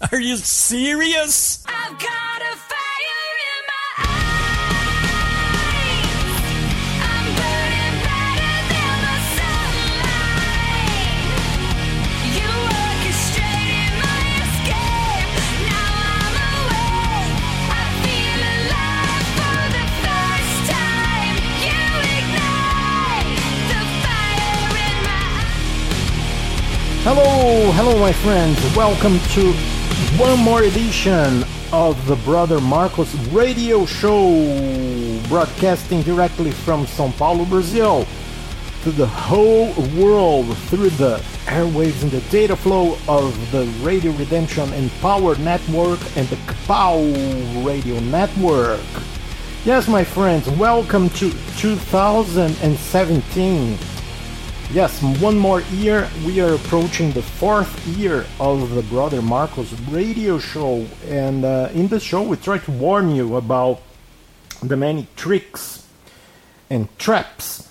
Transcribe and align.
Are 0.00 0.18
you 0.18 0.38
serious? 0.38 1.62
I've 1.68 1.92
got 1.98 2.40
a 2.40 2.56
fire 2.56 3.36
in 3.52 3.60
my 3.68 3.88
eyes. 4.00 4.96
I'm 7.04 7.26
burning 7.36 8.00
brighter 8.00 8.60
than 8.72 8.96
the 9.04 9.18
sunlight. 9.36 11.20
You 12.32 12.48
orchestrated 12.48 13.92
my 14.00 14.24
escape. 14.40 15.36
Now 15.68 15.92
I'm 16.16 16.36
awake. 16.48 17.36
I 17.68 17.84
feel 18.00 18.40
alive 18.56 19.28
for 19.36 19.60
the 19.76 19.84
first 20.00 20.64
time. 20.72 21.36
You 21.60 21.84
ignite 22.16 23.36
the 23.68 23.84
fire 24.00 24.72
in 24.80 24.96
my 25.04 25.28
Hello, 27.04 27.68
hello, 27.72 27.92
my 28.00 28.14
friends. 28.14 28.56
Welcome 28.74 29.20
to 29.36 29.52
one 30.18 30.38
more 30.38 30.62
edition 30.62 31.44
of 31.72 32.06
the 32.06 32.16
Brother 32.16 32.60
Marcos 32.60 33.14
radio 33.28 33.86
show, 33.86 35.20
broadcasting 35.28 36.02
directly 36.02 36.50
from 36.50 36.84
São 36.86 37.16
Paulo, 37.16 37.44
Brazil, 37.44 38.04
to 38.82 38.90
the 38.90 39.06
whole 39.06 39.72
world 39.96 40.56
through 40.68 40.90
the 40.90 41.16
airwaves 41.46 42.02
and 42.02 42.10
the 42.10 42.20
data 42.30 42.56
flow 42.56 42.98
of 43.08 43.52
the 43.52 43.64
Radio 43.82 44.10
Redemption 44.12 44.72
and 44.72 44.90
Power 45.00 45.36
Network 45.36 46.00
and 46.16 46.26
the 46.28 46.36
KPOW 46.36 47.66
Radio 47.66 48.00
Network. 48.00 48.80
Yes, 49.64 49.88
my 49.88 50.04
friends, 50.04 50.48
welcome 50.50 51.08
to 51.10 51.30
2017. 51.58 53.78
Yes, 54.72 55.02
one 55.20 55.36
more 55.36 55.62
year. 55.62 56.08
We 56.24 56.40
are 56.40 56.54
approaching 56.54 57.10
the 57.10 57.22
fourth 57.22 57.84
year 57.88 58.24
of 58.38 58.70
the 58.70 58.82
Brother 58.82 59.20
Marcos 59.20 59.72
radio 59.90 60.38
show, 60.38 60.86
and 61.08 61.44
uh, 61.44 61.70
in 61.74 61.88
this 61.88 62.04
show, 62.04 62.22
we 62.22 62.36
try 62.36 62.58
to 62.58 62.70
warn 62.70 63.12
you 63.12 63.34
about 63.34 63.82
the 64.62 64.76
many 64.76 65.08
tricks 65.16 65.88
and 66.70 66.86
traps 67.00 67.68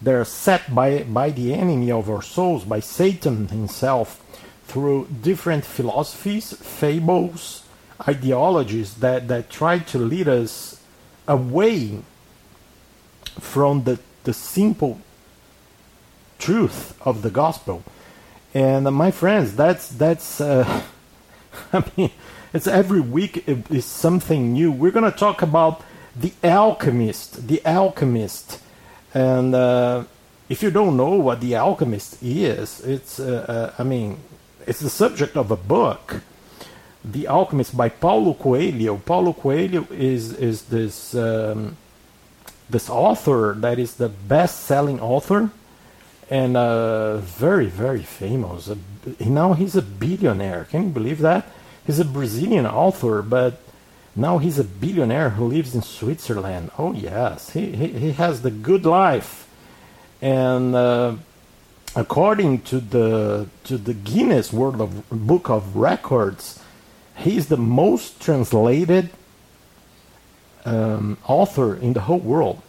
that 0.00 0.14
are 0.14 0.24
set 0.24 0.72
by, 0.72 1.02
by 1.02 1.30
the 1.30 1.52
enemy 1.52 1.90
of 1.90 2.08
our 2.08 2.22
souls, 2.22 2.64
by 2.64 2.78
Satan 2.78 3.48
himself, 3.48 4.22
through 4.68 5.08
different 5.20 5.64
philosophies, 5.64 6.52
fables, 6.52 7.64
ideologies 8.06 8.94
that, 8.98 9.26
that 9.26 9.50
try 9.50 9.80
to 9.80 9.98
lead 9.98 10.28
us 10.28 10.80
away 11.26 12.02
from 13.40 13.82
the, 13.82 13.98
the 14.22 14.32
simple 14.32 15.00
truth 16.38 16.98
of 17.06 17.22
the 17.22 17.30
gospel. 17.30 17.82
And 18.54 18.86
uh, 18.86 18.90
my 18.90 19.10
friends, 19.10 19.54
that's 19.54 19.88
that's. 19.88 20.40
Uh, 20.40 20.82
I 21.72 21.84
mean, 21.96 22.10
it's 22.52 22.66
every 22.66 23.00
week 23.00 23.44
is 23.46 23.84
something 23.84 24.52
new. 24.52 24.72
We're 24.72 24.92
gonna 24.92 25.10
talk 25.10 25.42
about 25.42 25.82
the 26.14 26.32
alchemist, 26.42 27.48
the 27.48 27.60
alchemist, 27.66 28.60
and 29.12 29.54
uh, 29.54 30.04
if 30.48 30.62
you 30.62 30.70
don't 30.70 30.96
know 30.96 31.14
what 31.16 31.40
the 31.40 31.56
alchemist 31.56 32.22
is, 32.22 32.80
it's 32.80 33.18
uh, 33.18 33.72
uh, 33.76 33.82
I 33.82 33.84
mean, 33.84 34.18
it's 34.66 34.80
the 34.80 34.90
subject 34.90 35.36
of 35.36 35.50
a 35.50 35.56
book. 35.56 36.22
The 37.04 37.28
Alchemist 37.28 37.76
by 37.76 37.88
Paulo 37.88 38.34
Coelho. 38.34 38.96
Paulo 38.96 39.32
Coelho 39.32 39.86
is 39.90 40.32
is 40.32 40.62
this 40.62 41.14
um, 41.14 41.76
this 42.68 42.90
author 42.90 43.54
that 43.58 43.78
is 43.78 43.94
the 43.94 44.08
best-selling 44.08 45.00
author 45.00 45.50
and 46.30 46.56
uh, 46.56 47.18
very 47.18 47.66
very 47.66 48.02
famous. 48.02 48.70
Now 49.20 49.52
he's 49.52 49.76
a 49.76 49.82
billionaire. 49.82 50.64
Can 50.64 50.84
you 50.84 50.88
believe 50.90 51.20
that? 51.20 51.46
He's 51.86 52.00
a 52.00 52.04
Brazilian 52.04 52.66
author, 52.66 53.22
but 53.22 53.60
now 54.16 54.38
he's 54.38 54.58
a 54.58 54.64
billionaire 54.64 55.30
who 55.30 55.46
lives 55.46 55.74
in 55.74 55.82
Switzerland. 55.82 56.70
Oh 56.78 56.92
yes, 56.92 57.50
he 57.50 57.72
he, 57.72 57.88
he 57.88 58.12
has 58.12 58.42
the 58.42 58.50
good 58.50 58.84
life, 58.84 59.48
and 60.20 60.74
uh, 60.74 61.14
according 61.94 62.62
to 62.62 62.80
the 62.80 63.48
to 63.64 63.78
the 63.78 63.94
Guinness 63.94 64.52
World 64.52 64.80
of 64.80 65.08
Book 65.10 65.48
of 65.48 65.76
Records, 65.76 66.60
he's 67.16 67.46
the 67.46 67.56
most 67.56 68.20
translated 68.20 69.10
um, 70.64 71.18
author 71.28 71.76
in 71.76 71.92
the 71.92 72.00
whole 72.00 72.18
world 72.18 72.62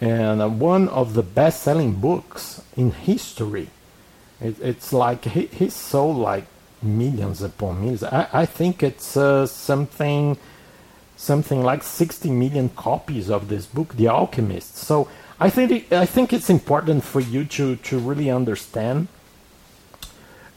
and 0.00 0.40
uh, 0.40 0.48
one 0.48 0.88
of 0.88 1.14
the 1.14 1.22
best-selling 1.22 1.94
books 1.94 2.62
in 2.76 2.92
history. 2.92 3.68
It, 4.40 4.60
it's 4.60 4.92
like 4.92 5.24
he, 5.24 5.46
he 5.46 5.70
sold 5.70 6.16
like 6.16 6.44
millions 6.82 7.42
upon 7.42 7.80
millions. 7.80 8.04
I, 8.04 8.28
I 8.32 8.46
think 8.46 8.82
it's 8.82 9.16
uh, 9.16 9.46
something 9.46 10.38
something 11.16 11.64
like 11.64 11.82
60 11.82 12.30
million 12.30 12.68
copies 12.68 13.28
of 13.28 13.48
this 13.48 13.66
book, 13.66 13.96
The 13.96 14.06
Alchemist. 14.06 14.76
So 14.76 15.08
I 15.40 15.50
think 15.50 15.70
it, 15.72 15.92
I 15.92 16.06
think 16.06 16.32
it's 16.32 16.48
important 16.48 17.02
for 17.02 17.20
you 17.20 17.44
to 17.44 17.76
to 17.76 17.98
really 17.98 18.30
understand 18.30 19.08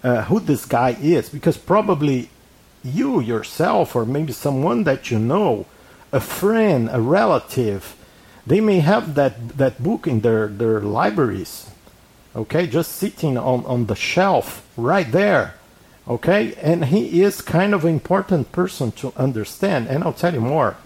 uh, 0.03 0.23
who 0.23 0.39
this 0.39 0.65
guy 0.65 0.97
is, 1.01 1.29
because 1.29 1.57
probably 1.57 2.29
you 2.83 3.19
yourself, 3.19 3.95
or 3.95 4.05
maybe 4.05 4.33
someone 4.33 4.83
that 4.83 5.11
you 5.11 5.19
know, 5.19 5.65
a 6.11 6.19
friend, 6.19 6.89
a 6.91 6.99
relative 6.99 7.95
they 8.45 8.61
may 8.61 8.79
have 8.79 9.15
that, 9.15 9.57
that 9.57 9.83
book 9.83 10.07
in 10.07 10.21
their, 10.21 10.47
their 10.47 10.81
libraries, 10.81 11.69
okay, 12.35 12.67
just 12.67 12.93
sitting 12.93 13.37
on, 13.37 13.65
on 13.65 13.85
the 13.85 13.95
shelf 13.95 14.65
right 14.77 15.11
there, 15.11 15.55
okay, 16.07 16.55
and 16.55 16.85
he 16.85 17.21
is 17.21 17.41
kind 17.41 17.73
of 17.73 17.85
an 17.85 17.93
important 17.93 18.51
person 18.51 18.91
to 18.93 19.13
understand. 19.15 19.87
And 19.87 20.03
I'll 20.03 20.13
tell 20.13 20.33
you 20.33 20.41
more. 20.41 20.77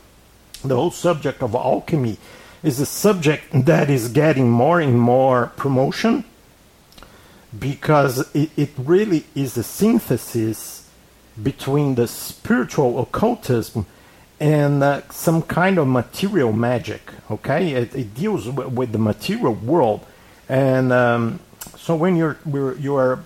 The 0.63 0.75
whole 0.75 0.91
subject 0.91 1.43
of 1.43 1.53
alchemy 1.55 2.17
is 2.63 2.79
a 2.79 2.85
subject 2.85 3.45
that 3.65 3.89
is 3.89 4.09
getting 4.09 4.49
more 4.49 4.79
and 4.81 4.99
more 4.99 5.51
promotion 5.55 6.23
because 7.57 8.33
it, 8.35 8.49
it 8.57 8.69
really 8.77 9.23
is 9.35 9.55
a 9.55 9.63
synthesis 9.63 10.89
between 11.41 11.95
the 11.95 12.07
spiritual 12.07 12.99
occultism 12.99 13.85
and 14.45 14.83
uh, 14.83 15.01
some 15.09 15.41
kind 15.41 15.79
of 15.79 15.87
material 15.87 16.53
magic. 16.53 17.01
Okay, 17.31 17.71
it, 17.71 17.95
it 17.95 18.13
deals 18.13 18.45
w- 18.45 18.69
with 18.69 18.91
the 18.91 18.99
material 18.99 19.55
world, 19.55 20.05
and 20.47 20.93
um, 20.93 21.39
so 21.75 21.95
when 21.95 22.15
you're 22.15 22.37
you 22.77 22.95
are 22.95 23.23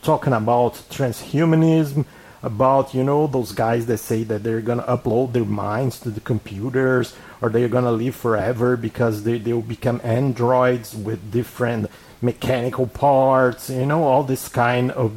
talking 0.00 0.32
about 0.32 0.74
transhumanism, 0.88 2.06
about 2.42 2.94
you 2.94 3.04
know 3.04 3.26
those 3.26 3.52
guys 3.52 3.84
that 3.84 3.98
say 3.98 4.22
that 4.24 4.44
they're 4.44 4.62
gonna 4.62 4.82
upload 4.84 5.34
their 5.34 5.44
minds 5.44 6.00
to 6.00 6.08
the 6.10 6.20
computers 6.20 7.14
or 7.42 7.50
they're 7.50 7.68
gonna 7.68 7.92
live 7.92 8.16
forever 8.16 8.74
because 8.74 9.24
they 9.24 9.36
they'll 9.36 9.60
become 9.60 10.00
androids 10.02 10.94
with 10.94 11.30
different 11.30 11.90
mechanical 12.22 12.86
parts, 12.86 13.68
you 13.68 13.84
know, 13.84 14.04
all 14.04 14.22
this 14.24 14.48
kind 14.48 14.90
of 14.92 15.12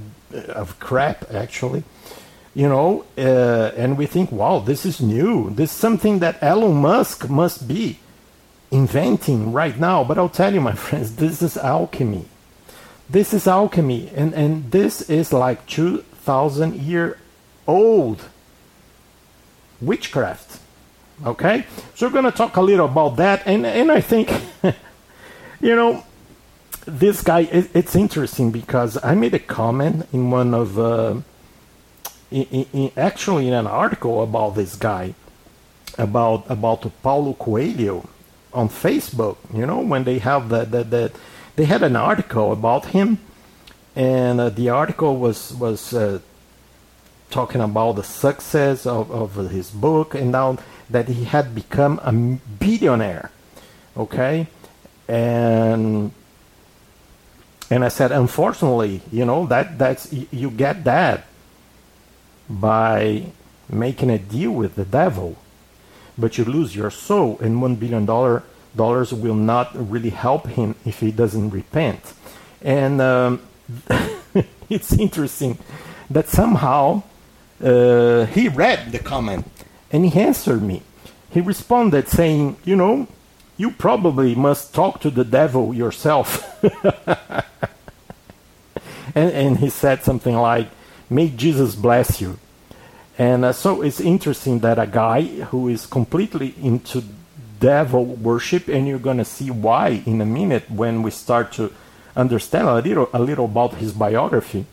of 0.50 0.78
crap 0.82 1.34
actually 1.34 1.84
you 2.56 2.70
know, 2.70 3.04
uh, 3.18 3.72
and 3.76 3.98
we 3.98 4.06
think, 4.06 4.32
wow, 4.32 4.60
this 4.60 4.86
is 4.86 5.02
new. 5.02 5.50
This 5.50 5.72
is 5.72 5.78
something 5.78 6.20
that 6.20 6.42
Elon 6.42 6.78
Musk 6.78 7.30
must 7.30 7.68
be 7.68 8.00
inventing 8.72 9.52
right 9.52 9.78
now. 9.78 10.06
But 10.06 10.18
I'll 10.18 10.30
tell 10.30 10.54
you, 10.54 10.62
my 10.62 10.74
friends, 10.86 11.18
this 11.18 11.42
is 11.42 11.58
alchemy. 11.58 12.26
This 13.10 13.34
is 13.34 13.46
alchemy, 13.46 14.10
and, 14.16 14.34
and 14.34 14.72
this 14.72 15.02
is 15.10 15.32
like 15.32 15.68
2,000 15.68 16.76
year 16.76 17.20
old 17.68 18.24
witchcraft. 19.80 20.60
Okay? 21.24 21.66
So 21.94 22.08
we're 22.08 22.14
going 22.14 22.26
to 22.26 22.32
talk 22.32 22.56
a 22.56 22.62
little 22.62 22.88
about 22.88 23.18
that, 23.18 23.44
and, 23.46 23.66
and 23.66 23.92
I 23.92 24.00
think, 24.00 24.32
you 25.62 25.76
know, 25.76 26.04
this 26.86 27.22
guy, 27.22 27.42
it, 27.42 27.70
it's 27.76 27.96
interesting 27.96 28.50
because 28.50 28.98
I 29.04 29.14
made 29.14 29.34
a 29.34 29.40
comment 29.40 30.08
in 30.14 30.32
one 30.32 30.54
of. 30.54 30.80
Uh, 30.80 31.16
in, 32.32 32.66
in, 32.74 32.92
actually 32.98 33.48
in 33.48 33.54
an 33.54 33.68
article 33.68 34.24
about 34.24 34.56
this 34.56 34.76
guy, 34.76 35.14
about 35.98 36.50
about 36.50 36.92
Paulo 37.02 37.34
Coelho 37.34 38.08
on 38.54 38.70
Facebook. 38.70 39.38
You 39.54 39.66
know, 39.66 39.80
when 39.80 40.04
they 40.04 40.20
have 40.20 40.50
that 40.50 40.72
that 40.72 41.12
they 41.56 41.66
had 41.66 41.84
an 41.84 41.96
article 41.96 42.52
about 42.52 42.88
him, 42.88 43.20
and 43.96 44.40
uh, 44.40 44.50
the 44.50 44.70
article 44.70 45.18
was 45.18 45.54
was 45.54 45.94
uh, 45.94 46.20
talking 47.30 47.62
about 47.62 47.96
the 47.96 48.04
success 48.04 48.86
of, 48.86 49.12
of 49.12 49.36
his 49.50 49.72
book, 49.72 50.16
and 50.16 50.32
now 50.32 50.58
that 50.90 51.08
he 51.08 51.26
had 51.26 51.56
become 51.56 52.00
a 52.04 52.12
billionaire. 52.12 53.32
Okay, 53.98 54.48
and 55.08 56.12
and 57.70 57.84
I 57.84 57.88
said, 57.88 58.12
unfortunately, 58.12 59.02
you 59.12 59.26
know 59.26 59.46
that 59.48 59.78
that's 59.78 60.12
you 60.12 60.52
get 60.52 60.84
that 60.84 61.26
by 62.50 63.26
making 63.70 64.10
a 64.10 64.18
deal 64.18 64.52
with 64.52 64.76
the 64.76 64.86
devil, 64.86 65.38
but 66.18 66.38
you 66.38 66.46
lose 66.46 66.76
your 66.76 66.92
soul, 66.92 67.38
and 67.42 67.62
one 67.62 67.76
billion 67.76 68.06
dollar 68.06 68.44
dollars 68.76 69.14
will 69.14 69.36
not 69.36 69.72
really 69.74 70.10
help 70.10 70.48
him 70.48 70.76
if 70.86 71.00
he 71.00 71.12
doesn't 71.12 71.50
repent. 71.50 72.14
And 72.62 73.02
um, 73.02 73.42
it's 74.70 74.94
interesting 74.94 75.58
that 76.10 76.28
somehow 76.28 77.04
uh, 77.64 78.26
he 78.26 78.48
read 78.50 78.92
the 78.92 79.00
comment 79.00 79.46
and 79.92 80.06
he 80.06 80.20
answered 80.20 80.62
me. 80.62 80.82
He 81.30 81.42
responded 81.42 82.08
saying, 82.08 82.58
You 82.66 82.76
know, 82.76 83.08
you 83.58 83.72
probably 83.72 84.36
must 84.36 84.74
talk 84.74 85.00
to 85.02 85.10
the 85.10 85.24
devil 85.24 85.74
yourself. 85.74 86.64
and, 89.16 89.32
and 89.32 89.58
he 89.60 89.70
said 89.70 90.04
something 90.04 90.36
like, 90.36 90.68
May 91.10 91.30
Jesus 91.30 91.76
bless 91.76 92.22
you. 92.22 92.40
And 93.18 93.46
uh, 93.46 93.54
so 93.54 93.82
it's 93.82 94.00
interesting 94.00 94.60
that 94.60 94.78
a 94.78 94.88
guy 94.88 95.24
who 95.24 95.68
is 95.70 95.86
completely 95.86 96.54
into 96.62 97.04
devil 97.60 98.06
worship, 98.06 98.68
and 98.68 98.88
you're 98.88 99.00
going 99.00 99.18
to 99.18 99.26
see 99.26 99.50
why 99.50 100.04
in 100.06 100.20
a 100.22 100.26
minute 100.26 100.70
when 100.70 101.02
we 101.02 101.12
start 101.12 101.52
to 101.54 101.72
understand 102.16 102.68
a 102.68 102.76
little, 102.76 103.10
a 103.14 103.20
little 103.20 103.46
about 103.46 103.76
his 103.76 103.94
biography 103.94 104.66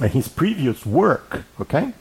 and 0.00 0.10
his 0.12 0.28
previous 0.28 0.84
work, 0.84 1.44
okay? 1.60 1.92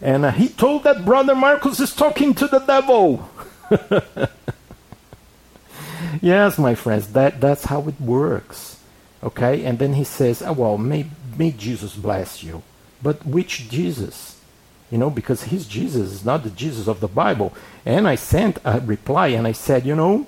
And 0.00 0.24
uh, 0.24 0.30
he 0.30 0.48
told 0.48 0.84
that 0.84 1.04
brother 1.04 1.34
Marcos 1.34 1.80
is 1.80 1.94
talking 1.94 2.34
to 2.34 2.46
the 2.46 2.60
devil. 2.60 3.28
yes, 6.22 6.58
my 6.58 6.74
friends, 6.74 7.12
that, 7.12 7.40
that's 7.40 7.64
how 7.64 7.86
it 7.88 8.00
works, 8.00 8.80
okay? 9.22 9.64
And 9.64 9.78
then 9.78 9.94
he 9.94 10.04
says, 10.04 10.42
oh, 10.42 10.52
well, 10.52 10.78
may, 10.78 11.06
may 11.38 11.52
Jesus 11.52 11.94
bless 11.94 12.42
you. 12.42 12.62
But 13.02 13.24
which 13.24 13.70
Jesus? 13.70 14.38
you 14.90 14.98
know, 14.98 15.10
because 15.10 15.44
his 15.44 15.66
Jesus 15.66 16.10
is 16.12 16.24
not 16.24 16.42
the 16.42 16.50
Jesus 16.50 16.88
of 16.88 17.00
the 17.00 17.08
Bible. 17.08 17.52
And 17.84 18.08
I 18.08 18.14
sent 18.14 18.58
a 18.64 18.80
reply 18.80 19.28
and 19.28 19.46
I 19.46 19.52
said, 19.52 19.84
you 19.84 19.94
know, 19.94 20.26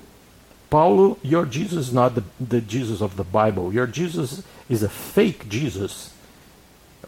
Paulo, 0.68 1.18
your 1.22 1.46
Jesus 1.46 1.88
is 1.88 1.92
not 1.92 2.14
the, 2.14 2.24
the 2.38 2.60
Jesus 2.60 3.00
of 3.00 3.16
the 3.16 3.24
Bible. 3.24 3.72
Your 3.72 3.86
Jesus 3.86 4.42
is 4.68 4.82
a 4.82 4.88
fake 4.88 5.48
Jesus. 5.48 6.12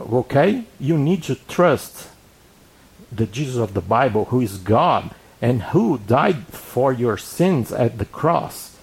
Okay? 0.01 0.65
You 0.81 0.97
need 0.97 1.23
to 1.25 1.35
trust 1.35 2.09
the 3.11 3.27
Jesus 3.27 3.57
of 3.57 3.75
the 3.75 3.83
Bible, 3.83 4.27
who 4.27 4.41
is 4.41 4.57
God 4.57 5.15
and 5.43 5.63
who 5.63 5.99
died 5.99 6.47
for 6.49 6.93
your 6.93 7.19
sins 7.19 7.71
at 7.71 7.99
the 7.99 8.07
cross. 8.07 8.77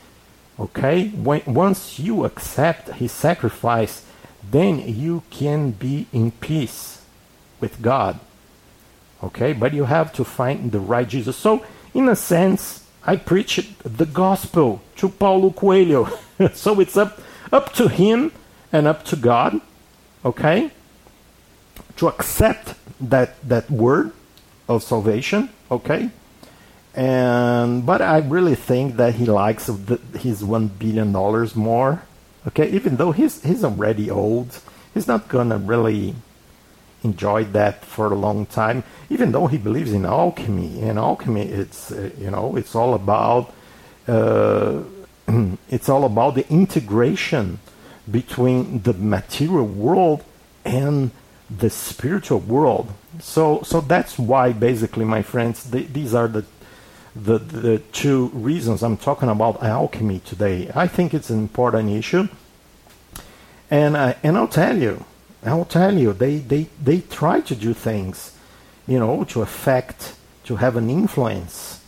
Okay? 0.60 1.10
When, 1.10 1.42
once 1.48 1.98
you 1.98 2.24
accept 2.24 2.90
his 2.90 3.12
sacrifice, 3.12 4.06
then 4.44 4.80
you 4.80 5.24
can 5.30 5.72
be 5.72 6.08
in 6.14 6.32
peace 6.32 7.02
with 7.60 7.82
God. 7.82 8.20
Okay 9.24 9.54
but 9.54 9.74
you 9.74 9.86
have 9.86 10.14
to 10.14 10.24
find 10.24 10.72
the 10.72 10.80
right 10.80 11.08
jesus. 11.08 11.38
So 11.38 11.66
in 11.94 12.08
a 12.10 12.16
sense 12.16 12.86
i 13.06 13.16
preach 13.16 13.70
the 13.84 14.06
gospel 14.06 14.82
to 14.98 15.10
paulo 15.10 15.52
coelho. 15.52 16.10
So 16.54 16.80
it's 16.80 16.96
up 16.96 17.20
up 17.52 17.74
to 17.74 17.90
him 17.90 18.32
and 18.72 18.88
up 18.88 19.04
to 19.06 19.16
god 19.18 19.60
okay 20.24 20.72
to 21.98 22.08
accept 22.08 22.76
that 23.02 23.36
that 23.48 23.70
word 23.70 24.12
of 24.68 24.84
salvation 24.84 25.50
okay? 25.72 26.10
And 26.96 27.86
but 27.86 28.02
i 28.02 28.20
really 28.20 28.56
think 28.56 28.96
that 28.98 29.16
he 29.16 29.26
likes 29.26 29.68
the, 29.68 30.00
his 30.18 30.44
one 30.44 30.68
billion 30.68 31.12
dollars 31.12 31.56
more 31.56 32.04
okay 32.48 32.70
even 32.70 32.98
though 32.98 33.12
he's 33.12 33.44
he's 33.44 33.64
already 33.64 34.10
old 34.10 34.60
he's 34.94 35.08
not 35.08 35.28
gonna 35.28 35.58
really 35.58 36.16
enjoy 37.04 37.44
that 37.46 37.86
for 37.86 38.08
a 38.08 38.16
long 38.16 38.46
time, 38.46 38.84
even 39.10 39.32
though 39.32 39.48
he 39.48 39.58
believes 39.58 39.94
in 39.94 40.06
alchemy. 40.06 40.82
And 40.82 41.00
alchemy, 41.00 41.44
it's 41.44 41.92
uh, 41.92 42.12
you 42.18 42.32
know, 42.32 42.56
it's 42.56 42.76
all 42.76 42.94
about 42.94 43.54
uh, 44.08 44.82
it's 45.70 45.90
all 45.90 46.06
about 46.06 46.36
the 46.36 46.48
integration 46.50 47.60
between 48.10 48.82
the 48.82 48.94
material 48.94 49.66
world 49.66 50.24
and 50.66 51.12
the 51.50 51.70
spiritual 51.70 52.40
world. 52.40 52.92
So, 53.20 53.62
so 53.64 53.82
that's 53.82 54.18
why, 54.20 54.52
basically, 54.54 55.06
my 55.06 55.22
friends, 55.22 55.70
th- 55.70 55.90
these 55.94 56.14
are 56.14 56.28
the, 56.28 56.46
the 57.16 57.38
the 57.38 57.80
two 57.92 58.28
reasons 58.28 58.84
I'm 58.84 58.98
talking 58.98 59.30
about 59.30 59.64
alchemy 59.64 60.20
today. 60.20 60.72
I 60.76 60.88
think 60.88 61.14
it's 61.14 61.30
an 61.30 61.40
important 61.40 61.90
issue, 61.90 62.28
and 63.70 63.98
I, 63.98 64.16
and 64.24 64.38
I'll 64.38 64.48
tell 64.48 64.78
you, 64.78 65.06
I'll 65.46 65.66
tell 65.66 65.98
you, 65.98 66.14
they, 66.14 66.38
they, 66.38 66.68
they 66.82 67.02
try 67.02 67.42
to 67.42 67.56
do 67.56 67.74
things, 67.74 68.36
you 68.88 69.00
know, 69.00 69.24
to 69.26 69.42
affect, 69.42 70.16
to 70.46 70.58
have 70.58 70.76
an 70.76 70.90
influence 70.90 71.82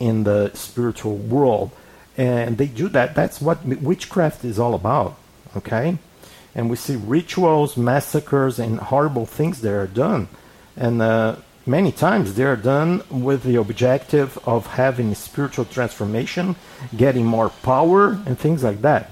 in 0.00 0.24
the 0.24 0.50
spiritual 0.54 1.16
world. 1.16 1.70
And 2.16 2.58
they 2.58 2.66
do 2.66 2.88
that. 2.88 3.14
That's 3.14 3.40
what 3.40 3.64
witchcraft 3.64 4.44
is 4.44 4.58
all 4.58 4.74
about, 4.74 5.16
okay? 5.56 5.98
And 6.54 6.70
we 6.70 6.76
see 6.76 6.96
rituals, 6.96 7.76
massacres, 7.76 8.58
and 8.58 8.80
horrible 8.80 9.26
things 9.26 9.60
that 9.60 9.72
are 9.72 9.86
done. 9.86 10.28
And 10.76 11.00
uh, 11.02 11.36
many 11.66 11.92
times 11.92 12.34
they 12.34 12.44
are 12.44 12.56
done 12.56 13.02
with 13.10 13.42
the 13.42 13.56
objective 13.56 14.38
of 14.46 14.66
having 14.66 15.14
spiritual 15.14 15.64
transformation, 15.64 16.56
getting 16.96 17.26
more 17.26 17.50
power, 17.50 18.12
and 18.26 18.38
things 18.38 18.62
like 18.62 18.82
that. 18.82 19.10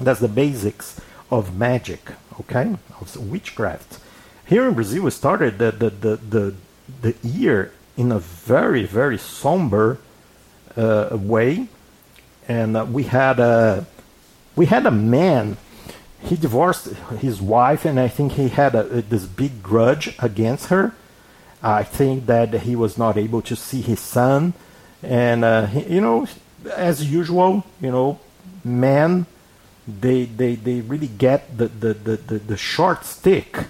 That's 0.00 0.20
the 0.20 0.28
basics 0.28 1.00
of 1.30 1.56
magic, 1.56 2.12
okay, 2.40 2.76
of 3.00 3.16
witchcraft. 3.30 3.98
Here 4.46 4.68
in 4.68 4.74
Brazil, 4.74 5.04
we 5.04 5.10
started 5.10 5.58
the, 5.58 5.70
the, 5.72 5.90
the, 5.90 6.16
the, 6.16 6.54
the 7.02 7.14
year 7.26 7.72
in 7.96 8.12
a 8.12 8.18
very, 8.18 8.84
very 8.84 9.18
somber 9.18 9.98
uh, 10.76 11.08
way. 11.12 11.68
And 12.46 12.76
uh, 12.76 12.84
we 12.84 13.04
had 13.04 13.40
a 13.40 13.86
we 14.56 14.66
had 14.66 14.86
a 14.86 14.90
man. 14.90 15.56
He 16.20 16.36
divorced 16.36 16.86
his 17.20 17.40
wife, 17.40 17.84
and 17.84 17.98
I 17.98 18.08
think 18.08 18.32
he 18.32 18.48
had 18.48 18.74
a, 18.74 19.02
this 19.02 19.26
big 19.26 19.62
grudge 19.62 20.14
against 20.18 20.66
her. 20.66 20.94
I 21.64 21.82
think 21.82 22.26
that 22.26 22.52
he 22.52 22.76
was 22.76 22.98
not 22.98 23.16
able 23.16 23.40
to 23.42 23.56
see 23.56 23.80
his 23.80 23.98
son, 23.98 24.52
and 25.02 25.44
uh, 25.44 25.66
he, 25.66 25.94
you 25.94 26.00
know, 26.02 26.26
as 26.76 27.10
usual, 27.10 27.64
you 27.80 27.90
know, 27.90 28.20
men 28.62 29.26
they 29.86 30.24
they, 30.24 30.54
they 30.54 30.80
really 30.80 31.08
get 31.08 31.56
the, 31.56 31.68
the, 31.68 31.94
the, 31.94 32.16
the, 32.16 32.38
the 32.38 32.56
short 32.56 33.04
stick, 33.04 33.66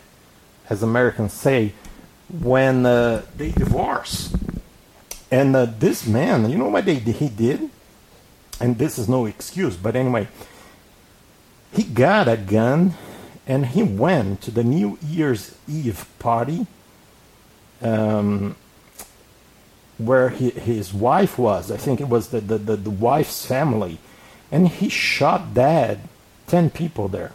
as 0.69 0.83
Americans 0.83 1.33
say, 1.33 1.73
when 2.29 2.87
uh, 2.87 3.23
they 3.37 3.51
divorce. 3.51 4.35
And 5.31 5.55
uh, 5.57 5.67
this 5.67 6.07
man, 6.07 6.49
you 6.51 6.59
know 6.59 6.69
what 6.69 6.85
they, 6.85 6.95
he 6.97 7.29
did? 7.29 7.71
And 8.61 8.79
this 8.79 8.99
is 8.99 9.09
no 9.09 9.27
excuse, 9.27 9.77
but 9.77 9.97
anyway, 9.97 10.29
he 11.73 11.83
got 11.83 12.29
a 12.29 12.37
gun 12.37 12.95
and 13.47 13.67
he 13.67 13.83
went 13.83 14.41
to 14.43 14.51
the 14.51 14.65
New 14.65 14.99
Year's 15.05 15.57
Eve 15.69 16.07
party 16.19 16.67
um, 17.85 18.57
where 19.99 20.31
he, 20.31 20.51
his 20.51 20.93
wife 20.93 21.39
was. 21.39 21.71
I 21.71 21.77
think 21.77 22.01
it 22.01 22.09
was 22.09 22.29
the, 22.29 22.41
the, 22.41 22.59
the, 22.59 22.77
the 22.77 22.91
wife's 22.91 23.47
family 23.47 23.99
and 24.51 24.69
he 24.69 24.89
shot 24.89 25.53
dead 25.55 26.01
10 26.47 26.71
people 26.71 27.09
there. 27.09 27.33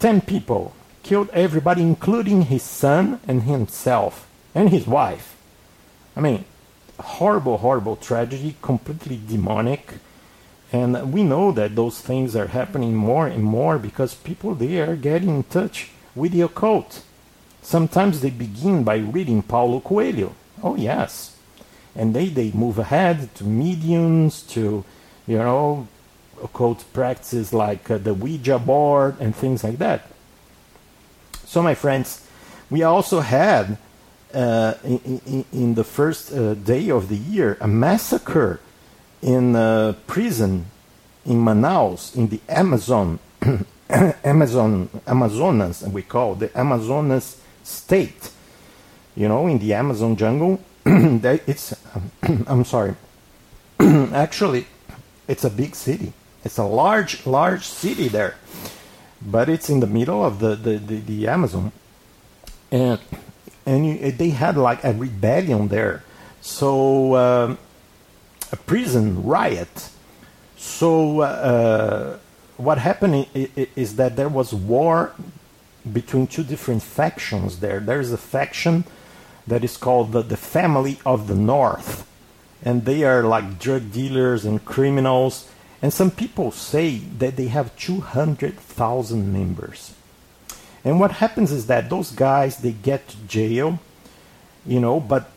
10 0.00 0.22
people. 0.22 0.74
Killed 1.04 1.28
everybody, 1.32 1.82
including 1.82 2.42
his 2.42 2.62
son 2.62 3.20
and 3.28 3.42
himself 3.42 4.26
and 4.54 4.70
his 4.70 4.86
wife. 4.86 5.36
I 6.16 6.20
mean, 6.20 6.44
horrible, 6.98 7.58
horrible 7.58 7.94
tragedy, 7.94 8.56
completely 8.62 9.20
demonic. 9.24 9.94
And 10.72 11.12
we 11.12 11.22
know 11.22 11.52
that 11.52 11.76
those 11.76 12.00
things 12.00 12.34
are 12.34 12.48
happening 12.48 12.96
more 12.96 13.28
and 13.28 13.44
more 13.44 13.78
because 13.78 14.14
people 14.14 14.54
there 14.56 14.90
are 14.90 14.96
getting 14.96 15.28
in 15.28 15.42
touch 15.44 15.90
with 16.16 16.32
the 16.32 16.40
occult. 16.40 17.04
Sometimes 17.64 18.20
they 18.20 18.28
begin 18.28 18.84
by 18.84 18.98
reading 18.98 19.42
Paulo 19.42 19.80
Coelho. 19.80 20.34
Oh, 20.62 20.76
yes. 20.76 21.34
And 21.96 22.14
they, 22.14 22.26
they 22.28 22.52
move 22.52 22.78
ahead 22.78 23.34
to 23.36 23.44
mediums, 23.44 24.42
to 24.42 24.84
you 25.26 25.38
know, 25.38 25.88
occult 26.42 26.84
practices 26.92 27.54
like 27.54 27.90
uh, 27.90 27.96
the 27.96 28.12
Ouija 28.12 28.58
board 28.58 29.16
and 29.18 29.34
things 29.34 29.64
like 29.64 29.78
that. 29.78 30.06
So, 31.46 31.62
my 31.62 31.74
friends, 31.74 32.28
we 32.68 32.82
also 32.82 33.20
had 33.20 33.78
uh, 34.34 34.74
in, 34.84 35.20
in, 35.26 35.44
in, 35.50 35.74
the 35.74 35.84
first 35.84 36.32
uh, 36.32 36.52
day 36.54 36.90
of 36.90 37.08
the 37.08 37.16
year 37.16 37.56
a 37.60 37.68
massacre 37.68 38.60
in 39.22 39.56
a 39.56 39.96
prison 40.06 40.66
in 41.24 41.38
Manaus, 41.38 42.14
in 42.14 42.28
the 42.28 42.40
Amazon, 42.48 43.20
Amazon, 43.88 44.90
Amazonas, 45.06 45.82
we 45.84 46.02
call 46.02 46.34
the 46.34 46.54
Amazonas 46.58 47.40
state. 47.64 48.30
You 49.16 49.28
know, 49.28 49.46
in 49.46 49.58
the 49.58 49.74
Amazon 49.74 50.16
jungle, 50.16 50.60
it's. 50.86 51.74
I'm 52.22 52.64
sorry. 52.64 52.94
Actually, 53.80 54.66
it's 55.26 55.44
a 55.44 55.50
big 55.50 55.74
city. 55.74 56.12
It's 56.44 56.58
a 56.58 56.64
large, 56.64 57.26
large 57.26 57.64
city 57.64 58.08
there, 58.08 58.36
but 59.22 59.48
it's 59.48 59.70
in 59.70 59.80
the 59.80 59.86
middle 59.86 60.24
of 60.24 60.38
the 60.38 60.54
the, 60.54 60.76
the, 60.78 60.96
the 61.00 61.28
Amazon, 61.28 61.72
and 62.70 63.00
and 63.64 63.86
you, 63.86 64.12
they 64.12 64.30
had 64.30 64.56
like 64.56 64.84
a 64.84 64.92
rebellion 64.92 65.68
there, 65.68 66.04
so 66.40 67.16
um, 67.16 67.58
a 68.52 68.56
prison 68.56 69.24
riot. 69.24 69.88
So 70.56 71.20
uh, 71.20 72.18
what 72.56 72.78
happened 72.78 73.26
is 73.34 73.96
that 73.96 74.16
there 74.16 74.28
was 74.28 74.52
war 74.52 75.14
between 75.92 76.26
two 76.26 76.44
different 76.44 76.82
factions 76.82 77.60
there. 77.60 77.80
There's 77.80 78.12
a 78.12 78.18
faction 78.18 78.84
that 79.46 79.64
is 79.64 79.76
called 79.76 80.12
the, 80.12 80.22
the 80.22 80.36
Family 80.36 80.98
of 81.04 81.26
the 81.26 81.34
North, 81.34 82.06
and 82.64 82.84
they 82.84 83.04
are 83.04 83.22
like 83.22 83.58
drug 83.58 83.92
dealers 83.92 84.44
and 84.44 84.64
criminals. 84.64 85.48
And 85.82 85.92
some 85.92 86.10
people 86.10 86.50
say 86.50 86.96
that 87.18 87.36
they 87.36 87.48
have 87.48 87.76
200,000 87.76 89.32
members. 89.32 89.94
And 90.84 91.00
what 91.00 91.12
happens 91.12 91.52
is 91.52 91.66
that 91.66 91.90
those 91.90 92.10
guys 92.10 92.58
they 92.58 92.72
get 92.72 93.08
to 93.08 93.16
jail, 93.26 93.78
you 94.66 94.80
know, 94.80 95.00
but 95.00 95.30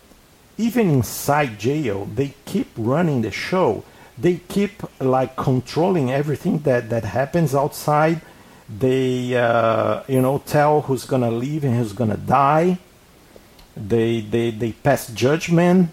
even 0.58 0.90
inside 0.90 1.60
jail, 1.60 2.06
they 2.06 2.34
keep 2.46 2.70
running 2.76 3.22
the 3.22 3.32
show. 3.32 3.84
They 4.18 4.38
keep 4.50 4.82
like 5.00 5.36
controlling 5.36 6.12
everything 6.12 6.60
that 6.60 6.90
that 6.90 7.04
happens 7.04 7.54
outside. 7.54 8.22
They, 8.70 9.36
uh, 9.36 10.04
you 10.08 10.22
know, 10.22 10.40
tell 10.40 10.82
who's 10.82 11.06
gonna 11.06 11.32
live 11.32 11.64
and 11.64 11.76
who's 11.78 11.94
gonna 11.94 12.18
die. 12.18 12.80
They 13.76 14.22
they 14.22 14.52
they 14.52 14.72
pass 14.74 15.08
judgment 15.08 15.90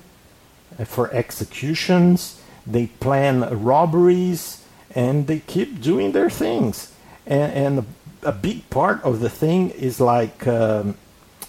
for 0.84 1.12
executions. 1.12 2.40
They 2.66 2.86
plan 2.86 3.62
robberies, 3.62 4.64
and 4.94 5.26
they 5.26 5.40
keep 5.40 5.80
doing 5.80 6.12
their 6.12 6.30
things. 6.30 6.92
And, 7.26 7.52
and 7.52 7.86
a 8.22 8.32
big 8.32 8.68
part 8.70 9.02
of 9.02 9.20
the 9.20 9.28
thing 9.28 9.70
is 9.70 10.00
like, 10.00 10.46
um, 10.46 10.96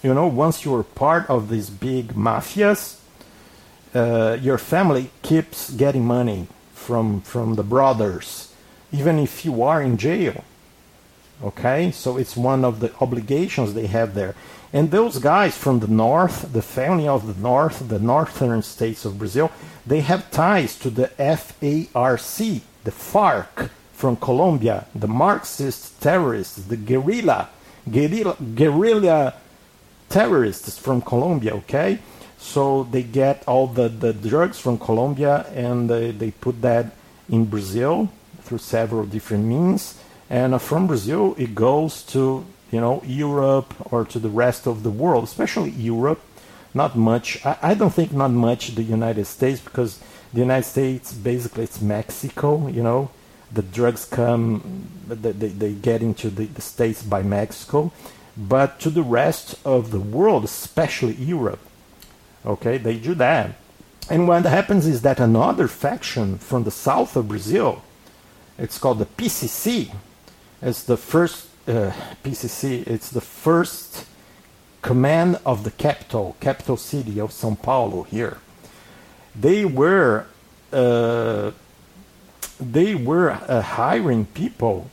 you 0.04 0.14
know, 0.14 0.28
once 0.28 0.66
you're 0.66 0.84
part 0.84 1.28
of 1.30 1.50
these 1.50 1.70
big 1.70 2.14
mafias, 2.14 3.00
uh, 3.96 4.38
your 4.42 4.58
family 4.58 5.10
keeps 5.22 5.72
getting 5.72 6.06
money 6.06 6.48
from 6.74 7.22
from 7.22 7.56
the 7.56 7.64
brothers, 7.64 8.54
even 8.92 9.18
if 9.18 9.46
you 9.46 9.64
are 9.64 9.82
in 9.82 9.98
jail. 9.98 10.44
Okay, 11.44 11.92
so 11.92 12.18
it's 12.18 12.38
one 12.38 12.64
of 12.64 12.80
the 12.80 12.94
obligations 13.02 13.74
they 13.74 13.88
have 13.88 14.14
there. 14.14 14.36
And 14.72 14.92
those 14.92 15.20
guys 15.20 15.58
from 15.58 15.80
the 15.80 15.88
north, 15.88 16.52
the 16.54 16.62
family 16.62 17.08
of 17.08 17.28
the 17.28 17.42
north, 17.42 17.88
the 17.88 18.00
northern 18.00 18.62
states 18.62 19.06
of 19.06 19.20
Brazil, 19.20 19.52
they 19.86 20.02
have 20.02 20.32
ties 20.32 20.78
to 20.80 20.90
the 20.90 21.08
FARC, 21.18 22.62
the 22.84 22.92
FARC 22.92 23.70
from 23.94 24.16
Colombia, 24.18 24.86
the 24.94 25.08
Marxist 25.08 26.02
terrorists, 26.02 26.58
the 26.58 26.78
guerrilla, 26.78 27.50
guerrilla, 27.90 28.36
guerrilla 28.56 29.34
terrorists 30.10 30.78
from 30.78 31.02
Colombia, 31.02 31.54
okay? 31.56 32.00
So 32.38 32.84
they 32.84 33.04
get 33.04 33.44
all 33.48 33.68
the, 33.68 33.90
the 33.90 34.14
drugs 34.14 34.60
from 34.60 34.78
Colombia 34.78 35.46
and 35.54 35.90
they, 35.90 36.12
they 36.12 36.32
put 36.32 36.62
that 36.62 36.94
in 37.30 37.46
Brazil 37.46 38.10
through 38.42 38.60
several 38.60 39.06
different 39.06 39.46
means. 39.46 39.98
And 40.30 40.54
uh, 40.54 40.58
from 40.58 40.88
Brazil, 40.88 41.36
it 41.38 41.56
goes 41.56 42.04
to, 42.14 42.46
you 42.72 42.82
know, 42.82 43.02
Europe 43.06 43.74
or 43.92 44.06
to 44.06 44.20
the 44.20 44.30
rest 44.30 44.68
of 44.68 44.84
the 44.84 44.90
world, 44.90 45.24
especially 45.24 45.70
Europe. 45.72 46.22
Not 46.74 46.96
much. 46.96 47.46
I, 47.46 47.58
I 47.62 47.74
don't 47.74 47.94
think 47.94 48.12
not 48.12 48.32
much 48.32 48.76
the 48.76 48.84
United 48.84 49.26
States 49.26 49.62
because 49.62 50.00
the 50.34 50.42
United 50.42 50.68
States, 50.68 51.14
basically, 51.14 51.64
it's 51.64 51.82
Mexico, 51.82 52.68
you 52.68 52.84
know. 52.84 53.12
The 53.52 53.62
drugs 53.62 54.06
come, 54.06 54.88
they, 55.08 55.32
they, 55.32 55.48
they 55.48 55.74
get 55.74 56.02
into 56.02 56.30
the, 56.30 56.46
the 56.46 56.62
States 56.62 57.04
by 57.04 57.22
Mexico. 57.24 57.92
But 58.36 58.80
to 58.82 58.90
the 58.90 59.04
rest 59.04 59.56
of 59.64 59.92
the 59.92 60.00
world, 60.00 60.44
especially 60.44 61.14
Europe, 61.14 61.60
Okay, 62.46 62.78
they 62.78 62.98
do 62.98 63.16
that. 63.16 63.56
And 64.10 64.28
what 64.28 64.46
happens 64.46 64.86
is 64.86 65.02
that 65.02 65.20
another 65.20 65.68
faction 65.68 66.38
from 66.38 66.64
the 66.64 66.72
south 66.72 67.16
of 67.16 67.28
Brazil, 67.28 67.82
it's 68.58 68.78
called 68.78 69.00
the 69.00 69.08
PCC. 69.08 69.92
It's 70.66 70.82
the 70.82 70.98
first 70.98 71.48
uh, 71.68 71.92
PCC. 72.24 72.88
It's 72.88 73.12
the 73.12 73.22
first 73.22 74.08
command 74.82 75.40
of 75.46 75.64
the 75.64 75.70
capital, 75.70 76.36
capital 76.40 76.76
city 76.76 77.20
of 77.20 77.30
São 77.30 77.56
Paulo 77.62 78.02
here. 78.02 78.40
They 79.36 79.64
were 79.64 80.26
uh, 80.74 81.52
they 82.60 82.96
were 82.96 83.30
uh, 83.30 83.62
hiring 83.62 84.26
people, 84.26 84.90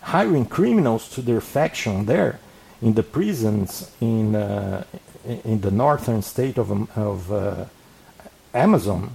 hiring 0.00 0.46
criminals 0.46 1.06
to 1.10 1.20
their 1.20 1.42
faction 1.42 2.06
there 2.06 2.40
in 2.80 2.94
the 2.94 3.02
prisons 3.02 3.90
in 4.00 4.34
uh, 4.34 4.84
in 5.44 5.60
the 5.60 5.70
northern 5.70 6.22
state 6.22 6.56
of, 6.56 6.72
um, 6.72 6.88
of 6.96 7.30
uh, 7.30 7.66
Amazon. 8.54 9.12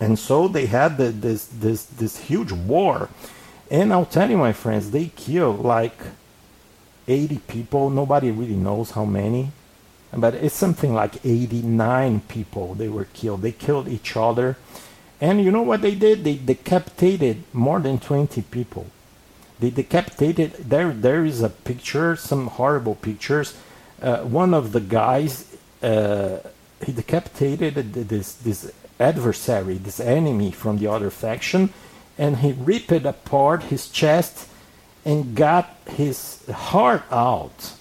And 0.00 0.18
so 0.18 0.48
they 0.48 0.66
had 0.66 0.96
the, 0.96 1.10
this, 1.10 1.46
this, 1.46 1.84
this 1.84 2.16
huge 2.16 2.52
war. 2.52 3.08
And 3.70 3.92
I'll 3.92 4.06
tell 4.06 4.30
you, 4.30 4.36
my 4.36 4.52
friends, 4.52 4.90
they 4.90 5.06
killed 5.16 5.60
like 5.60 5.96
80 7.08 7.38
people. 7.48 7.90
Nobody 7.90 8.30
really 8.30 8.56
knows 8.56 8.92
how 8.92 9.04
many. 9.04 9.52
But 10.12 10.34
it's 10.34 10.54
something 10.54 10.94
like 10.94 11.24
89 11.24 12.20
people 12.28 12.74
they 12.74 12.88
were 12.88 13.06
killed. 13.06 13.42
They 13.42 13.52
killed 13.52 13.88
each 13.88 14.16
other. 14.16 14.56
And 15.20 15.42
you 15.42 15.50
know 15.50 15.62
what 15.62 15.82
they 15.82 15.94
did? 15.94 16.24
They 16.24 16.36
decapitated 16.36 17.42
more 17.52 17.80
than 17.80 17.98
20 17.98 18.42
people. 18.42 18.86
They 19.58 19.70
decapitated. 19.70 20.52
There, 20.52 20.92
there 20.92 21.24
is 21.24 21.42
a 21.42 21.48
picture, 21.48 22.16
some 22.16 22.48
horrible 22.48 22.94
pictures 22.94 23.54
uh, 24.04 24.18
one 24.22 24.54
of 24.54 24.72
the 24.72 24.80
guys 24.80 25.56
uh, 25.82 26.38
he 26.84 26.92
decapitated 26.92 27.94
this 27.94 28.34
this 28.34 28.70
adversary, 29.00 29.78
this 29.78 29.98
enemy 29.98 30.50
from 30.50 30.78
the 30.78 30.86
other 30.86 31.10
faction, 31.10 31.72
and 32.18 32.38
he 32.38 32.52
ripped 32.52 32.92
apart 32.92 33.64
his 33.64 33.88
chest 33.88 34.48
and 35.04 35.34
got 35.34 35.76
his 35.86 36.44
heart 36.46 37.02
out. 37.10 37.72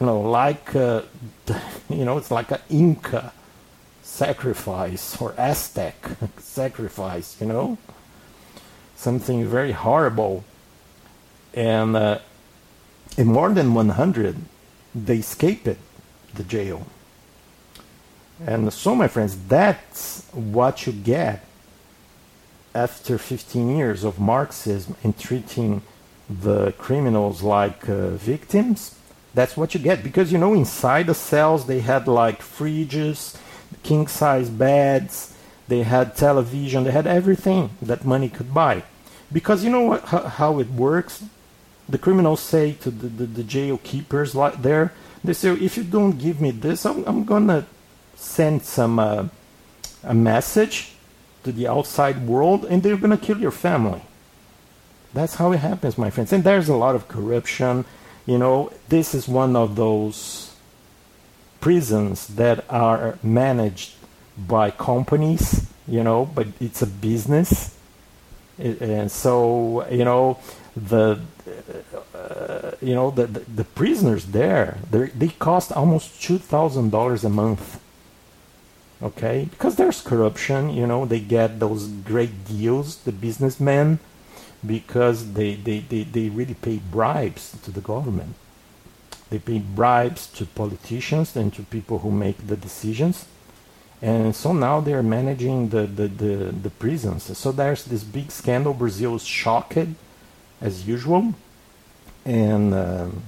You 0.00 0.06
know, 0.06 0.20
like 0.20 0.74
uh, 0.74 1.02
you 1.88 2.04
know, 2.04 2.18
it's 2.18 2.30
like 2.30 2.50
an 2.50 2.60
Inca 2.68 3.32
sacrifice 4.02 5.20
or 5.20 5.34
Aztec 5.38 5.94
sacrifice. 6.38 7.40
You 7.40 7.46
know, 7.46 7.78
something 8.96 9.46
very 9.46 9.72
horrible, 9.72 10.44
and 11.52 11.96
uh, 11.96 12.18
in 13.16 13.28
more 13.28 13.50
than 13.50 13.74
100 13.74 14.36
they 14.94 15.18
escaped 15.18 15.68
the 16.34 16.44
jail. 16.44 16.86
And 18.46 18.72
so, 18.72 18.94
my 18.94 19.08
friends, 19.08 19.36
that's 19.46 20.24
what 20.32 20.86
you 20.86 20.92
get 20.92 21.44
after 22.74 23.18
15 23.18 23.76
years 23.76 24.04
of 24.04 24.18
Marxism 24.18 24.96
and 25.02 25.18
treating 25.18 25.82
the 26.28 26.72
criminals 26.72 27.42
like 27.42 27.88
uh, 27.88 28.10
victims. 28.10 28.96
That's 29.34 29.56
what 29.56 29.74
you 29.74 29.80
get 29.80 30.02
because 30.02 30.32
you 30.32 30.38
know 30.38 30.54
inside 30.54 31.06
the 31.06 31.14
cells 31.14 31.66
they 31.66 31.80
had 31.80 32.06
like 32.06 32.40
fridges, 32.40 33.36
king 33.82 34.06
size 34.06 34.48
beds, 34.48 35.36
they 35.68 35.82
had 35.82 36.16
television, 36.16 36.84
they 36.84 36.92
had 36.92 37.06
everything 37.06 37.70
that 37.82 38.04
money 38.04 38.28
could 38.28 38.54
buy. 38.54 38.82
Because 39.32 39.64
you 39.64 39.70
know 39.70 39.82
what, 39.82 40.04
how, 40.04 40.22
how 40.22 40.58
it 40.60 40.70
works? 40.70 41.24
the 41.88 41.98
criminals 41.98 42.40
say 42.40 42.72
to 42.72 42.90
the, 42.90 43.08
the, 43.08 43.26
the 43.26 43.44
jail 43.44 43.78
keepers 43.82 44.34
like 44.34 44.62
there, 44.62 44.92
they 45.22 45.32
say, 45.32 45.52
if 45.52 45.76
you 45.76 45.84
don't 45.84 46.18
give 46.18 46.40
me 46.40 46.50
this, 46.50 46.84
I'm, 46.86 47.04
I'm 47.04 47.24
gonna 47.24 47.66
send 48.14 48.62
some 48.62 48.98
uh, 48.98 49.28
a 50.02 50.14
message 50.14 50.93
to 51.44 51.52
the 51.52 51.68
outside 51.68 52.26
world, 52.26 52.64
and 52.64 52.82
they're 52.82 52.96
gonna 52.96 53.16
kill 53.16 53.38
your 53.38 53.50
family. 53.50 54.02
That's 55.12 55.36
how 55.36 55.52
it 55.52 55.58
happens, 55.58 55.96
my 55.96 56.10
friends. 56.10 56.32
And 56.32 56.42
there's 56.42 56.68
a 56.68 56.74
lot 56.74 56.96
of 56.96 57.06
corruption. 57.06 57.84
You 58.26 58.38
know, 58.38 58.72
this 58.88 59.14
is 59.14 59.28
one 59.28 59.54
of 59.54 59.76
those 59.76 60.54
prisons 61.60 62.26
that 62.28 62.64
are 62.68 63.18
managed 63.22 63.92
by 64.36 64.70
companies. 64.70 65.70
You 65.86 66.02
know, 66.02 66.24
but 66.24 66.48
it's 66.60 66.80
a 66.80 66.86
business, 66.86 67.76
and 68.58 69.12
so 69.12 69.86
you 69.90 70.04
know 70.04 70.38
the 70.74 71.20
uh, 72.14 72.70
you 72.80 72.94
know 72.94 73.10
the, 73.10 73.26
the, 73.26 73.40
the 73.40 73.64
prisoners 73.64 74.26
there 74.26 74.78
they 74.90 75.28
cost 75.28 75.72
almost 75.72 76.22
two 76.22 76.38
thousand 76.38 76.90
dollars 76.90 77.22
a 77.22 77.28
month 77.28 77.83
okay? 79.02 79.48
Because 79.50 79.76
there's 79.76 80.00
corruption 80.00 80.70
you 80.70 80.86
know 80.86 81.04
they 81.04 81.20
get 81.20 81.60
those 81.60 81.88
great 81.88 82.44
deals 82.46 82.96
the 82.98 83.12
businessmen 83.12 83.98
because 84.66 85.32
they, 85.34 85.54
they, 85.54 85.80
they, 85.80 86.04
they 86.04 86.28
really 86.28 86.54
pay 86.54 86.78
bribes 86.78 87.56
to 87.62 87.70
the 87.70 87.80
government. 87.80 88.34
They 89.30 89.38
pay 89.38 89.58
bribes 89.58 90.26
to 90.28 90.46
politicians 90.46 91.36
and 91.36 91.52
to 91.54 91.62
people 91.62 92.00
who 92.00 92.10
make 92.10 92.46
the 92.46 92.56
decisions. 92.56 93.26
And 94.00 94.34
so 94.34 94.52
now 94.52 94.80
they're 94.80 95.02
managing 95.02 95.70
the, 95.70 95.86
the, 95.86 96.08
the, 96.08 96.34
the 96.52 96.70
prisons. 96.70 97.36
So 97.36 97.52
there's 97.52 97.84
this 97.84 98.04
big 98.04 98.30
scandal. 98.30 98.74
Brazil 98.74 99.16
is 99.16 99.24
shocked 99.24 99.78
as 100.60 100.86
usual. 100.86 101.34
And 102.24 102.72
um, 102.72 103.22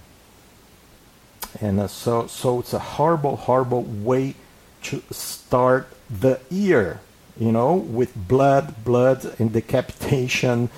and 1.60 1.80
uh, 1.80 1.86
so 1.86 2.26
so 2.26 2.60
it's 2.60 2.72
a 2.72 2.78
horrible 2.78 3.36
horrible 3.36 3.82
way 3.82 4.34
to 4.88 5.02
start 5.10 5.88
the 6.08 6.40
year 6.50 7.00
you 7.38 7.52
know 7.52 7.74
with 7.74 8.14
blood 8.28 8.84
blood 8.84 9.18
and 9.38 9.52
decapitation 9.52 10.68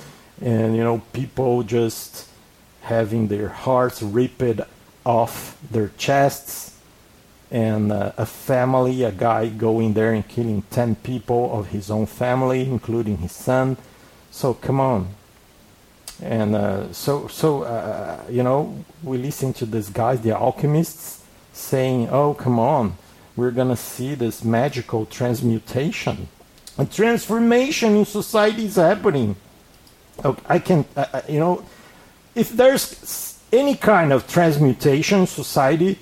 and 0.41 0.77
you 0.77 0.83
know 0.83 1.03
people 1.13 1.63
just 1.63 2.29
having 2.83 3.29
their 3.29 3.49
hearts 3.49 4.03
ripped 4.03 4.61
off 5.05 5.59
their 5.71 5.89
chests, 5.97 6.77
and 7.51 7.91
uh, 7.91 8.13
a 8.19 8.27
family, 8.27 9.03
a 9.05 9.11
guy 9.11 9.49
going 9.49 9.95
there 9.95 10.13
and 10.13 10.29
killing 10.29 10.63
10 10.71 10.97
people 10.97 11.59
of 11.59 11.69
his 11.69 11.91
own 11.91 12.05
family, 12.05 12.61
including 12.63 13.17
his 13.19 13.33
son. 13.33 13.77
So 14.31 14.53
come 14.53 14.81
on. 14.81 15.09
And 16.23 16.55
uh, 16.55 16.93
so, 16.93 17.27
so 17.29 17.63
uh, 17.63 18.21
you 18.29 18.43
know, 18.43 18.85
we 19.03 19.17
listen 19.17 19.53
to 19.55 19.67
these 19.67 19.89
guys, 19.89 20.21
the 20.21 20.33
alchemists, 20.33 21.25
saying, 21.53 22.09
"Oh, 22.11 22.35
come 22.35 22.59
on, 22.59 22.97
we're 23.39 23.53
gonna 23.53 23.77
see 23.77 24.15
this 24.15 24.45
magical 24.45 25.07
transmutation, 25.07 26.29
a 26.77 26.85
transformation 26.85 27.97
in 27.97 28.05
society 28.05 28.67
is 28.67 28.77
happening." 28.77 29.37
Okay, 30.25 30.43
I 30.49 30.59
can, 30.59 30.85
uh, 30.97 31.23
you 31.29 31.39
know, 31.39 31.63
if 32.35 32.51
there's 32.51 33.39
any 33.53 33.77
kind 33.77 34.13
of 34.13 34.27
transmutation 34.27 35.21
in 35.21 35.27
society, 35.27 35.99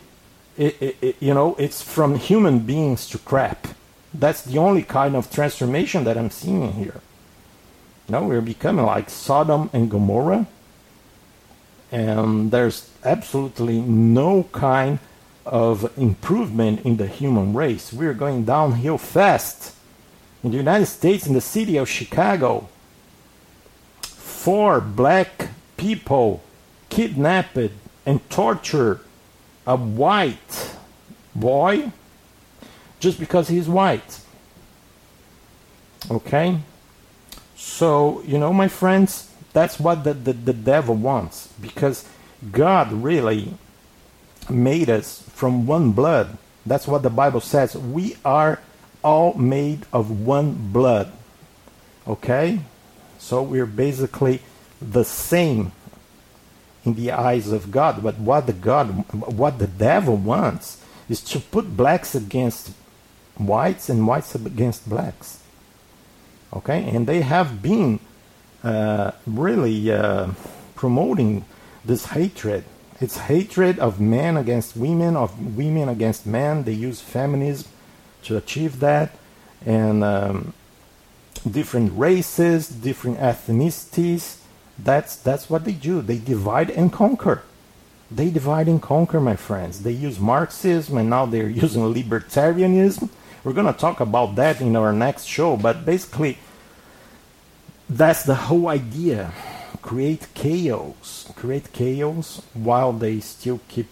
it, 0.57 0.77
it, 0.81 0.97
it, 1.03 1.17
you 1.21 1.35
know, 1.35 1.55
it's 1.59 1.83
from 1.83 2.15
human 2.17 2.61
beings 2.61 3.09
to 3.11 3.19
crap. 3.19 3.69
That's 4.15 4.43
the 4.43 4.59
only 4.59 4.83
kind 4.83 5.15
of 5.15 5.31
transformation 5.31 6.05
that 6.05 6.17
I'm 6.17 6.31
seeing 6.31 6.73
here. 6.73 7.01
No, 8.09 8.23
we're 8.23 8.41
becoming 8.41 8.87
like 8.87 9.11
Sodom 9.11 9.69
and 9.73 9.91
Gomorrah, 9.91 10.47
and 11.93 12.51
there's 12.51 12.89
absolutely 13.05 13.81
no 13.81 14.45
kind 14.53 14.99
of 15.47 15.97
improvement 15.97 16.85
in 16.85 16.97
the 16.97 17.07
human 17.07 17.55
race. 17.55 17.93
We're 17.93 18.15
going 18.15 18.45
downhill 18.45 18.99
fast. 18.99 19.75
In 20.43 20.51
the 20.51 20.57
United 20.57 20.87
States, 20.87 21.27
in 21.27 21.35
the 21.35 21.41
city 21.41 21.77
of 21.77 21.89
Chicago, 21.89 22.69
four 24.03 24.81
black 24.81 25.49
people 25.77 26.43
kidnapped 26.89 27.59
and 28.05 28.31
tortured 28.31 29.01
a 29.67 29.77
white 29.77 30.77
boy 31.35 31.93
just 33.01 33.19
because 33.19 33.49
he's 33.49 33.69
white. 33.69 34.21
Okay? 36.11 36.59
So, 37.57 38.23
you 38.23 38.39
know, 38.39 38.53
my 38.53 38.69
friends, 38.69 39.31
that's 39.53 39.81
what 39.81 40.05
the, 40.05 40.15
the, 40.15 40.33
the 40.33 40.53
devil 40.53 40.95
wants 40.95 41.49
because 41.61 42.09
God 42.53 42.93
really 42.93 43.55
made 44.51 44.91
us 44.91 45.23
from 45.35 45.67
one 45.67 45.93
blood. 45.93 46.39
That's 46.65 46.87
what 46.87 47.03
the 47.03 47.11
Bible 47.11 47.41
says. 47.41 47.77
We 47.77 48.17
are 48.25 48.61
all 49.03 49.35
made 49.35 49.87
of 49.93 50.27
one 50.27 50.73
blood. 50.73 51.13
Okay? 52.07 52.61
So 53.19 53.43
we're 53.43 53.67
basically 53.67 54.41
the 54.81 55.05
same 55.05 55.73
in 56.85 56.95
the 56.95 57.13
eyes 57.13 57.51
of 57.53 57.71
God. 57.71 58.03
But 58.03 58.19
what 58.19 58.47
the 58.47 58.53
God 58.53 58.89
what 59.13 59.59
the 59.59 59.67
devil 59.67 60.17
wants 60.17 60.83
is 61.09 61.21
to 61.23 61.41
put 61.41 61.77
blacks 61.77 62.15
against 62.15 62.73
whites 63.37 63.89
and 63.89 64.07
whites 64.07 64.35
against 64.35 64.89
blacks. 64.89 65.41
Okay? 66.53 66.89
And 66.89 67.07
they 67.07 67.21
have 67.23 67.63
been 67.63 68.01
uh, 68.63 69.13
really 69.27 69.91
uh, 69.91 70.31
promoting 70.75 71.45
this 71.85 72.07
hatred. 72.07 72.65
It's 73.01 73.19
hatred 73.19 73.79
of 73.79 74.01
men 74.01 74.37
against 74.37 74.77
women, 74.77 75.17
of 75.17 75.57
women 75.57 75.89
against 75.89 76.27
men. 76.27 76.65
They 76.65 76.73
use 76.73 77.01
feminism 77.01 77.69
to 78.25 78.37
achieve 78.37 78.81
that. 78.81 79.13
And 79.65 80.03
um, 80.03 80.55
different 81.51 81.99
races, 81.99 82.69
different 82.69 83.19
ethnicities. 83.19 84.39
That's 84.79 85.17
that's 85.17 85.49
what 85.51 85.65
they 85.65 85.73
do. 85.73 86.03
They 86.03 86.19
divide 86.19 86.71
and 86.71 86.93
conquer. 86.93 87.43
They 88.11 88.31
divide 88.31 88.69
and 88.69 88.81
conquer, 88.81 89.21
my 89.21 89.37
friends. 89.37 89.83
They 89.83 89.93
use 89.93 90.19
Marxism 90.19 90.97
and 90.97 91.11
now 91.11 91.27
they're 91.27 91.49
using 91.65 91.83
libertarianism. 91.83 93.11
We're 93.45 93.53
gonna 93.53 93.73
talk 93.73 94.01
about 94.01 94.37
that 94.37 94.61
in 94.61 94.75
our 94.75 94.93
next 94.93 95.25
show, 95.25 95.57
but 95.57 95.85
basically 95.85 96.39
that's 97.89 98.25
the 98.25 98.35
whole 98.35 98.69
idea. 98.69 99.33
Create 99.87 100.27
chaos. 100.35 101.31
Create 101.37 101.73
chaos 101.73 102.43
while 102.55 102.93
they 102.93 103.21
still 103.21 103.61
keep 103.69 103.87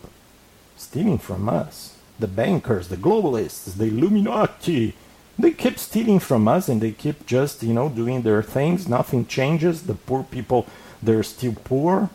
stealing 0.77 1.19
from 1.19 1.49
us. 1.49 1.97
The 2.19 2.27
bankers, 2.27 2.89
the 2.89 2.97
globalists, 2.97 3.77
the 3.77 3.85
Illuminati, 3.85 4.97
they 5.39 5.53
keep 5.53 5.79
stealing 5.79 6.19
from 6.19 6.49
us 6.49 6.69
and 6.69 6.81
they 6.81 6.91
keep 6.91 7.27
just, 7.27 7.63
you 7.63 7.73
know, 7.73 7.89
doing 7.89 8.23
their 8.23 8.43
things. 8.43 8.89
Nothing 8.89 9.25
changes. 9.25 9.85
The 9.85 9.95
poor 9.95 10.25
people, 10.25 10.67
they're 11.01 11.23
still 11.23 11.55
poor. 11.63 12.11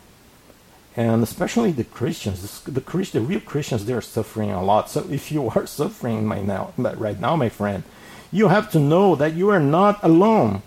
And 0.97 1.23
especially 1.23 1.71
the 1.71 1.85
Christians, 1.85 2.59
the, 2.63 2.81
Christ, 2.81 3.13
the 3.13 3.21
real 3.21 3.39
Christians, 3.39 3.85
they're 3.85 4.01
suffering 4.01 4.51
a 4.51 4.61
lot. 4.61 4.89
So 4.89 5.07
if 5.09 5.31
you 5.31 5.47
are 5.51 5.65
suffering 5.79 6.27
right 6.27 6.43
now, 6.43 6.73
right 6.77 7.17
now, 7.17 7.37
my 7.37 7.47
friend, 7.47 7.83
you 8.29 8.49
have 8.49 8.69
to 8.71 8.79
know 8.79 9.15
that 9.15 9.35
you 9.35 9.47
are 9.47 9.61
not 9.61 10.03
alone. 10.03 10.63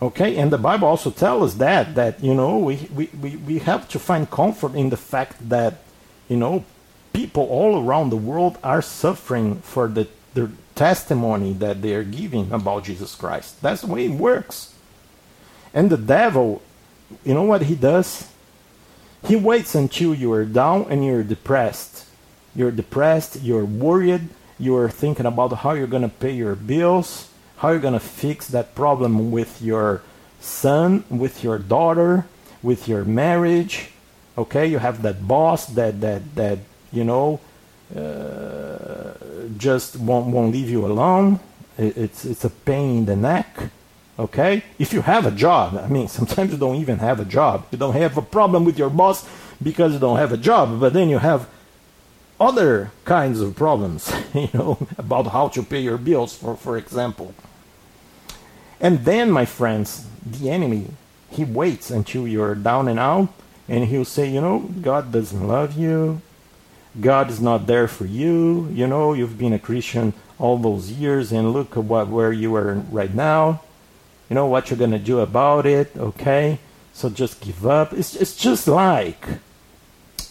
Okay, 0.00 0.36
and 0.36 0.52
the 0.52 0.58
Bible 0.58 0.86
also 0.86 1.10
tells 1.10 1.42
us 1.42 1.58
that 1.58 1.96
that 1.96 2.22
you 2.22 2.34
know 2.34 2.58
we, 2.58 2.88
we, 2.94 3.10
we, 3.20 3.36
we 3.36 3.58
have 3.58 3.88
to 3.88 3.98
find 3.98 4.30
comfort 4.30 4.74
in 4.74 4.90
the 4.90 4.96
fact 4.96 5.48
that 5.48 5.82
you 6.28 6.36
know 6.36 6.64
people 7.12 7.44
all 7.44 7.82
around 7.82 8.10
the 8.10 8.16
world 8.16 8.58
are 8.62 8.80
suffering 8.82 9.56
for 9.60 9.88
the 9.88 10.06
their 10.34 10.50
testimony 10.76 11.52
that 11.54 11.82
they 11.82 11.94
are 11.94 12.04
giving 12.04 12.52
about 12.52 12.84
Jesus 12.84 13.16
Christ. 13.16 13.60
That's 13.60 13.80
the 13.82 13.88
way 13.88 14.06
it 14.06 14.12
works. 14.12 14.74
And 15.74 15.90
the 15.90 15.96
devil, 15.96 16.62
you 17.24 17.34
know 17.34 17.42
what 17.42 17.62
he 17.62 17.74
does? 17.74 18.30
He 19.26 19.34
waits 19.34 19.74
until 19.74 20.14
you 20.14 20.32
are 20.32 20.44
down 20.44 20.86
and 20.88 21.04
you're 21.04 21.24
depressed. 21.24 22.06
You're 22.54 22.70
depressed, 22.70 23.42
you're 23.42 23.64
worried, 23.64 24.28
you're 24.58 24.88
thinking 24.88 25.26
about 25.26 25.52
how 25.52 25.72
you're 25.72 25.86
to 25.86 26.08
pay 26.08 26.32
your 26.32 26.54
bills, 26.54 27.28
how 27.58 27.68
are 27.68 27.72
you're 27.72 27.80
going 27.80 27.94
to 27.94 28.00
fix 28.00 28.46
that 28.48 28.74
problem 28.74 29.30
with 29.30 29.60
your 29.60 30.02
son, 30.40 31.04
with 31.10 31.42
your 31.42 31.58
daughter, 31.58 32.26
with 32.62 32.86
your 32.86 33.04
marriage. 33.04 33.90
Okay, 34.36 34.66
you 34.66 34.78
have 34.78 35.02
that 35.02 35.26
boss 35.26 35.66
that 35.66 36.00
that 36.00 36.34
that 36.36 36.58
you 36.92 37.04
know 37.04 37.40
uh, 37.94 39.14
just 39.56 39.96
won't 39.96 40.28
won't 40.28 40.52
leave 40.52 40.70
you 40.70 40.86
alone. 40.86 41.40
It, 41.76 41.96
it's 41.96 42.24
it's 42.24 42.44
a 42.44 42.50
pain 42.50 42.98
in 42.98 43.04
the 43.06 43.16
neck. 43.16 43.70
Okay, 44.18 44.62
if 44.78 44.92
you 44.92 45.02
have 45.02 45.26
a 45.26 45.32
job, 45.32 45.76
I 45.76 45.88
mean, 45.88 46.06
sometimes 46.18 46.52
you 46.52 46.58
don't 46.58 46.76
even 46.76 46.98
have 46.98 47.18
a 47.18 47.24
job. 47.24 47.66
You 47.72 47.78
don't 47.78 47.94
have 47.94 48.16
a 48.16 48.22
problem 48.22 48.64
with 48.64 48.78
your 48.78 48.90
boss 48.90 49.26
because 49.60 49.92
you 49.92 49.98
don't 49.98 50.18
have 50.18 50.32
a 50.32 50.36
job, 50.36 50.78
but 50.78 50.92
then 50.92 51.08
you 51.08 51.18
have 51.18 51.48
other 52.38 52.92
kinds 53.04 53.40
of 53.40 53.56
problems, 53.56 54.12
you 54.34 54.48
know, 54.54 54.78
about 54.96 55.26
how 55.26 55.48
to 55.48 55.62
pay 55.64 55.80
your 55.80 55.98
bills, 55.98 56.36
for 56.36 56.56
for 56.56 56.76
example. 56.76 57.34
And 58.80 59.04
then, 59.04 59.30
my 59.30 59.44
friends, 59.44 60.06
the 60.24 60.50
enemy, 60.50 60.88
he 61.30 61.44
waits 61.44 61.90
until 61.90 62.26
you're 62.26 62.54
down 62.54 62.88
and 62.88 62.98
out, 62.98 63.28
and 63.68 63.84
he'll 63.84 64.04
say, 64.04 64.28
you 64.28 64.40
know, 64.40 64.60
God 64.80 65.12
doesn't 65.12 65.46
love 65.46 65.76
you. 65.76 66.22
God 67.00 67.30
is 67.30 67.40
not 67.40 67.66
there 67.66 67.88
for 67.88 68.06
you. 68.06 68.68
You 68.72 68.86
know, 68.86 69.12
you've 69.12 69.38
been 69.38 69.52
a 69.52 69.58
Christian 69.58 70.14
all 70.38 70.58
those 70.58 70.90
years, 70.90 71.32
and 71.32 71.52
look 71.52 71.76
at 71.76 71.84
what 71.84 72.08
where 72.08 72.32
you 72.32 72.54
are 72.56 72.74
right 72.90 73.12
now. 73.12 73.62
You 74.28 74.34
know 74.34 74.46
what 74.46 74.70
you're 74.70 74.78
gonna 74.78 74.98
do 74.98 75.20
about 75.20 75.66
it, 75.66 75.90
okay? 75.96 76.58
So 76.92 77.08
just 77.08 77.40
give 77.40 77.66
up. 77.66 77.92
It's 77.92 78.14
it's 78.14 78.36
just 78.36 78.68
like 78.68 79.26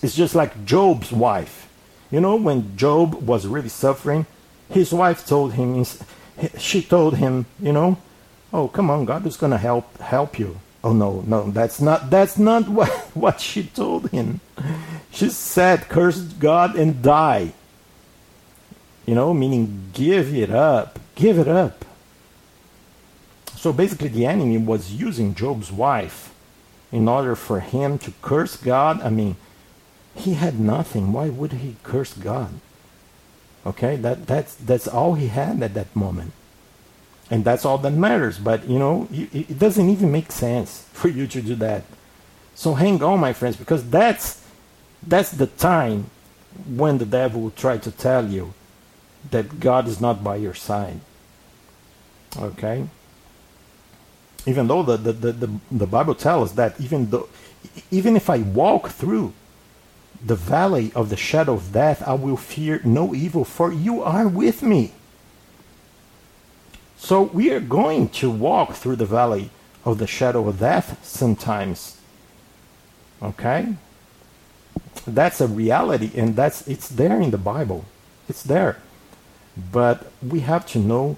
it's 0.01 0.15
just 0.15 0.35
like 0.35 0.65
Job's 0.65 1.11
wife. 1.11 1.67
You 2.11 2.21
know, 2.21 2.35
when 2.35 2.77
Job 2.77 3.15
was 3.15 3.47
really 3.47 3.69
suffering, 3.69 4.25
his 4.69 4.93
wife 4.93 5.25
told 5.25 5.53
him 5.53 5.85
she 6.57 6.81
told 6.81 7.17
him, 7.17 7.45
you 7.59 7.73
know, 7.73 7.97
oh 8.53 8.67
come 8.67 8.89
on, 8.89 9.05
God 9.05 9.25
is 9.25 9.37
gonna 9.37 9.57
help 9.57 9.97
help 9.99 10.39
you. 10.39 10.59
Oh 10.83 10.93
no, 10.93 11.23
no, 11.27 11.51
that's 11.51 11.81
not 11.81 12.09
that's 12.09 12.37
not 12.37 12.67
what 12.77 12.89
what 13.13 13.39
she 13.39 13.63
told 13.63 14.09
him. 14.09 14.39
She 15.11 15.29
said, 15.29 15.89
curse 15.89 16.19
God 16.19 16.75
and 16.75 17.01
die. 17.01 17.53
You 19.05 19.15
know, 19.15 19.33
meaning 19.33 19.89
give 19.93 20.35
it 20.35 20.51
up. 20.51 20.99
Give 21.15 21.39
it 21.39 21.47
up. 21.47 21.85
So 23.55 23.73
basically, 23.73 24.09
the 24.09 24.25
enemy 24.25 24.57
was 24.57 24.93
using 24.93 25.33
Job's 25.33 25.71
wife 25.71 26.33
in 26.91 27.07
order 27.07 27.35
for 27.35 27.59
him 27.59 27.97
to 27.99 28.13
curse 28.21 28.55
God. 28.55 29.01
I 29.01 29.09
mean, 29.09 29.35
he 30.13 30.35
had 30.35 30.59
nothing. 30.59 31.11
Why 31.11 31.29
would 31.29 31.53
he 31.53 31.77
curse 31.83 32.13
God? 32.13 32.59
Okay, 33.65 33.95
that, 33.97 34.27
that's, 34.27 34.55
that's 34.55 34.87
all 34.87 35.15
he 35.15 35.27
had 35.27 35.61
at 35.61 35.73
that 35.73 35.95
moment. 35.95 36.33
And 37.29 37.43
that's 37.43 37.65
all 37.65 37.77
that 37.79 37.91
matters. 37.91 38.39
But, 38.39 38.67
you 38.69 38.79
know, 38.79 39.07
it 39.11 39.59
doesn't 39.59 39.89
even 39.89 40.11
make 40.11 40.31
sense 40.31 40.87
for 40.93 41.09
you 41.09 41.27
to 41.27 41.41
do 41.41 41.55
that. 41.55 41.83
So 42.55 42.73
hang 42.73 43.03
on, 43.03 43.19
my 43.19 43.33
friends, 43.33 43.55
because 43.57 43.87
that's, 43.89 44.43
that's 45.05 45.31
the 45.31 45.47
time 45.47 46.09
when 46.67 46.97
the 46.97 47.05
devil 47.05 47.41
will 47.41 47.51
try 47.51 47.77
to 47.77 47.91
tell 47.91 48.27
you 48.27 48.53
that 49.31 49.59
God 49.59 49.87
is 49.87 50.01
not 50.01 50.23
by 50.23 50.37
your 50.37 50.55
side. 50.55 50.99
Okay? 52.37 52.87
Even 54.45 54.67
though 54.67 54.83
the, 54.83 54.97
the, 54.97 55.13
the, 55.13 55.31
the, 55.33 55.59
the 55.71 55.87
Bible 55.87 56.15
tells 56.15 56.51
us 56.51 56.55
that 56.55 56.79
even 56.79 57.09
though 57.09 57.27
Even 57.91 58.15
if 58.15 58.29
I 58.29 58.39
walk 58.39 58.89
through 58.89 59.33
the 60.23 60.35
valley 60.35 60.91
of 60.95 61.09
the 61.09 61.17
shadow 61.17 61.53
of 61.55 61.71
death, 61.73 62.01
I 62.07 62.13
will 62.13 62.37
fear 62.37 62.81
no 62.83 63.13
evil, 63.13 63.45
for 63.45 63.71
you 63.71 64.01
are 64.03 64.27
with 64.27 64.63
me. 64.63 64.93
So 66.97 67.23
we 67.23 67.51
are 67.51 67.59
going 67.59 68.09
to 68.09 68.29
walk 68.29 68.73
through 68.73 68.97
the 68.97 69.05
valley 69.05 69.49
of 69.85 69.99
the 69.99 70.07
shadow 70.07 70.47
of 70.47 70.59
death 70.59 70.99
sometimes. 71.05 71.97
Okay? 73.21 73.75
That's 75.05 75.39
a 75.39 75.47
reality 75.47 76.11
and 76.15 76.35
that's 76.35 76.67
it's 76.67 76.89
there 76.89 77.21
in 77.21 77.31
the 77.31 77.37
Bible. 77.37 77.85
It's 78.27 78.43
there. 78.43 78.77
But 79.71 80.11
we 80.21 80.41
have 80.41 80.65
to 80.67 80.79
know 80.79 81.17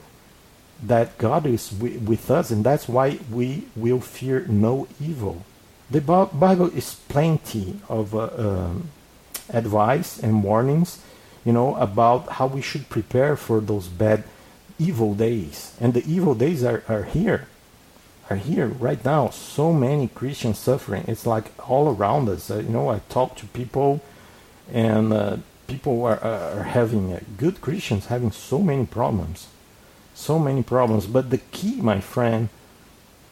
that 0.84 1.18
God 1.18 1.46
is 1.46 1.70
wi- 1.70 1.98
with 1.98 2.30
us 2.32 2.52
and 2.52 2.64
that's 2.64 2.88
why 2.88 3.20
we 3.32 3.66
will 3.76 4.00
fear 4.00 4.46
no 4.48 4.88
evil. 5.02 5.44
The 5.90 6.02
Bible 6.02 6.70
is 6.76 6.96
plenty 7.10 7.80
of 7.90 8.14
uh, 8.14 8.30
um, 8.38 8.90
advice 9.50 10.20
and 10.20 10.44
warnings, 10.44 11.02
you 11.44 11.52
know, 11.52 11.76
about 11.76 12.30
how 12.34 12.46
we 12.46 12.62
should 12.62 12.90
prepare 12.90 13.36
for 13.36 13.60
those 13.60 13.88
bad, 13.88 14.24
evil 14.80 15.14
days. 15.14 15.76
And 15.80 15.94
the 15.94 16.06
evil 16.12 16.34
days 16.36 16.64
are, 16.64 16.84
are 16.88 17.04
here, 17.04 17.48
are 18.30 18.38
here 18.38 18.68
right 18.68 19.04
now. 19.04 19.30
So 19.30 19.74
many 19.74 20.08
Christians 20.08 20.60
suffering. 20.60 21.06
It's 21.08 21.26
like 21.26 21.52
all 21.70 21.94
around 21.94 22.30
us. 22.30 22.50
Uh, 22.50 22.58
you 22.58 22.70
know, 22.70 22.90
I 22.90 23.02
talk 23.10 23.36
to 23.38 23.46
people, 23.48 24.02
and 24.72 25.14
uh, 25.14 25.38
people 25.68 26.04
are, 26.06 26.20
are 26.20 26.64
having 26.64 27.14
uh, 27.14 27.20
good 27.38 27.62
Christians 27.62 28.08
having 28.08 28.32
so 28.32 28.60
many 28.60 28.86
problems, 28.86 29.48
so 30.16 30.40
many 30.40 30.64
problems. 30.64 31.06
But 31.06 31.30
the 31.30 31.38
key, 31.38 31.82
my 31.82 32.00
friend, 32.00 32.50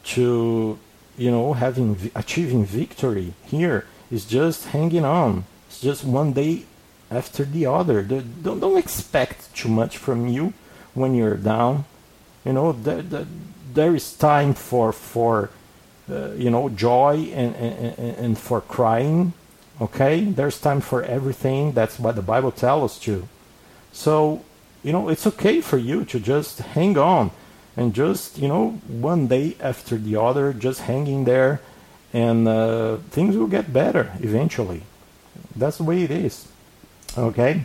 to 0.04 0.78
you 1.18 1.30
know 1.30 1.52
having 1.52 1.94
vi- 1.94 2.12
achieving 2.14 2.64
victory 2.64 3.34
here 3.44 3.84
is 4.10 4.24
just 4.24 4.68
hanging 4.68 5.04
on 5.04 5.44
it's 5.66 5.80
just 5.80 6.04
one 6.04 6.32
day 6.32 6.64
after 7.10 7.44
the 7.44 7.66
other 7.66 8.02
The- 8.02 8.22
don't, 8.22 8.60
don't 8.60 8.78
expect 8.78 9.54
too 9.54 9.68
much 9.68 9.98
from 9.98 10.28
you 10.28 10.54
when 10.98 11.14
you're 11.14 11.36
down 11.36 11.84
you 12.44 12.52
know 12.52 12.72
there, 12.72 13.02
there, 13.02 13.26
there 13.74 13.94
is 13.94 14.12
time 14.14 14.54
for 14.54 14.92
for 14.92 15.50
uh, 16.10 16.30
you 16.32 16.50
know 16.50 16.68
joy 16.68 17.30
and, 17.34 17.54
and 17.56 18.16
and 18.18 18.38
for 18.38 18.60
crying 18.60 19.32
okay 19.80 20.24
there's 20.24 20.60
time 20.60 20.80
for 20.80 21.02
everything 21.02 21.72
that's 21.72 21.98
what 21.98 22.16
the 22.16 22.22
bible 22.22 22.50
tells 22.50 22.92
us 22.92 22.98
to 22.98 23.28
so, 23.92 24.44
you 24.82 24.92
know, 24.92 25.08
it's 25.08 25.26
okay 25.26 25.60
for 25.60 25.76
you 25.76 26.04
to 26.06 26.20
just 26.20 26.58
hang 26.58 26.96
on 26.96 27.30
and 27.76 27.94
just, 27.94 28.38
you 28.38 28.48
know, 28.48 28.80
one 28.86 29.26
day 29.26 29.56
after 29.60 29.96
the 29.96 30.20
other, 30.20 30.52
just 30.52 30.82
hanging 30.82 31.24
there, 31.24 31.60
and 32.12 32.48
uh, 32.48 32.98
things 33.10 33.36
will 33.36 33.46
get 33.46 33.72
better 33.72 34.12
eventually. 34.20 34.82
That's 35.54 35.78
the 35.78 35.84
way 35.84 36.02
it 36.02 36.10
is. 36.10 36.46
Okay? 37.16 37.64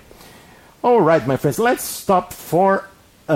All 0.84 1.02
right, 1.02 1.26
my 1.26 1.38
friends, 1.38 1.60
let's 1.60 1.84
stop 1.84 2.34
for 2.34 2.90
a 3.28 3.36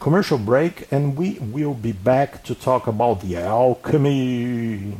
commercial 0.00 0.38
break 0.38 0.90
and 0.92 1.16
we 1.16 1.38
will 1.38 1.74
be 1.74 1.92
back 1.92 2.42
to 2.44 2.54
talk 2.54 2.86
about 2.86 3.20
the 3.22 3.36
alchemy. 3.36 4.96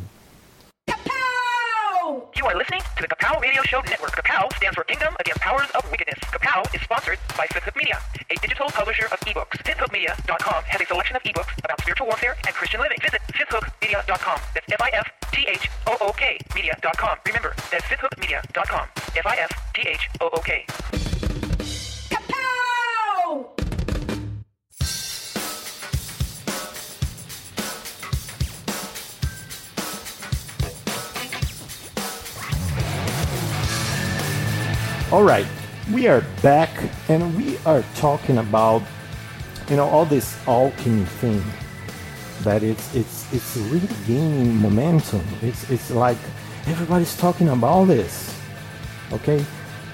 You 2.36 2.46
are 2.46 2.56
listening 2.56 2.80
to 2.96 3.02
the 3.02 3.08
Kapow 3.08 3.40
Radio 3.40 3.62
Show 3.62 3.80
Network. 3.82 4.12
Kapow 4.12 4.52
stands 4.56 4.74
for 4.74 4.84
Kingdom 4.84 5.14
Against 5.20 5.40
Powers 5.40 5.70
of 5.74 5.88
Wickedness. 5.90 6.18
Kapow 6.20 6.62
is 6.74 6.80
sponsored 6.82 7.18
by 7.36 7.46
Fifth 7.52 7.64
Hook 7.64 7.76
Media, 7.76 7.98
a 8.30 8.34
digital 8.36 8.66
publisher 8.68 9.06
of 9.06 9.20
ebooks. 9.20 9.56
FifthHookMedia.com 9.62 10.64
has 10.64 10.80
a 10.80 10.86
selection 10.86 11.16
of 11.16 11.22
ebooks 11.22 11.56
about 11.64 11.80
spiritual 11.80 12.08
warfare 12.08 12.36
and 12.46 12.54
Christian 12.54 12.80
living. 12.80 12.98
Visit 13.00 13.20
FifthHookMedia.com. 13.32 14.40
That's 14.54 14.72
F-I-F-T-H-O-O-K 14.72 16.38
Media.com. 16.54 17.18
Remember, 17.26 17.54
that's 17.70 17.84
FifthHookMedia.com. 17.84 18.88
F-I-F-T-H-O-O-K. 19.16 20.66
All 35.12 35.24
right, 35.24 35.44
we 35.92 36.06
are 36.06 36.22
back 36.40 36.70
and 37.10 37.36
we 37.36 37.58
are 37.66 37.84
talking 37.96 38.38
about 38.38 38.80
you 39.68 39.76
know 39.76 39.86
all 39.86 40.06
this 40.06 40.34
alchemy 40.48 41.04
thing 41.04 41.44
that 42.44 42.62
it's 42.62 42.94
it's 42.94 43.30
it's 43.30 43.58
really 43.58 43.90
gaining 44.06 44.56
momentum. 44.56 45.20
It's 45.42 45.70
it's 45.70 45.90
like 45.90 46.16
everybody's 46.66 47.14
talking 47.18 47.50
about 47.50 47.88
this. 47.88 48.34
Okay? 49.12 49.44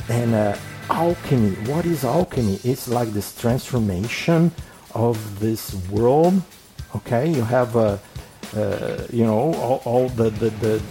And 0.09 0.37
uh, 0.37 0.57
alchemy, 0.89 1.57
what 1.67 1.85
is 1.85 2.05
alchemy? 2.05 2.61
It's 2.63 2.87
like 2.87 3.09
this 3.09 3.35
transformation 3.35 4.53
of 4.95 5.41
this 5.41 5.75
world. 5.91 6.41
Okay? 6.95 7.29
You 7.29 7.43
have 7.43 7.75
uh, 7.77 7.99
uh, 8.57 9.03
you 9.13 9.25
know 9.25 9.53
all, 9.55 9.83
all 9.85 10.09
the, 10.11 10.31
the 10.31 10.51
the 10.63 10.83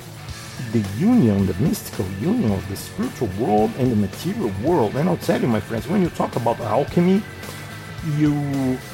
the 0.72 0.84
union, 0.98 1.46
the 1.46 1.54
mystical 1.56 2.06
union 2.20 2.52
of 2.52 2.68
the 2.70 2.76
spiritual 2.76 3.30
world 3.40 3.72
and 3.78 3.92
the 3.92 3.96
material 3.96 4.52
world. 4.64 4.96
And 4.96 5.08
I'll 5.08 5.18
tell 5.18 5.40
you, 5.40 5.48
my 5.48 5.60
friends, 5.60 5.88
when 5.88 6.02
you 6.02 6.10
talk 6.10 6.36
about 6.36 6.60
alchemy, 6.60 7.22
you 8.18 8.34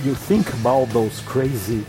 you 0.04 0.16
think 0.16 0.52
about 0.56 0.90
those 0.90 1.20
crazy 1.22 1.86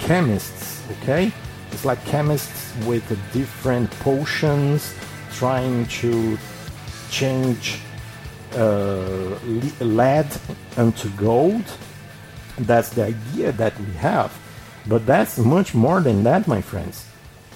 chemists, 0.00 0.82
okay? 0.92 1.32
It's 1.72 1.84
like 1.84 2.04
chemists 2.04 2.74
with 2.86 3.04
different 3.32 3.90
potions 4.00 4.94
trying 5.32 5.86
to 5.86 6.38
change 7.10 7.80
uh, 8.54 9.38
lead 9.80 10.26
into 10.76 11.08
gold. 11.10 11.64
That's 12.58 12.88
the 12.90 13.04
idea 13.04 13.52
that 13.52 13.78
we 13.78 13.92
have. 13.94 14.36
But 14.86 15.04
that's 15.04 15.38
much 15.38 15.74
more 15.74 16.00
than 16.00 16.22
that, 16.24 16.46
my 16.46 16.62
friends. 16.62 17.06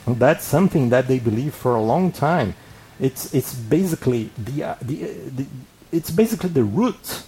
That's 0.06 0.44
something 0.44 0.90
that 0.90 1.08
they 1.08 1.18
believe 1.18 1.54
for 1.54 1.74
a 1.74 1.82
long 1.82 2.12
time. 2.12 2.54
It's 2.98 3.32
it's 3.34 3.54
basically 3.54 4.30
the, 4.36 4.64
uh, 4.64 4.74
the, 4.82 5.04
uh, 5.04 5.08
the 5.36 5.46
it's 5.92 6.10
basically 6.10 6.50
the 6.50 6.64
root 6.64 7.22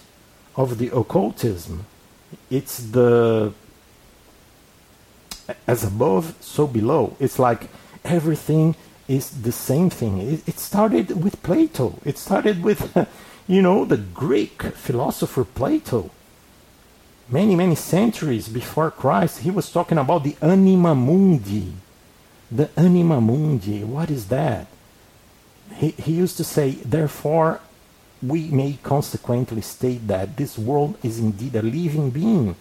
of 0.55 0.77
the 0.77 0.89
occultism. 0.95 1.85
It's 2.49 2.77
the 2.77 3.53
as 5.67 5.83
above, 5.83 6.35
so 6.39 6.67
below. 6.67 7.15
It's 7.19 7.39
like 7.39 7.69
everything 8.03 8.75
is 9.07 9.41
the 9.41 9.51
same 9.51 9.89
thing. 9.89 10.19
It, 10.19 10.47
it 10.47 10.59
started 10.59 11.23
with 11.23 11.41
Plato. 11.43 11.99
It 12.05 12.17
started 12.17 12.63
with, 12.63 12.95
you 13.47 13.61
know, 13.61 13.85
the 13.85 13.97
Greek 13.97 14.61
philosopher 14.61 15.43
Plato. 15.43 16.09
Many, 17.29 17.55
many 17.55 17.75
centuries 17.75 18.47
before 18.47 18.91
Christ, 18.91 19.39
he 19.39 19.51
was 19.51 19.71
talking 19.71 19.97
about 19.97 20.23
the 20.23 20.35
anima 20.41 20.93
mundi. 20.93 21.73
The 22.53 22.69
anima 22.77 23.19
mundi, 23.19 23.83
what 23.83 24.11
is 24.11 24.27
that? 24.27 24.67
He, 25.73 25.89
he 25.89 26.11
used 26.11 26.37
to 26.37 26.43
say, 26.43 26.71
therefore, 26.85 27.61
we 28.21 28.49
may 28.49 28.77
consequently 28.83 29.61
state 29.61 30.07
that 30.07 30.37
this 30.37 30.55
world 30.59 30.95
is 31.01 31.17
indeed 31.17 31.55
a 31.55 31.63
living 31.63 32.11
being, 32.11 32.55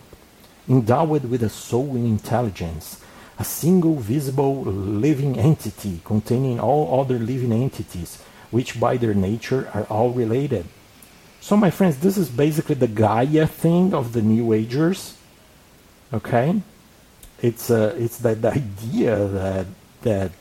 endowed 0.66 1.26
with 1.26 1.42
a 1.42 1.50
soul 1.50 1.90
and 1.90 2.06
intelligence, 2.06 3.02
a 3.38 3.44
single 3.44 3.96
visible 3.96 4.62
living 4.62 5.38
entity 5.38 6.00
containing 6.06 6.58
all 6.58 6.98
other 6.98 7.18
living 7.18 7.52
entities, 7.52 8.22
which 8.50 8.80
by 8.80 8.96
their 8.96 9.12
nature 9.12 9.70
are 9.74 9.84
all 9.90 10.08
related. 10.08 10.64
So, 11.42 11.54
my 11.54 11.70
friends, 11.70 11.98
this 11.98 12.16
is 12.16 12.30
basically 12.30 12.76
the 12.76 12.88
Gaia 12.88 13.46
thing 13.46 13.92
of 13.92 14.14
the 14.14 14.22
New 14.22 14.54
Agers. 14.54 15.18
Okay, 16.14 16.62
it's 17.42 17.70
uh, 17.70 17.94
it's 17.98 18.16
that 18.18 18.42
idea 18.56 19.26
that 19.26 19.66
that 20.02 20.32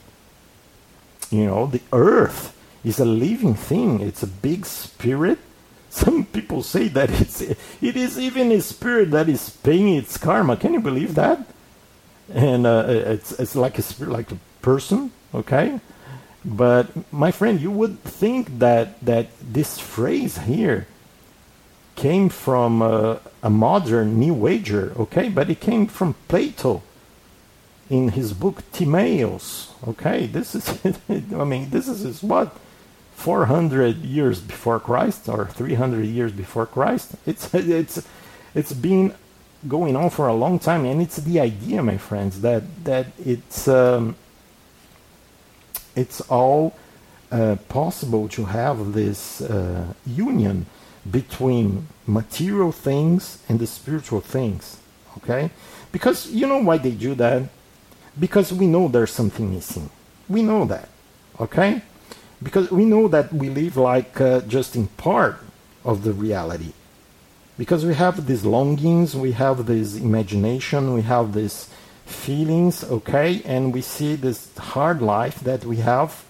you 1.29 1.45
know 1.45 1.67
the 1.67 1.81
Earth 1.93 2.55
is 2.83 2.99
a 2.99 3.05
living 3.05 3.55
thing. 3.55 4.01
It's 4.01 4.23
a 4.23 4.27
big 4.27 4.65
spirit. 4.65 5.39
Some 5.89 6.25
people 6.25 6.63
say 6.63 6.87
that 6.89 7.09
it's 7.09 7.41
it 7.41 7.95
is 7.95 8.19
even 8.19 8.51
a 8.51 8.61
spirit 8.61 9.11
that 9.11 9.27
is 9.29 9.49
paying 9.49 9.95
its 9.95 10.17
karma. 10.17 10.57
Can 10.57 10.73
you 10.73 10.79
believe 10.81 11.15
that? 11.15 11.45
And 12.33 12.65
uh, 12.65 12.85
it's 12.87 13.31
it's 13.33 13.55
like 13.55 13.77
a 13.77 13.81
spirit, 13.81 14.11
like 14.11 14.31
a 14.31 14.37
person. 14.61 15.11
Okay, 15.33 15.79
but 16.43 16.87
my 17.11 17.31
friend, 17.31 17.59
you 17.61 17.71
would 17.71 17.99
think 18.03 18.59
that 18.59 18.99
that 19.05 19.27
this 19.41 19.79
phrase 19.79 20.37
here 20.39 20.87
came 21.95 22.29
from 22.29 22.81
uh, 22.81 23.17
a 23.43 23.49
modern 23.49 24.17
New 24.17 24.47
Ager 24.47 24.93
okay, 24.97 25.29
but 25.29 25.49
it 25.49 25.59
came 25.59 25.87
from 25.87 26.15
Plato 26.27 26.81
in 27.91 28.09
his 28.09 28.33
book 28.33 28.63
Timaeus. 28.71 29.73
Okay, 29.87 30.25
this 30.25 30.55
is 30.55 30.65
I 31.09 31.43
mean 31.43 31.69
this 31.69 31.87
is 31.87 32.23
what 32.23 32.55
400 33.15 33.97
years 33.97 34.39
before 34.39 34.79
Christ 34.79 35.29
or 35.29 35.45
300 35.45 36.05
years 36.05 36.31
before 36.31 36.65
Christ. 36.65 37.15
It's 37.27 37.53
it's 37.53 38.07
it's 38.55 38.73
been 38.73 39.13
going 39.67 39.95
on 39.95 40.09
for 40.09 40.27
a 40.27 40.33
long 40.33 40.57
time, 40.57 40.85
and 40.85 41.01
it's 41.01 41.17
the 41.17 41.39
idea, 41.39 41.83
my 41.83 41.97
friends, 41.97 42.41
that 42.41 42.63
that 42.85 43.07
it's 43.23 43.67
um, 43.67 44.15
it's 45.95 46.21
all 46.21 46.73
uh, 47.31 47.57
possible 47.67 48.29
to 48.29 48.45
have 48.45 48.93
this 48.93 49.41
uh, 49.41 49.93
union 50.05 50.65
between 51.09 51.87
material 52.07 52.71
things 52.71 53.39
and 53.49 53.59
the 53.59 53.67
spiritual 53.67 54.21
things. 54.21 54.77
Okay? 55.17 55.49
Because 55.91 56.31
you 56.31 56.47
know 56.47 56.59
why 56.59 56.77
they 56.77 56.91
do 56.91 57.15
that? 57.15 57.43
Because 58.19 58.51
we 58.51 58.67
know 58.67 58.87
there's 58.87 59.11
something 59.11 59.53
missing. 59.53 59.89
We 60.27 60.41
know 60.43 60.65
that. 60.65 60.89
Okay? 61.39 61.81
Because 62.43 62.71
we 62.71 62.85
know 62.85 63.07
that 63.07 63.33
we 63.33 63.49
live 63.49 63.77
like 63.77 64.19
uh, 64.19 64.41
just 64.41 64.75
in 64.75 64.87
part 64.87 65.37
of 65.85 66.03
the 66.03 66.13
reality. 66.13 66.73
Because 67.57 67.85
we 67.85 67.93
have 67.93 68.25
these 68.25 68.43
longings, 68.43 69.15
we 69.15 69.33
have 69.33 69.65
this 69.65 69.95
imagination, 69.95 70.93
we 70.93 71.03
have 71.03 71.33
these 71.33 71.69
feelings, 72.05 72.83
okay? 72.83 73.41
And 73.45 73.73
we 73.73 73.81
see 73.81 74.15
this 74.15 74.55
hard 74.57 75.01
life 75.01 75.39
that 75.41 75.63
we 75.65 75.77
have 75.77 76.25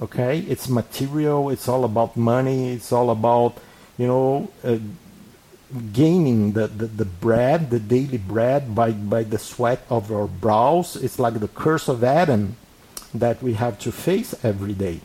okay 0.00 0.38
it's 0.40 0.68
material 0.68 1.50
it's 1.50 1.68
all 1.68 1.84
about 1.84 2.16
money 2.16 2.72
it's 2.72 2.92
all 2.92 3.10
about 3.10 3.56
you 3.96 4.06
know 4.06 4.48
uh, 4.64 4.78
gaining 5.92 6.52
the, 6.52 6.66
the, 6.66 6.86
the 6.86 7.04
bread 7.04 7.70
the 7.70 7.78
daily 7.78 8.18
bread 8.18 8.74
by, 8.74 8.90
by 8.92 9.22
the 9.22 9.38
sweat 9.38 9.84
of 9.90 10.10
our 10.10 10.26
brows. 10.26 10.96
It's 10.96 11.18
like 11.18 11.40
the 11.40 11.48
curse 11.48 11.88
of 11.88 12.02
adam 12.02 12.56
that 13.12 13.42
we 13.42 13.54
have 13.54 13.78
to 13.80 13.92
face 13.92 14.34
every 14.42 14.72
day. 14.72 15.00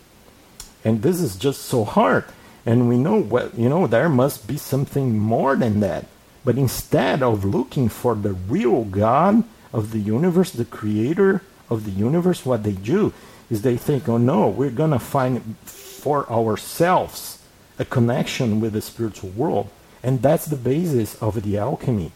And 0.83 1.01
this 1.01 1.19
is 1.19 1.35
just 1.35 1.63
so 1.63 1.83
hard. 1.83 2.25
And 2.65 2.87
we 2.87 2.97
know 2.97 3.19
well 3.19 3.51
you 3.55 3.69
know 3.69 3.87
there 3.87 4.09
must 4.09 4.47
be 4.47 4.57
something 4.57 5.17
more 5.17 5.55
than 5.55 5.79
that. 5.81 6.05
But 6.45 6.57
instead 6.57 7.23
of 7.23 7.45
looking 7.45 7.89
for 7.89 8.15
the 8.15 8.33
real 8.33 8.85
god 8.85 9.43
of 9.71 9.91
the 9.91 9.99
universe 9.99 10.51
the 10.51 10.65
creator 10.65 11.41
of 11.69 11.85
the 11.85 11.91
universe 11.91 12.45
what 12.45 12.63
they 12.63 12.73
do 12.73 13.13
is 13.49 13.61
they 13.61 13.77
think, 13.77 14.07
oh 14.09 14.17
no, 14.17 14.47
we're 14.47 14.71
going 14.71 14.91
to 14.91 14.99
find 14.99 15.57
for 15.65 16.29
ourselves 16.31 17.39
a 17.77 17.85
connection 17.85 18.59
with 18.59 18.73
the 18.73 18.81
spiritual 18.81 19.29
world. 19.31 19.69
And 20.03 20.21
that's 20.21 20.45
the 20.45 20.57
basis 20.57 21.15
of 21.21 21.41
the 21.41 21.57
alchemy. 21.57 22.11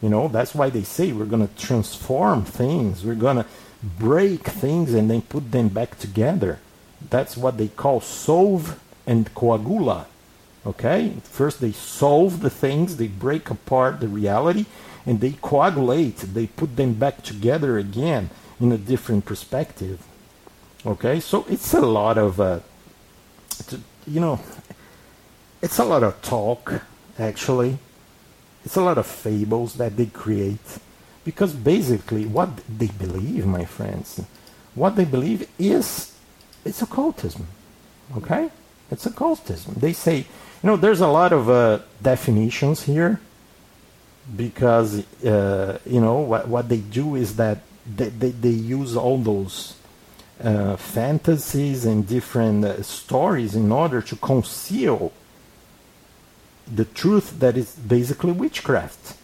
You 0.00 0.08
know, 0.08 0.28
that's 0.28 0.54
why 0.54 0.70
they 0.70 0.82
say 0.82 1.12
we're 1.12 1.24
going 1.26 1.46
to 1.46 1.54
transform 1.54 2.44
things, 2.44 3.04
we're 3.04 3.14
going 3.14 3.36
to 3.36 3.46
break 3.82 4.44
things 4.44 4.94
and 4.94 5.10
then 5.10 5.22
put 5.22 5.50
them 5.50 5.68
back 5.68 5.98
together. 5.98 6.60
That's 7.10 7.36
what 7.36 7.58
they 7.58 7.68
call 7.68 8.00
solve 8.00 8.80
and 9.06 9.32
coagula. 9.34 10.06
Okay? 10.64 11.14
First 11.24 11.60
they 11.60 11.72
solve 11.72 12.40
the 12.40 12.50
things, 12.50 12.96
they 12.96 13.08
break 13.08 13.50
apart 13.50 14.00
the 14.00 14.08
reality, 14.08 14.66
and 15.04 15.20
they 15.20 15.32
coagulate, 15.32 16.18
they 16.18 16.46
put 16.46 16.76
them 16.76 16.94
back 16.94 17.22
together 17.22 17.78
again 17.78 18.30
in 18.60 18.70
a 18.70 18.78
different 18.78 19.24
perspective. 19.24 20.04
Okay, 20.84 21.20
so 21.20 21.44
it's 21.48 21.74
a 21.74 21.80
lot 21.80 22.18
of, 22.18 22.40
uh, 22.40 22.60
t- 23.66 23.82
you 24.06 24.20
know, 24.20 24.40
it's 25.60 25.78
a 25.78 25.84
lot 25.84 26.02
of 26.02 26.20
talk, 26.22 26.82
actually. 27.22 27.78
It's 28.64 28.76
a 28.76 28.82
lot 28.82 28.98
of 28.98 29.06
fables 29.06 29.74
that 29.74 29.96
they 29.96 30.06
create. 30.06 30.78
Because 31.24 31.52
basically, 31.52 32.26
what 32.26 32.50
they 32.66 32.88
believe, 32.88 33.46
my 33.46 33.64
friends, 33.64 34.20
what 34.74 34.96
they 34.96 35.04
believe 35.04 35.48
is 35.58 36.12
it's 36.64 36.82
occultism. 36.82 37.46
Okay? 38.16 38.50
It's 38.90 39.06
occultism. 39.06 39.74
They 39.78 39.92
say, 39.92 40.18
you 40.18 40.64
know, 40.64 40.76
there's 40.76 41.00
a 41.00 41.08
lot 41.08 41.32
of 41.32 41.48
uh, 41.48 41.80
definitions 42.02 42.82
here 42.82 43.20
because, 44.36 45.04
uh, 45.24 45.78
you 45.86 46.00
know, 46.00 46.18
what, 46.18 46.48
what 46.48 46.68
they 46.68 46.78
do 46.78 47.16
is 47.16 47.36
that 47.36 47.58
they, 47.96 48.08
they, 48.10 48.30
they 48.30 48.50
use 48.50 48.96
all 48.96 49.18
those 49.18 49.76
uh, 50.42 50.76
fantasies 50.76 51.84
and 51.84 52.06
different 52.06 52.64
uh, 52.64 52.82
stories 52.82 53.54
in 53.54 53.72
order 53.72 54.00
to 54.02 54.16
conceal 54.16 55.12
the 56.74 56.84
truth 56.84 57.38
that 57.40 57.56
is 57.56 57.74
basically 57.74 58.32
witchcraft. 58.32 59.16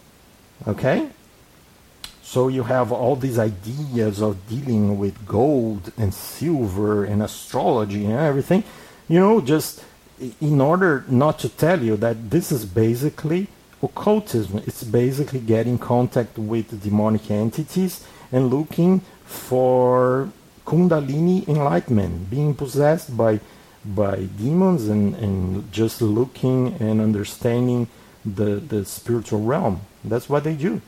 Okay? 0.67 1.09
So 2.21 2.47
you 2.47 2.63
have 2.63 2.91
all 2.91 3.15
these 3.15 3.39
ideas 3.39 4.21
of 4.21 4.47
dealing 4.47 4.99
with 4.99 5.25
gold 5.25 5.91
and 5.97 6.13
silver 6.13 7.03
and 7.03 7.23
astrology 7.23 8.05
and 8.05 8.13
everything, 8.13 8.63
you 9.07 9.19
know, 9.19 9.41
just 9.41 9.83
in 10.39 10.61
order 10.61 11.05
not 11.07 11.39
to 11.39 11.49
tell 11.49 11.81
you 11.81 11.97
that 11.97 12.29
this 12.29 12.51
is 12.51 12.65
basically 12.65 13.47
occultism. 13.81 14.61
It's 14.67 14.83
basically 14.83 15.39
getting 15.39 15.79
contact 15.79 16.37
with 16.37 16.83
demonic 16.83 17.31
entities 17.31 18.05
and 18.31 18.51
looking 18.51 18.99
for 19.25 20.29
kundalini 20.65 21.47
enlightenment, 21.47 22.29
being 22.29 22.53
possessed 22.53 23.17
by 23.17 23.39
by 23.83 24.27
demons 24.37 24.87
and, 24.87 25.15
and 25.15 25.71
just 25.71 26.01
looking 26.01 26.73
and 26.79 26.99
understanding 26.99 27.87
the, 28.25 28.55
the 28.55 28.85
spiritual 28.85 29.41
realm. 29.41 29.81
That's 30.03 30.29
what 30.29 30.43
they 30.43 30.55
do. 30.55 30.81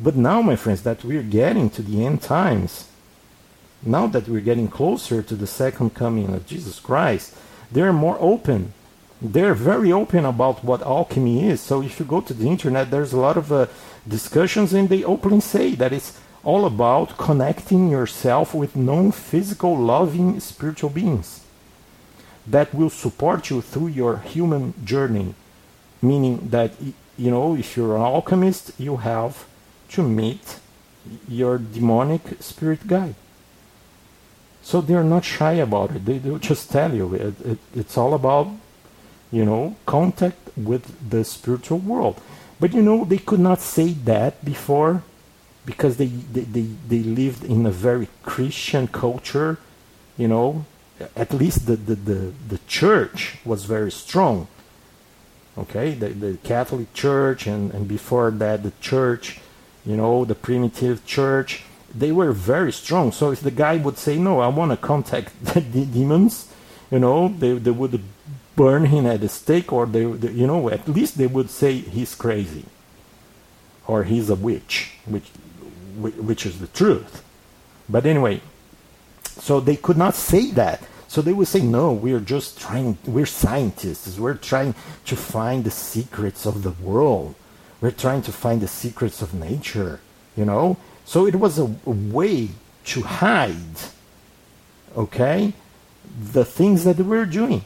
But 0.00 0.16
now, 0.16 0.42
my 0.42 0.56
friends, 0.56 0.82
that 0.82 1.04
we're 1.04 1.22
getting 1.22 1.70
to 1.70 1.82
the 1.82 2.06
end 2.06 2.22
times, 2.22 2.88
now 3.82 4.06
that 4.06 4.28
we're 4.28 4.40
getting 4.40 4.68
closer 4.68 5.22
to 5.22 5.34
the 5.34 5.46
second 5.46 5.94
coming 5.94 6.34
of 6.34 6.46
Jesus 6.46 6.78
Christ, 6.80 7.34
they're 7.70 7.92
more 7.92 8.16
open. 8.20 8.72
They're 9.20 9.54
very 9.54 9.92
open 9.92 10.24
about 10.24 10.64
what 10.64 10.82
alchemy 10.82 11.48
is. 11.48 11.60
So 11.60 11.82
if 11.82 11.98
you 11.98 12.06
go 12.06 12.20
to 12.20 12.32
the 12.32 12.48
internet, 12.48 12.90
there's 12.90 13.12
a 13.12 13.18
lot 13.18 13.36
of 13.36 13.52
uh, 13.52 13.66
discussions, 14.06 14.72
and 14.72 14.88
they 14.88 15.02
openly 15.02 15.40
say 15.40 15.74
that 15.74 15.92
it's 15.92 16.20
all 16.44 16.64
about 16.64 17.18
connecting 17.18 17.90
yourself 17.90 18.54
with 18.54 18.76
non 18.76 19.10
physical, 19.10 19.76
loving 19.76 20.38
spiritual 20.38 20.90
beings 20.90 21.44
that 22.50 22.74
will 22.74 22.90
support 22.90 23.50
you 23.50 23.60
through 23.60 23.88
your 23.88 24.18
human 24.18 24.74
journey. 24.84 25.34
Meaning 26.00 26.48
that, 26.50 26.72
you 27.16 27.30
know, 27.30 27.56
if 27.56 27.76
you're 27.76 27.96
an 27.96 28.02
alchemist, 28.02 28.72
you 28.78 28.98
have 28.98 29.46
to 29.90 30.02
meet 30.02 30.58
your 31.28 31.58
demonic 31.58 32.22
spirit 32.40 32.86
guide. 32.86 33.14
So 34.62 34.80
they're 34.80 35.04
not 35.04 35.24
shy 35.24 35.54
about 35.54 35.96
it. 35.96 36.04
They 36.04 36.18
do 36.18 36.38
just 36.38 36.70
tell 36.70 36.94
you 36.94 37.14
it, 37.14 37.40
it, 37.44 37.58
it's 37.74 37.96
all 37.96 38.14
about, 38.14 38.48
you 39.32 39.44
know, 39.44 39.76
contact 39.86 40.50
with 40.56 41.10
the 41.10 41.24
spiritual 41.24 41.78
world. 41.78 42.20
But 42.60 42.74
you 42.74 42.82
know, 42.82 43.04
they 43.04 43.18
could 43.18 43.40
not 43.40 43.60
say 43.60 43.92
that 44.04 44.44
before 44.44 45.02
because 45.64 45.96
they, 45.96 46.06
they, 46.06 46.40
they, 46.42 46.66
they 46.88 46.98
lived 46.98 47.44
in 47.44 47.64
a 47.66 47.70
very 47.70 48.08
Christian 48.22 48.88
culture, 48.88 49.58
you 50.16 50.28
know, 50.28 50.64
at 51.16 51.32
least 51.32 51.66
the, 51.66 51.76
the, 51.76 51.94
the, 51.94 52.32
the 52.48 52.58
church 52.66 53.36
was 53.44 53.64
very 53.64 53.90
strong. 53.90 54.48
Okay, 55.56 55.92
the, 55.94 56.08
the 56.10 56.36
Catholic 56.38 56.92
Church 56.94 57.46
and, 57.46 57.72
and 57.72 57.88
before 57.88 58.30
that 58.30 58.62
the 58.62 58.72
church, 58.80 59.40
you 59.84 59.96
know, 59.96 60.24
the 60.24 60.34
primitive 60.34 61.04
church, 61.04 61.64
they 61.92 62.12
were 62.12 62.32
very 62.32 62.72
strong. 62.72 63.10
So 63.10 63.32
if 63.32 63.40
the 63.40 63.50
guy 63.50 63.76
would 63.76 63.98
say, 63.98 64.18
No, 64.18 64.40
I 64.40 64.48
want 64.48 64.70
to 64.70 64.76
contact 64.76 65.32
the 65.44 65.60
demons, 65.60 66.52
you 66.90 66.98
know, 66.98 67.28
they, 67.28 67.54
they 67.54 67.72
would 67.72 68.00
burn 68.54 68.86
him 68.86 69.06
at 69.06 69.20
the 69.20 69.28
stake 69.28 69.72
or 69.72 69.86
they, 69.86 70.04
they 70.04 70.32
you 70.32 70.46
know, 70.46 70.68
at 70.68 70.88
least 70.88 71.18
they 71.18 71.26
would 71.26 71.50
say 71.50 71.78
he's 71.78 72.14
crazy 72.14 72.64
or 73.86 74.04
he's 74.04 74.30
a 74.30 74.34
witch, 74.34 74.92
which 75.06 75.28
which 75.98 76.46
is 76.46 76.60
the 76.60 76.68
truth. 76.68 77.24
But 77.88 78.06
anyway, 78.06 78.40
so 79.38 79.60
they 79.60 79.76
could 79.76 79.96
not 79.96 80.14
say 80.14 80.50
that. 80.52 80.82
So 81.08 81.22
they 81.22 81.32
would 81.32 81.48
say, 81.48 81.60
no, 81.60 81.92
we're 81.92 82.20
just 82.20 82.60
trying, 82.60 82.98
we're 83.06 83.26
scientists. 83.26 84.18
We're 84.18 84.34
trying 84.34 84.74
to 85.06 85.16
find 85.16 85.64
the 85.64 85.70
secrets 85.70 86.44
of 86.44 86.62
the 86.62 86.72
world. 86.72 87.34
We're 87.80 87.92
trying 87.92 88.22
to 88.22 88.32
find 88.32 88.60
the 88.60 88.68
secrets 88.68 89.22
of 89.22 89.32
nature, 89.32 90.00
you 90.36 90.44
know? 90.44 90.76
So 91.06 91.26
it 91.26 91.36
was 91.36 91.58
a, 91.58 91.64
a 91.86 91.90
way 91.90 92.50
to 92.86 93.00
hide, 93.02 93.78
okay, 94.96 95.54
the 96.20 96.44
things 96.44 96.84
that 96.84 96.98
they 96.98 97.02
were 97.02 97.24
doing 97.24 97.62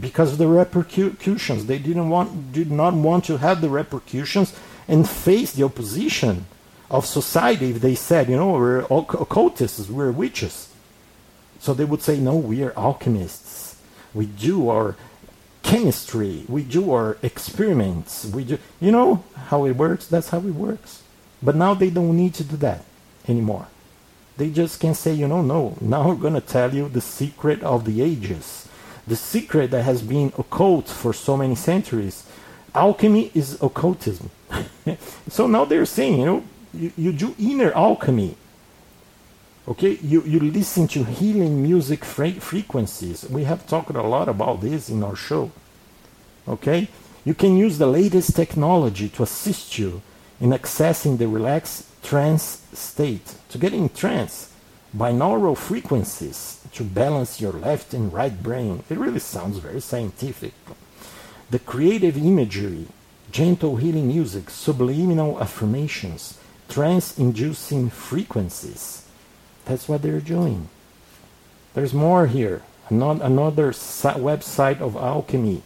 because 0.00 0.32
of 0.32 0.38
the 0.38 0.46
repercussions. 0.46 1.66
They 1.66 1.78
didn't 1.78 2.08
want, 2.08 2.52
did 2.52 2.70
not 2.70 2.94
want 2.94 3.24
to 3.26 3.36
have 3.38 3.60
the 3.60 3.68
repercussions 3.68 4.54
and 4.88 5.08
face 5.08 5.52
the 5.52 5.64
opposition 5.64 6.46
of 6.90 7.06
society 7.06 7.70
if 7.70 7.80
they 7.80 7.94
said, 7.94 8.28
you 8.28 8.36
know, 8.36 8.52
we're 8.52 8.80
occultists, 8.90 9.88
we're 9.88 10.12
witches. 10.12 10.72
So 11.58 11.74
they 11.74 11.84
would 11.84 12.02
say, 12.02 12.18
no, 12.18 12.36
we 12.36 12.62
are 12.62 12.72
alchemists. 12.76 13.80
We 14.14 14.26
do 14.26 14.68
our 14.68 14.96
chemistry. 15.62 16.44
We 16.48 16.62
do 16.62 16.92
our 16.92 17.16
experiments. 17.22 18.24
We 18.24 18.44
do, 18.44 18.58
you 18.80 18.92
know 18.92 19.24
how 19.46 19.64
it 19.64 19.76
works? 19.76 20.06
That's 20.06 20.28
how 20.28 20.38
it 20.38 20.54
works. 20.54 21.02
But 21.42 21.56
now 21.56 21.74
they 21.74 21.90
don't 21.90 22.16
need 22.16 22.34
to 22.34 22.44
do 22.44 22.56
that 22.58 22.84
anymore. 23.26 23.66
They 24.36 24.50
just 24.50 24.80
can 24.80 24.94
say, 24.94 25.12
you 25.14 25.26
know, 25.26 25.42
no, 25.42 25.76
now 25.80 26.08
we're 26.08 26.14
going 26.14 26.34
to 26.34 26.40
tell 26.40 26.74
you 26.74 26.88
the 26.88 27.00
secret 27.00 27.62
of 27.62 27.84
the 27.84 28.02
ages. 28.02 28.68
The 29.06 29.16
secret 29.16 29.70
that 29.70 29.84
has 29.84 30.02
been 30.02 30.32
occult 30.38 30.88
for 30.88 31.12
so 31.12 31.36
many 31.36 31.54
centuries. 31.54 32.24
Alchemy 32.74 33.30
is 33.34 33.60
occultism. 33.62 34.30
so 35.28 35.46
now 35.46 35.64
they're 35.64 35.86
saying, 35.86 36.18
you 36.20 36.26
know, 36.26 36.44
you, 36.96 37.12
do 37.12 37.34
inner 37.38 37.72
alchemy. 37.72 38.36
Okay, 39.68 39.98
you, 40.02 40.22
you 40.22 40.38
listen 40.38 40.86
to 40.88 41.02
healing 41.04 41.62
music 41.62 42.04
fre- 42.04 42.40
frequencies. 42.40 43.28
We 43.28 43.44
have 43.44 43.66
talked 43.66 43.90
a 43.90 44.02
lot 44.02 44.28
about 44.28 44.60
this 44.60 44.88
in 44.88 45.02
our 45.02 45.16
show. 45.16 45.50
Okay, 46.46 46.88
you 47.24 47.34
can 47.34 47.56
use 47.56 47.78
the 47.78 47.88
latest 47.88 48.36
technology 48.36 49.08
to 49.08 49.24
assist 49.24 49.78
you 49.78 50.02
in 50.40 50.50
accessing 50.50 51.18
the 51.18 51.26
relaxed 51.26 51.86
trance 52.02 52.62
state. 52.72 53.34
To 53.48 53.58
get 53.58 53.72
in 53.72 53.88
trance, 53.88 54.52
binaural 54.96 55.56
frequencies 55.56 56.60
to 56.72 56.84
balance 56.84 57.40
your 57.40 57.52
left 57.52 57.94
and 57.94 58.12
right 58.12 58.42
brain. 58.42 58.84
It 58.88 58.98
really 58.98 59.18
sounds 59.18 59.58
very 59.58 59.80
scientific. 59.80 60.52
The 61.50 61.58
creative 61.58 62.16
imagery, 62.16 62.86
gentle 63.32 63.76
healing 63.76 64.08
music, 64.08 64.50
subliminal 64.50 65.40
affirmations, 65.40 66.38
trance 66.68 67.18
inducing 67.18 67.90
frequencies. 67.90 69.04
That's 69.64 69.88
what 69.88 70.02
they're 70.02 70.20
doing. 70.20 70.68
There's 71.74 71.94
more 71.94 72.26
here. 72.26 72.62
Another 72.88 73.72
website 73.72 74.80
of 74.80 74.96
alchemy. 74.96 75.62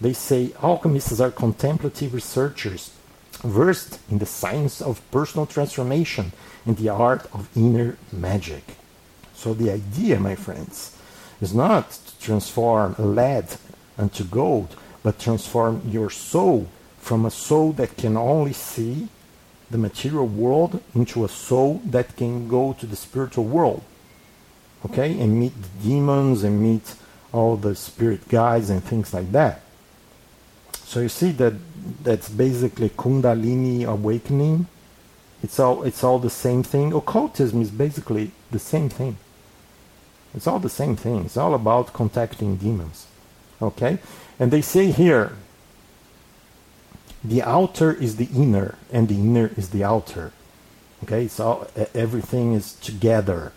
They 0.00 0.12
say 0.12 0.52
alchemists 0.62 1.20
are 1.20 1.30
contemplative 1.30 2.14
researchers 2.14 2.90
versed 3.42 3.98
in 4.10 4.18
the 4.18 4.26
science 4.26 4.82
of 4.82 5.00
personal 5.10 5.46
transformation 5.46 6.32
and 6.66 6.76
the 6.76 6.90
art 6.90 7.26
of 7.32 7.48
inner 7.56 7.96
magic. 8.12 8.76
So 9.34 9.54
the 9.54 9.70
idea, 9.70 10.20
my 10.20 10.34
friends, 10.34 10.96
is 11.40 11.54
not 11.54 11.90
to 11.92 12.20
transform 12.20 12.94
lead 12.98 13.56
into 13.98 14.24
gold, 14.24 14.76
but 15.02 15.18
transform 15.18 15.82
your 15.88 16.10
soul 16.10 16.68
from 16.98 17.24
a 17.24 17.30
soul 17.30 17.72
that 17.72 17.96
can 17.96 18.16
only 18.16 18.52
see 18.52 19.08
the 19.70 19.78
material 19.78 20.26
world 20.26 20.82
into 20.94 21.24
a 21.24 21.28
soul 21.28 21.80
that 21.84 22.16
can 22.16 22.48
go 22.48 22.72
to 22.74 22.86
the 22.86 22.96
spiritual 22.96 23.44
world. 23.44 23.82
Okay? 24.86 25.18
And 25.18 25.38
meet 25.38 25.52
the 25.62 25.88
demons 25.88 26.42
and 26.42 26.60
meet 26.60 26.94
all 27.32 27.56
the 27.56 27.74
spirit 27.74 28.28
guides 28.28 28.70
and 28.70 28.82
things 28.82 29.14
like 29.14 29.30
that. 29.32 29.62
So 30.72 31.00
you 31.00 31.08
see 31.08 31.30
that 31.32 31.54
that's 32.02 32.28
basically 32.28 32.88
Kundalini 32.88 33.84
awakening. 33.84 34.66
It's 35.42 35.60
all 35.60 35.84
it's 35.84 36.02
all 36.02 36.18
the 36.18 36.30
same 36.30 36.62
thing. 36.62 36.92
Occultism 36.92 37.62
is 37.62 37.70
basically 37.70 38.32
the 38.50 38.58
same 38.58 38.88
thing. 38.88 39.16
It's 40.34 40.46
all 40.46 40.58
the 40.58 40.68
same 40.68 40.96
thing. 40.96 41.24
It's 41.24 41.36
all 41.36 41.54
about 41.54 41.92
contacting 41.92 42.56
demons. 42.56 43.06
Okay? 43.62 43.98
And 44.38 44.50
they 44.50 44.62
say 44.62 44.90
here 44.90 45.32
the 47.22 47.42
outer 47.42 47.92
is 47.92 48.16
the 48.16 48.28
inner 48.34 48.76
and 48.92 49.08
the 49.08 49.16
inner 49.16 49.50
is 49.56 49.70
the 49.70 49.84
outer. 49.84 50.32
Okay? 51.04 51.28
So 51.28 51.68
everything 51.94 52.54
is 52.54 52.74
together. 52.74 53.52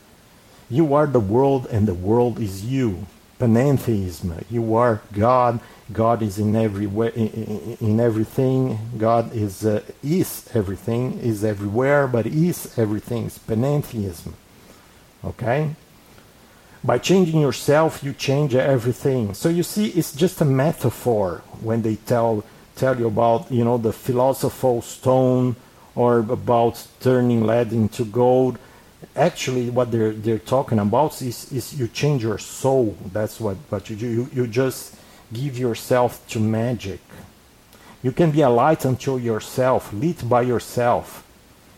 You 0.69 0.93
are 0.93 1.07
the 1.07 1.19
world 1.19 1.67
and 1.67 1.87
the 1.87 1.93
world 1.93 2.39
is 2.39 2.65
you. 2.65 3.07
Panentheism. 3.39 4.43
You 4.49 4.75
are 4.75 5.01
God. 5.11 5.59
God 5.91 6.21
is 6.21 6.39
in 6.39 6.55
every 6.55 6.87
way, 6.87 7.11
in, 7.15 7.27
in, 7.27 7.77
in 7.81 7.99
everything. 7.99 8.79
God 8.97 9.35
is 9.35 9.65
uh, 9.65 9.81
is 10.01 10.49
everything, 10.53 11.19
is 11.19 11.43
everywhere, 11.43 12.07
but 12.07 12.25
is 12.25 12.77
everything. 12.77 13.25
It's 13.25 13.39
panentheism. 13.39 14.33
Okay? 15.25 15.75
By 16.83 16.97
changing 16.97 17.39
yourself, 17.39 18.03
you 18.03 18.13
change 18.13 18.55
everything. 18.55 19.33
So 19.33 19.49
you 19.49 19.63
see, 19.63 19.87
it's 19.87 20.13
just 20.13 20.41
a 20.41 20.45
metaphor 20.45 21.41
when 21.61 21.81
they 21.81 21.95
tell 21.95 22.43
tell 22.75 22.97
you 22.99 23.07
about 23.07 23.51
you 23.51 23.63
know 23.63 23.77
the 23.77 23.93
philosophical 23.93 24.81
stone 24.81 25.55
or 25.95 26.19
about 26.19 26.85
turning 26.99 27.43
lead 27.45 27.71
into 27.71 28.05
gold. 28.05 28.57
Actually, 29.15 29.69
what 29.69 29.91
they're 29.91 30.13
they're 30.13 30.39
talking 30.39 30.79
about 30.79 31.21
is 31.21 31.51
is 31.51 31.79
you 31.79 31.87
change 31.87 32.23
your 32.23 32.37
soul. 32.37 32.95
That's 33.11 33.39
what 33.39 33.57
what 33.69 33.89
you 33.89 33.95
do. 33.95 34.07
You, 34.07 34.29
you 34.33 34.47
just 34.47 34.95
give 35.31 35.57
yourself 35.57 36.25
to 36.29 36.39
magic. 36.39 37.01
You 38.01 38.11
can 38.11 38.31
be 38.31 38.41
a 38.41 38.49
light 38.49 38.85
unto 38.85 39.17
yourself, 39.17 39.93
lit 39.93 40.27
by 40.27 40.41
yourself. 40.41 41.25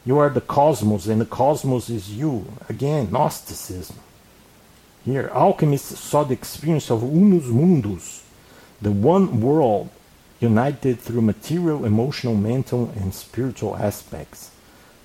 You 0.05 0.17
are 0.19 0.29
the 0.29 0.41
cosmos, 0.41 1.07
and 1.07 1.21
the 1.21 1.25
cosmos 1.25 1.89
is 1.89 2.11
you. 2.11 2.45
Again, 2.69 3.11
Gnosticism. 3.11 3.97
Here, 5.03 5.29
alchemists 5.33 5.99
saw 5.99 6.23
the 6.23 6.33
experience 6.33 6.89
of 6.89 7.03
unus 7.03 7.45
mundus, 7.45 8.23
the 8.81 8.91
one 8.91 9.39
world 9.39 9.89
united 10.39 10.99
through 10.99 11.21
material, 11.21 11.85
emotional, 11.85 12.35
mental, 12.35 12.91
and 12.95 13.13
spiritual 13.13 13.75
aspects. 13.77 14.51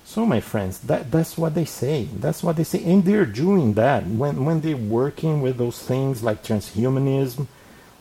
So, 0.03 0.25
my 0.25 0.41
friends, 0.41 0.79
that, 0.79 1.09
that's 1.09 1.37
what 1.37 1.55
they 1.55 1.63
say. 1.63 2.03
That's 2.13 2.43
what 2.43 2.57
they 2.57 2.65
say. 2.65 2.83
And 2.83 3.05
they're 3.05 3.25
doing 3.25 3.75
that 3.75 4.05
when, 4.05 4.43
when 4.43 4.59
they're 4.59 4.75
working 4.75 5.41
with 5.41 5.57
those 5.57 5.79
things 5.79 6.21
like 6.21 6.43
transhumanism, 6.43 7.47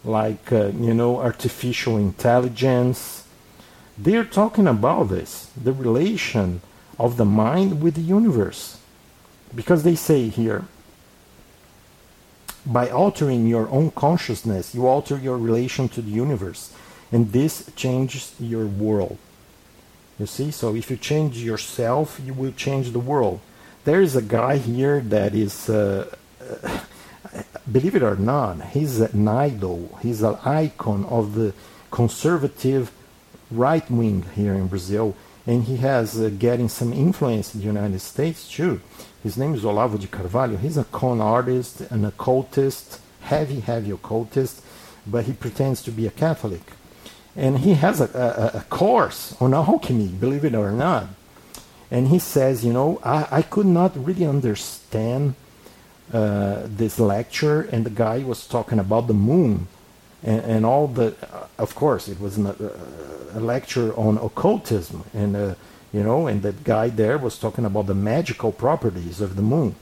like, 0.02 0.50
uh, 0.50 0.68
you 0.68 0.94
know, 0.94 1.18
artificial 1.18 1.96
intelligence. 1.98 3.26
They're 3.96 4.24
talking 4.24 4.66
about 4.66 5.04
this 5.04 5.50
the 5.56 5.72
relation 5.72 6.62
of 6.98 7.16
the 7.16 7.24
mind 7.24 7.82
with 7.82 7.94
the 7.94 8.00
universe. 8.00 8.78
Because 9.54 9.82
they 9.82 9.94
say 9.94 10.28
here, 10.28 10.64
by 12.64 12.88
altering 12.90 13.46
your 13.46 13.68
own 13.68 13.90
consciousness, 13.90 14.74
you 14.74 14.86
alter 14.86 15.16
your 15.16 15.38
relation 15.38 15.88
to 15.90 16.02
the 16.02 16.10
universe, 16.10 16.74
and 17.12 17.32
this 17.32 17.70
changes 17.76 18.34
your 18.38 18.66
world. 18.66 19.18
You 20.18 20.26
see, 20.26 20.50
so 20.50 20.74
if 20.74 20.90
you 20.90 20.96
change 20.96 21.38
yourself, 21.38 22.20
you 22.24 22.34
will 22.34 22.52
change 22.52 22.92
the 22.92 22.98
world. 22.98 23.40
There 23.84 24.02
is 24.02 24.14
a 24.14 24.22
guy 24.22 24.58
here 24.58 25.00
that 25.00 25.34
is, 25.34 25.70
uh, 25.70 26.14
uh, 26.40 26.80
believe 27.70 27.96
it 27.96 28.02
or 28.02 28.16
not, 28.16 28.60
he's 28.68 29.00
an 29.00 29.26
idol, 29.26 29.98
he's 30.02 30.22
an 30.22 30.36
icon 30.44 31.06
of 31.06 31.34
the 31.34 31.54
conservative 31.90 32.92
right 33.50 33.90
wing 33.90 34.26
here 34.36 34.52
in 34.52 34.66
Brazil, 34.66 35.16
and 35.46 35.64
he 35.64 35.78
has 35.78 36.20
uh, 36.20 36.30
getting 36.38 36.68
some 36.68 36.92
influence 36.92 37.54
in 37.54 37.60
the 37.60 37.66
United 37.66 38.00
States 38.00 38.46
too. 38.46 38.80
His 39.22 39.36
name 39.36 39.54
is 39.54 39.64
Olavo 39.64 39.98
de 39.98 40.06
Carvalho. 40.06 40.56
He's 40.58 40.76
a 40.76 40.84
con 40.84 41.20
artist, 41.20 41.80
an 41.90 42.04
occultist, 42.04 43.00
heavy, 43.22 43.60
heavy 43.60 43.90
occultist, 43.90 44.62
but 45.06 45.24
he 45.24 45.32
pretends 45.32 45.82
to 45.82 45.90
be 45.90 46.06
a 46.06 46.10
Catholic. 46.10 46.62
And 47.36 47.58
he 47.58 47.74
has 47.74 48.00
a, 48.00 48.04
a, 48.54 48.58
a 48.58 48.62
course 48.68 49.36
on 49.40 49.54
alchemy, 49.54 50.08
believe 50.08 50.44
it 50.44 50.54
or 50.54 50.72
not. 50.72 51.06
And 51.90 52.08
he 52.08 52.18
says, 52.18 52.64
you 52.64 52.72
know, 52.72 53.00
I, 53.04 53.26
I 53.30 53.42
could 53.42 53.66
not 53.66 53.96
really 53.96 54.24
understand 54.24 55.34
uh, 56.12 56.62
this 56.66 56.98
lecture, 56.98 57.62
and 57.62 57.86
the 57.86 57.90
guy 57.90 58.18
was 58.18 58.46
talking 58.46 58.78
about 58.78 59.06
the 59.06 59.14
moon 59.14 59.68
and, 60.22 60.40
and 60.40 60.66
all 60.66 60.88
the. 60.88 61.14
Uh, 61.22 61.46
of 61.58 61.74
course, 61.74 62.08
it 62.08 62.20
was 62.20 62.36
an, 62.36 62.46
uh, 62.46 62.54
a 63.34 63.40
lecture 63.40 63.92
on 63.94 64.18
occultism, 64.18 65.04
and 65.14 65.36
uh, 65.36 65.54
you 65.92 66.02
know, 66.02 66.26
and 66.26 66.42
that 66.42 66.64
guy 66.64 66.88
there 66.88 67.18
was 67.18 67.38
talking 67.38 67.64
about 67.64 67.86
the 67.86 67.94
magical 67.94 68.52
properties 68.52 69.20
of 69.20 69.36
the 69.36 69.42
moon. 69.42 69.74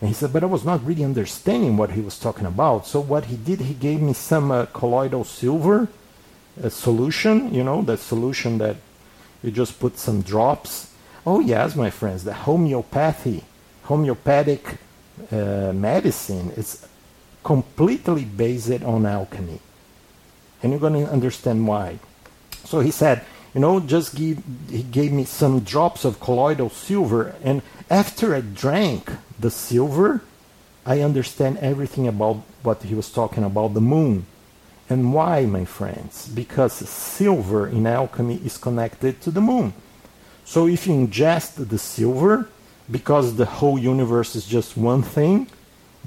And 0.00 0.08
he 0.08 0.14
said, 0.14 0.32
but 0.32 0.42
I 0.42 0.46
was 0.46 0.64
not 0.64 0.84
really 0.84 1.04
understanding 1.04 1.78
what 1.78 1.92
he 1.92 2.02
was 2.02 2.18
talking 2.18 2.44
about. 2.44 2.86
So 2.86 3.00
what 3.00 3.26
he 3.26 3.36
did, 3.36 3.60
he 3.60 3.72
gave 3.72 4.02
me 4.02 4.12
some 4.12 4.50
uh, 4.50 4.66
colloidal 4.66 5.24
silver 5.24 5.88
uh, 6.62 6.68
solution, 6.68 7.52
you 7.54 7.62
know, 7.62 7.82
that 7.82 7.98
solution 7.98 8.58
that 8.58 8.76
you 9.42 9.50
just 9.50 9.78
put 9.78 9.98
some 9.98 10.22
drops. 10.22 10.92
Oh 11.26 11.40
yes, 11.40 11.76
my 11.76 11.90
friends, 11.90 12.24
the 12.24 12.34
homeopathy, 12.34 13.44
homeopathic 13.84 14.78
uh, 15.32 15.72
medicine 15.72 16.50
is 16.52 16.86
completely 17.44 18.24
based 18.24 18.82
on 18.82 19.06
alchemy. 19.06 19.60
And 20.62 20.72
you're 20.72 20.80
going 20.80 21.04
to 21.04 21.10
understand 21.10 21.66
why. 21.66 21.98
So 22.64 22.80
he 22.80 22.90
said, 22.90 23.24
you 23.54 23.60
know, 23.60 23.80
just 23.80 24.14
give, 24.14 24.42
he 24.68 24.82
gave 24.82 25.12
me 25.12 25.24
some 25.24 25.60
drops 25.60 26.04
of 26.04 26.20
colloidal 26.20 26.70
silver, 26.70 27.34
and 27.42 27.62
after 27.88 28.34
I 28.34 28.40
drank 28.40 29.10
the 29.38 29.50
silver, 29.50 30.22
I 30.84 31.00
understand 31.00 31.58
everything 31.58 32.06
about 32.06 32.42
what 32.62 32.82
he 32.82 32.94
was 32.94 33.10
talking 33.10 33.44
about 33.44 33.74
the 33.74 33.80
moon. 33.80 34.26
And 34.88 35.12
why, 35.12 35.46
my 35.46 35.64
friends? 35.64 36.28
Because 36.28 36.72
silver 36.72 37.66
in 37.66 37.86
alchemy 37.86 38.36
is 38.44 38.56
connected 38.56 39.20
to 39.22 39.30
the 39.30 39.40
moon. 39.40 39.72
So 40.44 40.68
if 40.68 40.86
you 40.86 40.94
ingest 40.94 41.68
the 41.68 41.78
silver, 41.78 42.48
because 42.88 43.34
the 43.34 43.46
whole 43.46 43.78
universe 43.78 44.36
is 44.36 44.46
just 44.46 44.76
one 44.76 45.02
thing, 45.02 45.48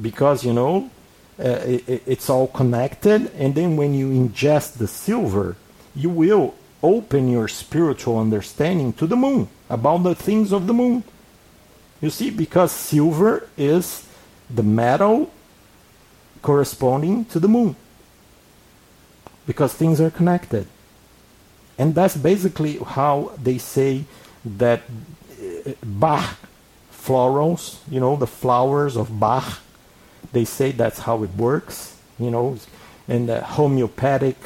because 0.02 0.46
you 0.46 0.54
know 0.54 0.90
uh, 1.38 1.44
it, 1.66 2.04
it's 2.06 2.30
all 2.30 2.48
connected, 2.48 3.32
and 3.36 3.54
then 3.54 3.76
when 3.76 3.94
you 3.94 4.10
ingest 4.10 4.78
the 4.78 4.88
silver, 4.88 5.58
you 5.94 6.10
will 6.10 6.54
open 6.82 7.28
your 7.28 7.50
spiritual 7.50 8.18
understanding 8.18 8.94
to 8.94 9.06
the 9.06 9.16
moon 9.16 9.50
about 9.70 10.04
the 10.04 10.16
things 10.16 10.54
of 10.54 10.68
the 10.68 10.74
moon. 10.74 11.04
You 12.02 12.10
see, 12.10 12.30
because 12.30 12.72
silver 12.72 13.50
is 13.58 14.08
the 14.50 14.64
metal 14.64 15.32
corresponding 16.42 17.26
to 17.26 17.40
the 17.40 17.50
moon, 17.50 17.76
because 19.50 19.74
things 19.74 20.00
are 20.00 20.12
connected. 20.12 20.68
And 21.80 21.96
that's 21.96 22.16
basically 22.16 22.78
how 22.78 23.32
they 23.42 23.58
say 23.58 24.04
that 24.46 24.82
uh, 25.42 25.72
Bach 25.84 26.38
florals, 26.94 27.80
you 27.90 28.00
know, 28.00 28.16
the 28.16 28.28
flowers 28.28 28.96
of 28.96 29.20
Bach. 29.20 29.60
They 30.34 30.46
say 30.46 30.72
that's 30.72 31.00
how 31.00 31.24
it 31.24 31.32
works, 31.32 31.98
you 32.20 32.30
know, 32.30 32.58
and 33.08 33.28
the 33.28 33.42
homeopathic 33.42 34.38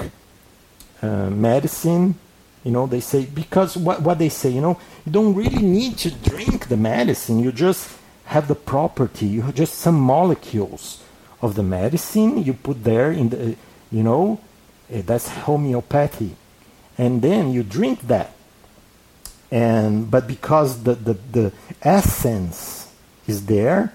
uh, 1.01 1.30
medicine, 1.30 2.16
you 2.64 2.72
know, 2.72 2.88
they 2.88 3.01
say 3.01 3.26
because 3.26 3.76
what 3.76 4.01
what 4.04 4.20
they 4.20 4.30
say, 4.30 4.51
you 4.51 4.62
know, 4.62 4.80
you 5.06 5.12
don't 5.12 5.36
really 5.36 5.66
need 5.80 5.97
to 5.97 6.12
drink 6.12 6.70
the 6.70 6.78
medicine. 6.78 7.43
You 7.43 7.51
just 7.51 7.91
have 8.32 8.47
the 8.47 8.56
property. 8.56 9.26
You 9.26 9.41
have 9.41 9.56
just 9.56 9.74
some 9.74 9.99
molecules 9.99 11.04
of 11.41 11.56
the 11.56 11.64
medicine 11.64 12.41
you 12.41 12.54
put 12.54 12.86
there 12.86 13.12
in 13.12 13.28
the, 13.28 13.58
you 13.91 14.04
know, 14.04 14.39
that's 14.90 15.30
homeopathy, 15.30 16.36
and 16.98 17.22
then 17.22 17.52
you 17.52 17.64
drink 17.64 18.02
that. 18.08 18.34
And 19.52 20.10
but 20.10 20.28
because 20.28 20.84
the, 20.84 20.96
the, 20.96 21.14
the 21.14 21.54
essence 21.82 22.92
is 23.28 23.46
there 23.46 23.94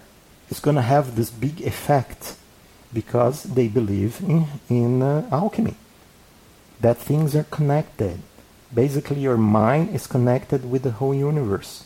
it's 0.51 0.61
going 0.61 0.77
to 0.77 0.83
have 0.83 1.15
this 1.15 1.31
big 1.31 1.61
effect 1.61 2.37
because 2.93 3.43
they 3.43 3.69
believe 3.69 4.21
in, 4.23 4.47
in 4.69 5.03
uh, 5.03 5.29
alchemy. 5.31 5.75
That 6.81 6.97
things 6.97 7.37
are 7.37 7.45
connected. 7.45 8.21
Basically 8.73 9.21
your 9.21 9.37
mind 9.37 9.95
is 9.95 10.07
connected 10.07 10.71
with 10.71 10.85
the 10.85 10.93
whole 10.93 11.15
universe. 11.15 11.85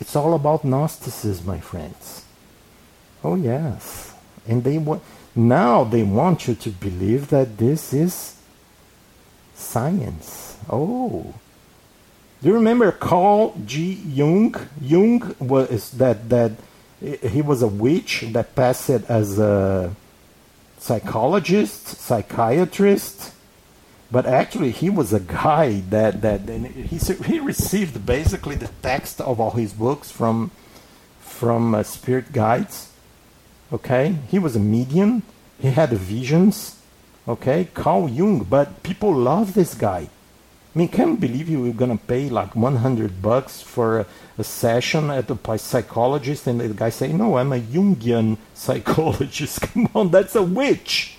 It's 0.00 0.16
all 0.16 0.34
about 0.34 0.64
gnosticism 0.64 1.46
my 1.46 1.60
friends. 1.60 2.24
Oh 3.22 3.36
yes. 3.36 4.14
And 4.46 4.64
they 4.64 4.78
want 4.78 5.02
now 5.34 5.84
they 5.84 6.02
want 6.02 6.46
you 6.46 6.54
to 6.54 6.70
believe 6.70 7.28
that 7.28 7.58
this 7.58 7.92
is 7.92 8.36
science 9.54 10.56
oh 10.68 11.34
do 12.44 12.50
you 12.50 12.56
remember 12.56 12.92
Carl 12.92 13.58
G. 13.64 13.94
Jung? 14.06 14.54
Jung 14.78 15.34
was 15.38 15.92
that 15.92 16.28
that 16.28 16.52
he 17.00 17.40
was 17.40 17.62
a 17.62 17.66
witch 17.66 18.22
that 18.32 18.54
passed 18.54 18.90
it 18.90 19.08
as 19.08 19.38
a 19.38 19.96
psychologist, 20.78 21.86
psychiatrist, 21.86 23.32
but 24.10 24.26
actually 24.26 24.72
he 24.72 24.90
was 24.90 25.14
a 25.14 25.20
guy 25.20 25.80
that 25.88 26.20
that 26.20 26.46
he 26.46 26.98
he 26.98 27.40
received 27.40 28.04
basically 28.04 28.56
the 28.56 28.68
text 28.82 29.22
of 29.22 29.40
all 29.40 29.52
his 29.52 29.72
books 29.72 30.10
from 30.10 30.50
from 31.20 31.74
uh, 31.74 31.82
spirit 31.82 32.30
guides. 32.30 32.90
Okay, 33.72 34.16
he 34.28 34.38
was 34.38 34.56
a 34.56 34.60
medium. 34.60 35.22
He 35.58 35.70
had 35.70 35.90
visions. 35.90 36.80
Okay, 37.26 37.68
Carl 37.72 38.08
Jung, 38.08 38.44
but 38.44 38.82
people 38.82 39.14
love 39.14 39.54
this 39.54 39.74
guy. 39.74 40.08
I 40.74 40.78
mean, 40.78 40.88
can't 40.88 41.20
believe 41.20 41.48
you 41.48 41.62
were 41.62 41.72
gonna 41.72 41.96
pay 41.96 42.28
like 42.28 42.56
100 42.56 43.22
bucks 43.22 43.62
for 43.62 44.00
a, 44.00 44.06
a 44.38 44.44
session 44.44 45.08
at 45.08 45.30
a 45.30 45.58
psychologist, 45.58 46.46
and 46.48 46.60
the 46.60 46.68
guy 46.68 46.90
say, 46.90 47.12
"No, 47.12 47.38
I'm 47.38 47.52
a 47.52 47.60
Jungian 47.60 48.38
psychologist." 48.54 49.60
Come 49.72 49.88
on, 49.94 50.10
that's 50.10 50.34
a 50.34 50.42
witch. 50.42 51.16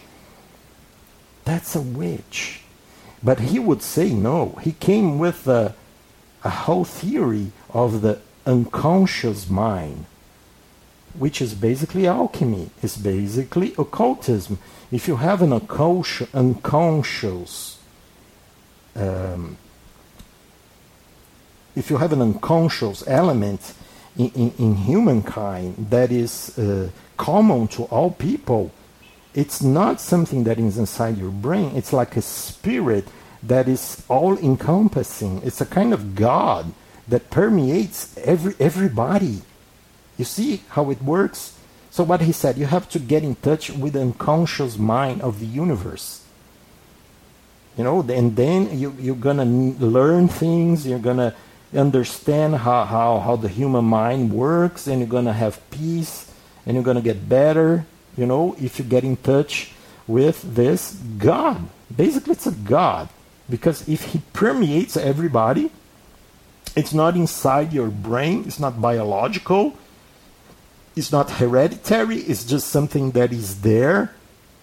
That's 1.45 1.75
a 1.75 1.81
witch. 1.81 2.61
But 3.23 3.39
he 3.39 3.59
would 3.59 3.81
say 3.81 4.11
no. 4.11 4.59
He 4.61 4.73
came 4.73 5.17
with 5.19 5.47
a, 5.47 5.73
a 6.43 6.49
whole 6.49 6.85
theory 6.85 7.51
of 7.69 8.01
the 8.01 8.19
unconscious 8.45 9.49
mind, 9.49 10.05
which 11.17 11.41
is 11.41 11.53
basically 11.53 12.07
alchemy. 12.07 12.69
It's 12.81 12.97
basically 12.97 13.73
occultism. 13.77 14.59
If 14.91 15.07
you 15.07 15.17
have 15.17 15.41
an 15.41 15.53
unconscious, 15.53 16.27
um, 18.95 19.57
if 21.75 21.89
you 21.89 21.97
have 21.97 22.13
an 22.13 22.21
unconscious 22.21 23.03
element 23.07 23.73
in, 24.17 24.31
in, 24.35 24.53
in 24.57 24.75
humankind 24.75 25.87
that 25.89 26.11
is 26.11 26.57
uh, 26.57 26.89
common 27.17 27.67
to 27.69 27.83
all 27.85 28.11
people, 28.11 28.71
it's 29.33 29.61
not 29.61 29.99
something 29.99 30.45
that 30.45 30.59
is 30.59 30.77
inside 30.77 31.17
your 31.17 31.31
brain. 31.31 31.75
It's 31.75 31.91
like 31.91 32.15
a 32.15 32.21
spirit 32.21 33.05
that 33.43 33.67
is 33.67 34.01
all 34.07 34.37
encompassing. 34.37 35.41
It's 35.43 35.59
a 35.59 35.65
kind 35.65 35.93
of 35.93 36.15
God 36.15 36.73
that 37.07 37.29
permeates 37.29 38.17
every 38.17 38.55
everybody. 38.59 39.41
You 40.17 40.25
see 40.25 40.61
how 40.69 40.89
it 40.91 41.01
works? 41.01 41.57
So 41.91 42.03
what 42.03 42.21
he 42.21 42.31
said, 42.31 42.57
you 42.57 42.65
have 42.65 42.89
to 42.89 42.99
get 42.99 43.23
in 43.23 43.35
touch 43.35 43.69
with 43.69 43.93
the 43.93 44.01
unconscious 44.01 44.77
mind 44.77 45.21
of 45.21 45.39
the 45.39 45.45
universe 45.45 46.25
you 47.77 47.83
know 47.83 48.01
and 48.01 48.35
then 48.35 48.77
you, 48.77 48.95
you're 48.99 49.15
gonna 49.15 49.45
learn 49.45 50.27
things 50.27 50.87
you're 50.87 50.99
gonna 50.99 51.35
understand 51.73 52.55
how, 52.55 52.85
how, 52.85 53.19
how 53.19 53.35
the 53.35 53.49
human 53.49 53.83
mind 53.83 54.31
works 54.31 54.87
and 54.87 54.99
you're 54.99 55.09
gonna 55.09 55.33
have 55.33 55.59
peace 55.71 56.31
and 56.65 56.75
you're 56.75 56.83
gonna 56.83 57.01
get 57.01 57.27
better 57.27 57.85
you 58.17 58.25
know 58.25 58.55
if 58.59 58.79
you 58.79 58.85
get 58.85 59.03
in 59.03 59.15
touch 59.17 59.71
with 60.07 60.55
this 60.55 60.93
god 61.17 61.67
basically 61.93 62.33
it's 62.33 62.47
a 62.47 62.51
god 62.51 63.09
because 63.49 63.87
if 63.89 64.05
he 64.13 64.21
permeates 64.33 64.95
everybody 64.95 65.69
it's 66.75 66.93
not 66.93 67.15
inside 67.15 67.73
your 67.73 67.87
brain 67.87 68.43
it's 68.47 68.59
not 68.59 68.79
biological 68.81 69.75
it's 70.95 71.11
not 71.11 71.29
hereditary 71.31 72.17
it's 72.17 72.45
just 72.45 72.67
something 72.67 73.11
that 73.11 73.31
is 73.31 73.61
there 73.61 74.13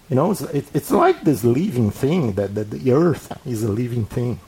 you 0.09 0.15
know, 0.15 0.31
it's, 0.31 0.41
it, 0.41 0.65
it's 0.75 0.91
like 0.91 1.21
this 1.21 1.43
living 1.43 1.91
thing 1.91 2.33
that, 2.33 2.55
that 2.55 2.69
the 2.69 2.91
earth 2.91 3.35
is 3.47 3.63
a 3.63 3.67
living 3.67 4.05
thing. 4.05 4.39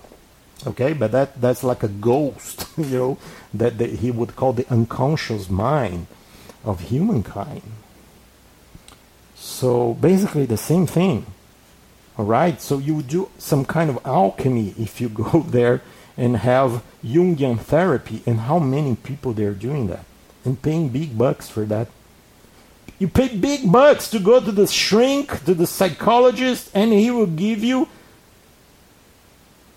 Okay, 0.68 0.94
but 0.94 1.12
that 1.12 1.42
that's 1.42 1.64
like 1.64 1.84
a 1.84 1.88
ghost, 1.88 2.68
you 2.78 2.86
know, 2.86 3.18
that, 3.54 3.78
that 3.78 3.90
he 3.90 4.12
would 4.12 4.36
call 4.36 4.54
the 4.54 4.68
unconscious 4.70 5.50
mind 5.50 6.08
of 6.64 6.82
humankind. 6.82 7.64
So 9.36 9.94
basically 9.96 10.46
the 10.46 10.58
same 10.58 10.88
thing. 10.88 11.26
All 12.18 12.26
right, 12.26 12.62
so 12.62 12.78
you 12.78 12.96
would 12.96 13.08
do 13.08 13.30
some 13.38 13.66
kind 13.66 13.90
of 13.90 14.00
alchemy 14.06 14.74
if 14.80 15.02
you 15.02 15.10
go 15.10 15.40
there 15.48 15.82
and 16.18 16.38
have 16.38 16.84
Jungian 17.04 17.60
therapy, 17.60 18.22
and 18.26 18.42
how 18.42 18.58
many 18.58 18.96
people 18.96 19.34
they're 19.34 19.54
doing 19.54 19.88
that 19.88 20.06
and 20.46 20.62
paying 20.62 20.90
big 20.90 21.18
bucks 21.18 21.50
for 21.50 21.66
that. 21.66 21.88
You 23.00 23.08
pay 23.10 23.36
big 23.36 23.70
bucks 23.70 24.10
to 24.12 24.20
go 24.20 24.40
to 24.40 24.52
the 24.52 24.68
shrink, 24.68 25.44
to 25.46 25.54
the 25.54 25.68
psychologist, 25.68 26.72
and 26.74 26.94
he 26.94 27.12
will 27.12 27.26
give 27.26 27.64
you, 27.64 27.90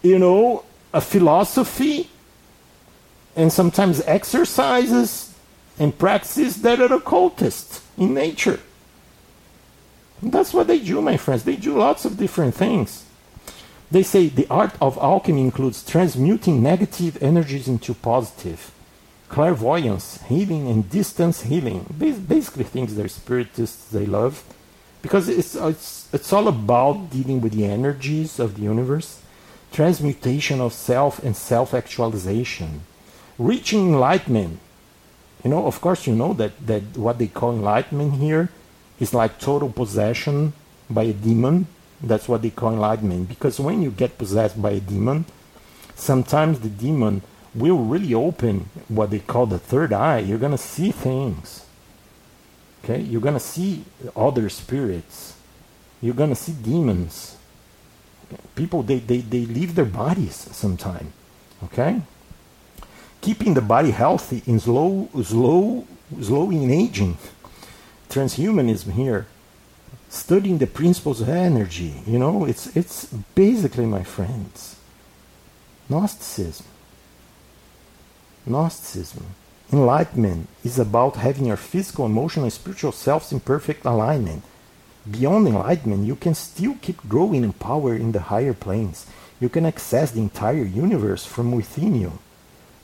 you 0.03 0.19
know, 0.19 0.65
a 0.93 1.01
philosophy 1.01 2.11
and 3.35 3.53
sometimes 3.53 4.01
exercises 4.03 5.35
and 5.79 5.99
practices 5.99 6.63
that 6.63 6.81
are 6.81 6.93
occultist 6.93 7.83
in 7.97 8.15
nature. 8.15 8.61
And 10.23 10.33
that's 10.33 10.53
what 10.53 10.67
they 10.67 10.79
do, 10.79 11.01
my 11.01 11.17
friends. 11.17 11.45
They 11.45 11.57
do 11.57 11.77
lots 11.77 12.05
of 12.05 12.17
different 12.17 12.55
things. 12.55 13.05
They 13.91 14.03
say 14.03 14.29
the 14.29 14.47
art 14.49 14.75
of 14.81 14.99
alchemy 14.99 15.41
includes 15.41 15.85
transmuting 15.85 16.63
negative 16.63 17.23
energies 17.23 17.69
into 17.69 17.95
positive 17.95 18.73
clairvoyance, 19.29 20.23
healing, 20.29 20.69
and 20.69 20.89
distance 20.91 21.43
healing. 21.43 21.85
Basically, 21.99 22.65
things 22.65 22.95
that 22.97 23.11
spiritists 23.11 23.91
they 23.91 24.07
love, 24.07 24.43
because 25.03 25.29
it's 25.29 25.55
it's 25.55 26.09
it's 26.13 26.33
all 26.33 26.49
about 26.49 27.11
dealing 27.11 27.41
with 27.41 27.53
the 27.53 27.65
energies 27.65 28.39
of 28.39 28.57
the 28.57 28.63
universe, 28.63 29.21
transmutation 29.73 30.61
of 30.61 30.73
self 30.73 31.23
and 31.23 31.37
self-actualization, 31.37 32.81
reaching 33.39 33.93
enlightenment. 33.93 34.59
You 35.45 35.51
know, 35.51 35.67
of 35.67 35.81
course, 35.81 36.07
you 36.07 36.15
know 36.15 36.33
that 36.35 36.67
that 36.67 36.97
what 36.97 37.19
they 37.19 37.29
call 37.29 37.53
enlightenment 37.53 38.15
here 38.15 38.49
is 38.99 39.15
like 39.15 39.39
total 39.39 39.71
possession 39.71 40.53
by 40.91 41.05
a 41.05 41.13
demon. 41.13 41.67
That's 42.01 42.29
what 42.29 42.43
they 42.43 42.51
call 42.51 42.73
enlightenment. 42.73 43.29
Because 43.29 43.61
when 43.61 43.83
you 43.83 43.91
get 43.91 44.19
possessed 44.19 44.61
by 44.61 44.71
a 44.71 44.81
demon, 44.81 45.27
sometimes 45.95 46.61
the 46.61 46.69
demon 46.69 47.23
will 47.59 47.79
really 47.79 48.15
open 48.15 48.69
what 48.89 49.11
they 49.11 49.19
call 49.19 49.47
the 49.47 49.59
third 49.59 49.93
eye. 49.93 50.19
You're 50.19 50.39
going 50.39 50.53
to 50.53 50.59
see 50.59 50.91
things. 50.91 51.67
Okay? 52.83 53.01
You're 53.01 53.21
going 53.21 53.35
to 53.35 53.41
see 53.41 53.85
other 54.17 54.49
spirits. 54.49 55.37
You're 56.01 56.15
going 56.15 56.31
to 56.31 56.37
see 56.37 56.53
demons. 56.53 57.37
People, 58.55 58.83
they, 58.83 58.99
they, 58.99 59.19
they 59.19 59.47
leave 59.47 59.75
their 59.75 59.85
bodies 59.85 60.35
sometime. 60.35 61.13
Okay? 61.65 62.01
Keeping 63.21 63.55
the 63.55 63.61
body 63.63 63.91
healthy 63.91 64.43
in 64.47 64.61
slow, 64.61 65.09
slow, 65.23 65.87
slow 66.21 66.51
in 66.51 66.71
aging. 66.71 67.19
Transhumanism 68.09 68.93
here. 68.93 69.27
Studying 70.09 70.59
the 70.59 70.67
principles 70.67 71.21
of 71.21 71.29
energy. 71.29 71.95
You 72.07 72.19
know, 72.19 72.45
it's, 72.45 72.75
it's 72.77 73.07
basically, 73.35 73.87
my 73.87 74.03
friends, 74.03 74.77
Gnosticism. 75.89 76.67
Gnosticism. 78.49 79.25
Enlightenment 79.73 80.49
is 80.65 80.79
about 80.79 81.17
having 81.17 81.47
your 81.47 81.57
physical, 81.57 82.07
emotional, 82.07 82.45
and 82.45 82.53
spiritual 82.53 82.93
selves 82.93 83.33
in 83.33 83.41
perfect 83.41 83.85
alignment. 83.85 84.43
Beyond 85.11 85.47
enlightenment, 85.47 86.07
you 86.07 86.17
can 86.17 86.35
still 86.35 86.77
keep 86.81 87.07
growing 87.09 87.45
in 87.45 87.53
power 87.53 87.95
in 87.95 88.13
the 88.13 88.21
higher 88.21 88.55
planes. 88.55 89.07
You 89.41 89.49
can 89.49 89.67
access 89.67 90.11
the 90.11 90.21
entire 90.21 90.65
universe 90.65 91.25
from 91.25 91.53
within 91.53 91.95
you. 91.95 92.19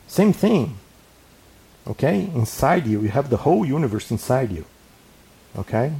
Same 0.06 0.32
thing. 0.32 0.76
Okay? 1.86 2.30
Inside 2.34 2.86
you, 2.86 3.02
you 3.02 3.08
have 3.08 3.30
the 3.30 3.38
whole 3.38 3.64
universe 3.64 4.10
inside 4.10 4.52
you. 4.52 4.64
Okay? 5.56 5.92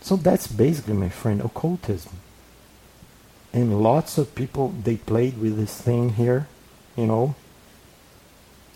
So 0.00 0.16
that's 0.16 0.46
basically, 0.46 0.94
my 0.94 1.08
friend, 1.08 1.40
occultism. 1.40 2.12
And 3.52 3.82
lots 3.82 4.18
of 4.18 4.34
people, 4.34 4.74
they 4.84 4.96
played 4.96 5.38
with 5.38 5.56
this 5.56 5.80
thing 5.80 6.10
here, 6.10 6.46
you 6.96 7.06
know. 7.06 7.34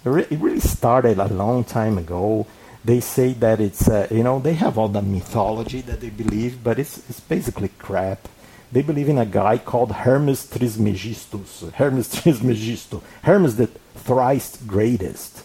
It 0.05 0.11
really 0.41 0.61
started 0.61 1.19
a 1.19 1.29
long 1.29 1.65
time 1.65 1.97
ago. 1.97 2.47
They 2.85 2.99
say 3.01 3.35
that 3.35 3.61
it's, 3.61 3.89
uh, 3.89 4.09
you 4.11 4.25
know, 4.25 4.41
they 4.41 4.55
have 4.55 4.77
all 4.77 4.89
the 4.89 5.03
mythology 5.03 5.81
that 5.83 6.01
they 6.01 6.11
believe, 6.11 6.65
but 6.65 6.81
it's, 6.81 6.99
it's 7.09 7.21
basically 7.21 7.71
crap. 7.79 8.29
They 8.73 8.83
believe 8.83 9.09
in 9.09 9.19
a 9.19 9.27
guy 9.27 9.59
called 9.59 9.93
Hermes 9.93 10.51
Trismegistus. 10.51 11.71
Hermes 11.75 12.09
Trismegisto. 12.15 13.03
Hermes 13.23 13.57
the 13.57 13.69
thrice 13.95 14.57
greatest. 14.67 15.45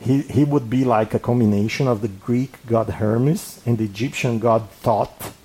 He, 0.00 0.22
he 0.22 0.44
would 0.44 0.70
be 0.70 0.84
like 0.84 1.12
a 1.12 1.18
combination 1.18 1.86
of 1.86 2.00
the 2.00 2.08
Greek 2.08 2.64
god 2.66 2.88
Hermes 2.88 3.60
and 3.66 3.76
the 3.76 3.84
Egyptian 3.84 4.38
god 4.38 4.70
Thoth. 4.70 5.36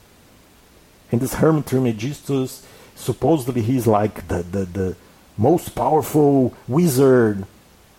And 1.12 1.20
this 1.20 1.36
Hermes 1.36 1.66
Trismegistus, 1.66 2.66
supposedly 2.96 3.62
he's 3.62 3.88
like 3.88 4.30
the, 4.30 4.44
the, 4.44 4.66
the 4.66 4.96
most 5.38 5.76
powerful 5.76 6.54
wizard 6.68 7.46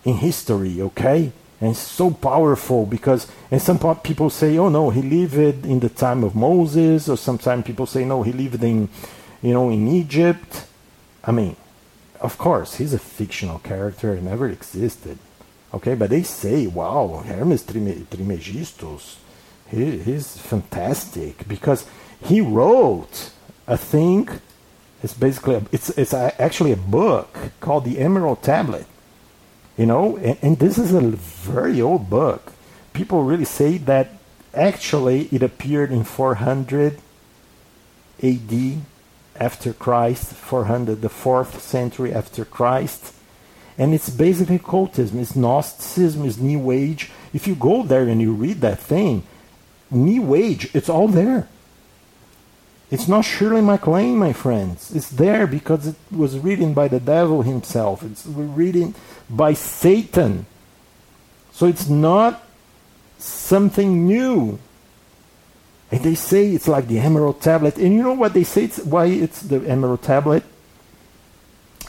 in 0.05 0.15
history, 0.15 0.81
okay? 0.81 1.31
And 1.61 1.75
so 1.75 2.11
powerful 2.11 2.85
because, 2.85 3.27
and 3.51 3.61
some 3.61 3.79
people 3.97 4.29
say, 4.29 4.57
oh 4.57 4.69
no, 4.69 4.89
he 4.89 5.01
lived 5.01 5.65
in 5.65 5.79
the 5.79 5.89
time 5.89 6.23
of 6.23 6.35
Moses, 6.35 7.09
or 7.09 7.17
sometimes 7.17 7.65
people 7.65 7.85
say, 7.85 8.05
no, 8.05 8.23
he 8.23 8.31
lived 8.31 8.63
in, 8.63 8.87
you 9.41 9.53
know, 9.53 9.69
in 9.69 9.87
Egypt. 9.87 10.65
I 11.23 11.31
mean, 11.31 11.55
of 12.21 12.37
course, 12.37 12.75
he's 12.75 12.93
a 12.93 12.99
fictional 12.99 13.59
character, 13.59 14.15
he 14.15 14.21
never 14.21 14.47
existed, 14.47 15.17
okay? 15.73 15.95
But 15.95 16.09
they 16.11 16.23
say, 16.23 16.67
wow, 16.67 17.23
Hermes 17.25 17.63
Trismegistus, 17.63 19.17
he, 19.69 19.99
he's 19.99 20.37
fantastic 20.37 21.47
because 21.47 21.85
he 22.23 22.41
wrote 22.41 23.31
a 23.67 23.77
thing. 23.77 24.29
It's 25.03 25.13
basically 25.13 25.55
a, 25.55 25.63
it's 25.71 25.89
it's 25.91 26.13
a, 26.13 26.33
actually 26.41 26.71
a 26.73 26.77
book 26.77 27.37
called 27.61 27.85
the 27.85 27.99
Emerald 27.99 28.41
Tablet. 28.43 28.85
You 29.79 29.85
know, 29.85 30.17
and, 30.17 30.37
and 30.41 30.59
this 30.59 30.77
is 30.77 30.93
a 30.93 30.99
very 30.99 31.81
old 31.81 32.09
book. 32.09 32.51
People 32.91 33.23
really 33.23 33.45
say 33.45 33.77
that 33.77 34.09
actually 34.53 35.29
it 35.31 35.41
appeared 35.41 35.89
in 35.89 36.03
400 36.03 36.99
AD 38.21 38.81
after 39.37 39.71
Christ, 39.71 40.33
400, 40.33 41.01
the 41.01 41.07
fourth 41.07 41.61
century 41.61 42.13
after 42.13 42.43
Christ. 42.43 43.13
And 43.77 43.93
it's 43.93 44.09
basically 44.09 44.59
cultism, 44.59 45.15
it's 45.15 45.37
Gnosticism, 45.37 46.25
it's 46.25 46.37
New 46.39 46.71
Age. 46.71 47.09
If 47.31 47.47
you 47.47 47.55
go 47.55 47.83
there 47.83 48.03
and 48.03 48.19
you 48.19 48.33
read 48.33 48.59
that 48.59 48.79
thing, 48.79 49.23
New 49.89 50.35
Age, 50.35 50.69
it's 50.75 50.89
all 50.89 51.07
there. 51.07 51.47
It's 52.91 53.07
not 53.07 53.21
Shirley 53.21 53.61
MacLaine, 53.61 54.17
my 54.17 54.33
friends. 54.33 54.91
It's 54.95 55.09
there 55.09 55.45
because 55.45 55.87
it 55.87 55.95
was 56.11 56.39
written 56.39 56.73
by 56.73 56.87
the 56.87 56.99
devil 56.99 57.43
himself. 57.43 58.01
It's 58.01 58.25
written 58.25 58.95
by 59.29 59.53
Satan. 59.53 60.47
So 61.51 61.67
it's 61.67 61.87
not 61.87 62.43
something 63.19 64.07
new. 64.07 64.57
And 65.91 66.03
they 66.03 66.15
say 66.15 66.49
it's 66.51 66.67
like 66.67 66.87
the 66.87 66.99
Emerald 66.99 67.41
Tablet. 67.41 67.77
And 67.77 67.93
you 67.93 68.01
know 68.01 68.13
what 68.13 68.33
they 68.33 68.43
say? 68.43 68.65
It's 68.65 68.79
why 68.79 69.05
it's 69.05 69.41
the 69.41 69.57
Emerald 69.67 70.01
Tablet? 70.01 70.43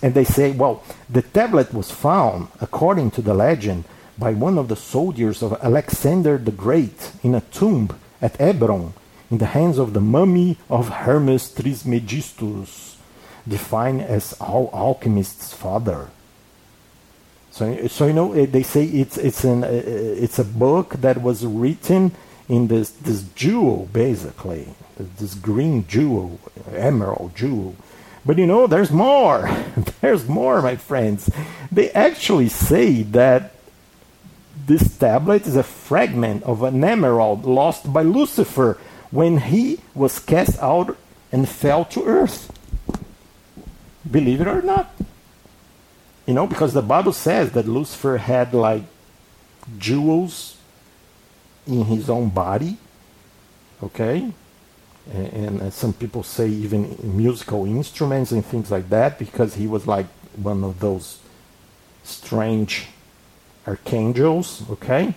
And 0.02 0.14
they 0.14 0.24
say, 0.24 0.52
well, 0.52 0.82
the 1.08 1.22
tablet 1.22 1.74
was 1.74 1.90
found, 1.90 2.48
according 2.60 3.10
to 3.12 3.22
the 3.22 3.34
legend, 3.34 3.84
by 4.18 4.32
one 4.32 4.58
of 4.58 4.68
the 4.68 4.76
soldiers 4.76 5.42
of 5.42 5.58
Alexander 5.62 6.36
the 6.36 6.50
Great 6.50 7.12
in 7.22 7.34
a 7.34 7.40
tomb 7.40 7.90
at 8.20 8.36
Hebron 8.36 8.94
in 9.30 9.38
the 9.38 9.46
hands 9.46 9.78
of 9.78 9.92
the 9.92 10.00
mummy 10.00 10.56
of 10.68 10.88
Hermes 10.88 11.54
Trismegistus, 11.54 12.96
defined 13.46 14.02
as 14.02 14.32
all 14.40 14.70
alchemists' 14.72 15.52
father. 15.52 16.08
So, 17.50 17.86
so 17.88 18.06
you 18.06 18.12
know, 18.12 18.32
eh, 18.32 18.46
they 18.46 18.62
say 18.62 18.84
it's 18.84 19.16
it's 19.18 19.44
an 19.44 19.64
uh, 19.64 19.70
it's 19.72 20.38
a 20.38 20.44
book 20.44 20.94
that 20.94 21.22
was 21.22 21.44
written 21.44 22.12
in 22.48 22.68
this 22.68 22.90
this 22.90 23.22
jewel, 23.34 23.88
basically, 23.92 24.68
this 24.96 25.34
green 25.34 25.86
jewel, 25.86 26.40
emerald 26.74 27.34
jewel. 27.34 27.76
But 28.24 28.38
you 28.38 28.46
know, 28.46 28.66
there's 28.66 28.90
more. 28.90 29.48
there's 30.00 30.28
more, 30.28 30.60
my 30.62 30.76
friends. 30.76 31.30
They 31.72 31.90
actually 31.92 32.48
say 32.48 33.02
that 33.02 33.52
this 34.66 34.96
tablet 34.96 35.46
is 35.46 35.56
a 35.56 35.62
fragment 35.62 36.42
of 36.44 36.62
an 36.62 36.84
emerald 36.84 37.44
lost 37.44 37.92
by 37.92 38.02
Lucifer 38.02 38.78
when 39.10 39.38
he 39.38 39.80
was 39.94 40.18
cast 40.18 40.58
out 40.60 40.96
and 41.32 41.48
fell 41.48 41.84
to 41.86 42.04
earth. 42.04 42.50
Believe 44.08 44.40
it 44.40 44.48
or 44.48 44.62
not. 44.62 44.92
You 46.26 46.34
know, 46.34 46.46
because 46.46 46.74
the 46.74 46.82
Bible 46.82 47.12
says 47.12 47.52
that 47.52 47.66
Lucifer 47.66 48.18
had 48.18 48.54
like 48.54 48.82
jewels 49.78 50.56
in 51.66 51.84
his 51.84 52.08
own 52.08 52.28
body. 52.28 52.76
Okay? 53.82 54.32
And, 55.12 55.60
and 55.60 55.72
some 55.72 55.92
people 55.92 56.22
say 56.22 56.48
even 56.48 56.96
musical 57.02 57.66
instruments 57.66 58.30
and 58.32 58.44
things 58.44 58.70
like 58.70 58.88
that 58.90 59.18
because 59.18 59.54
he 59.54 59.66
was 59.66 59.86
like 59.86 60.06
one 60.36 60.62
of 60.62 60.78
those 60.80 61.18
strange 62.04 62.86
archangels. 63.66 64.62
Okay? 64.70 65.14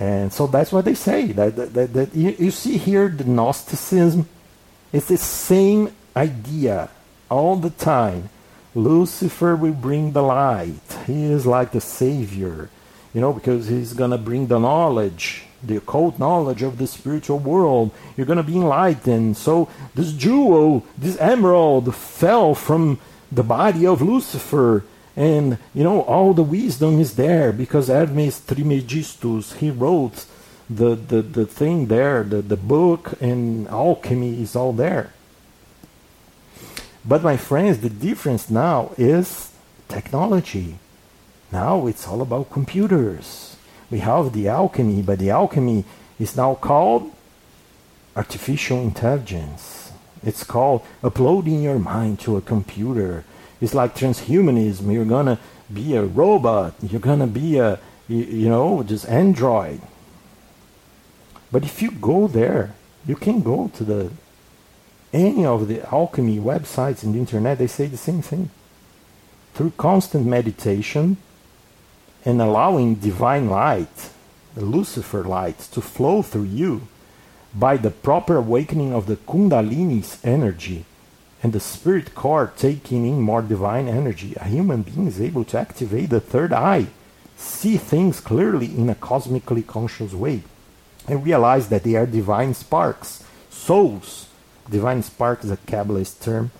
And 0.00 0.32
so 0.32 0.46
that's 0.46 0.72
what 0.72 0.86
they 0.86 0.94
say. 0.94 1.26
That, 1.32 1.56
that, 1.56 1.74
that, 1.74 1.92
that 1.92 2.14
you, 2.14 2.34
you 2.38 2.50
see 2.50 2.78
here 2.78 3.08
the 3.08 3.24
Gnosticism. 3.24 4.26
It's 4.92 5.06
the 5.06 5.18
same 5.18 5.94
idea 6.16 6.88
all 7.30 7.56
the 7.56 7.70
time. 7.70 8.30
Lucifer 8.74 9.54
will 9.54 9.74
bring 9.74 10.12
the 10.12 10.22
light. 10.22 10.80
He 11.06 11.24
is 11.24 11.44
like 11.44 11.72
the 11.72 11.82
savior, 11.82 12.70
you 13.12 13.20
know, 13.20 13.32
because 13.32 13.68
he's 13.68 13.92
going 13.92 14.12
to 14.12 14.18
bring 14.18 14.46
the 14.46 14.58
knowledge, 14.58 15.44
the 15.62 15.76
occult 15.76 16.18
knowledge 16.18 16.62
of 16.62 16.78
the 16.78 16.86
spiritual 16.86 17.38
world. 17.38 17.90
You're 18.16 18.26
going 18.26 18.38
to 18.38 18.42
be 18.42 18.56
enlightened. 18.56 19.36
So 19.36 19.68
this 19.94 20.12
jewel, 20.12 20.86
this 20.96 21.18
emerald, 21.18 21.94
fell 21.94 22.54
from 22.54 22.98
the 23.30 23.42
body 23.42 23.86
of 23.86 24.00
Lucifer. 24.00 24.84
And, 25.16 25.58
you 25.74 25.84
know, 25.84 26.02
all 26.02 26.32
the 26.32 26.42
wisdom 26.42 27.00
is 27.00 27.16
there 27.16 27.52
because 27.52 27.88
Hermes 27.88 28.40
Trismegistus, 28.40 29.54
he 29.54 29.70
wrote 29.70 30.24
the, 30.68 30.94
the, 30.94 31.22
the 31.22 31.46
thing 31.46 31.86
there, 31.86 32.22
the, 32.22 32.42
the 32.42 32.56
book, 32.56 33.14
and 33.20 33.66
alchemy 33.68 34.40
is 34.40 34.54
all 34.54 34.72
there. 34.72 35.12
But 37.04 37.22
my 37.22 37.36
friends, 37.36 37.78
the 37.78 37.90
difference 37.90 38.50
now 38.50 38.92
is 38.96 39.52
technology. 39.88 40.78
Now 41.50 41.86
it's 41.86 42.06
all 42.06 42.22
about 42.22 42.50
computers. 42.50 43.56
We 43.90 43.98
have 44.00 44.32
the 44.32 44.48
alchemy, 44.48 45.02
but 45.02 45.18
the 45.18 45.30
alchemy 45.30 45.84
is 46.18 46.36
now 46.36 46.54
called 46.54 47.10
artificial 48.14 48.80
intelligence. 48.82 49.92
It's 50.22 50.44
called 50.44 50.84
uploading 51.02 51.62
your 51.62 51.78
mind 51.78 52.20
to 52.20 52.36
a 52.36 52.40
computer. 52.40 53.24
It's 53.60 53.74
like 53.74 53.94
transhumanism. 53.94 54.92
You're 54.92 55.04
gonna 55.04 55.38
be 55.72 55.94
a 55.94 56.02
robot. 56.02 56.74
You're 56.82 57.00
gonna 57.00 57.26
be 57.26 57.58
a, 57.58 57.78
you, 58.08 58.48
know, 58.48 58.82
just 58.82 59.08
android. 59.08 59.80
But 61.52 61.64
if 61.64 61.82
you 61.82 61.90
go 61.90 62.26
there, 62.26 62.74
you 63.06 63.16
can 63.16 63.42
go 63.42 63.68
to 63.74 63.84
the 63.84 64.10
any 65.12 65.44
of 65.44 65.68
the 65.68 65.82
alchemy 65.92 66.38
websites 66.38 67.02
in 67.02 67.12
the 67.12 67.18
internet, 67.18 67.58
they 67.58 67.66
say 67.66 67.86
the 67.86 67.96
same 67.96 68.22
thing. 68.22 68.50
Through 69.54 69.72
constant 69.76 70.26
meditation 70.26 71.16
and 72.24 72.40
allowing 72.40 72.94
divine 72.96 73.50
light, 73.50 74.10
the 74.54 74.64
Lucifer 74.64 75.24
light, 75.24 75.58
to 75.72 75.80
flow 75.80 76.22
through 76.22 76.44
you 76.44 76.82
by 77.54 77.76
the 77.76 77.90
proper 77.90 78.36
awakening 78.36 78.92
of 78.92 79.06
the 79.06 79.16
Kundalini's 79.16 80.24
energy 80.24 80.84
and 81.42 81.52
the 81.52 81.60
spirit 81.60 82.14
core 82.14 82.52
taking 82.56 83.06
in 83.06 83.20
more 83.20 83.42
divine 83.42 83.88
energy, 83.88 84.34
a 84.36 84.48
human 84.48 84.82
being 84.82 85.06
is 85.06 85.20
able 85.20 85.44
to 85.44 85.58
activate 85.58 86.10
the 86.10 86.20
third 86.20 86.52
eye, 86.52 86.86
see 87.36 87.76
things 87.76 88.20
clearly 88.20 88.66
in 88.66 88.90
a 88.90 88.94
cosmically 88.94 89.62
conscious 89.62 90.12
way, 90.12 90.42
and 91.08 91.24
realize 91.24 91.68
that 91.68 91.82
they 91.82 91.96
are 91.96 92.06
divine 92.06 92.54
sparks, 92.54 93.24
souls 93.48 94.28
divine 94.70 95.02
spark 95.02 95.44
is 95.44 95.50
a 95.50 95.56
Kabbalist 95.56 96.22
term. 96.22 96.50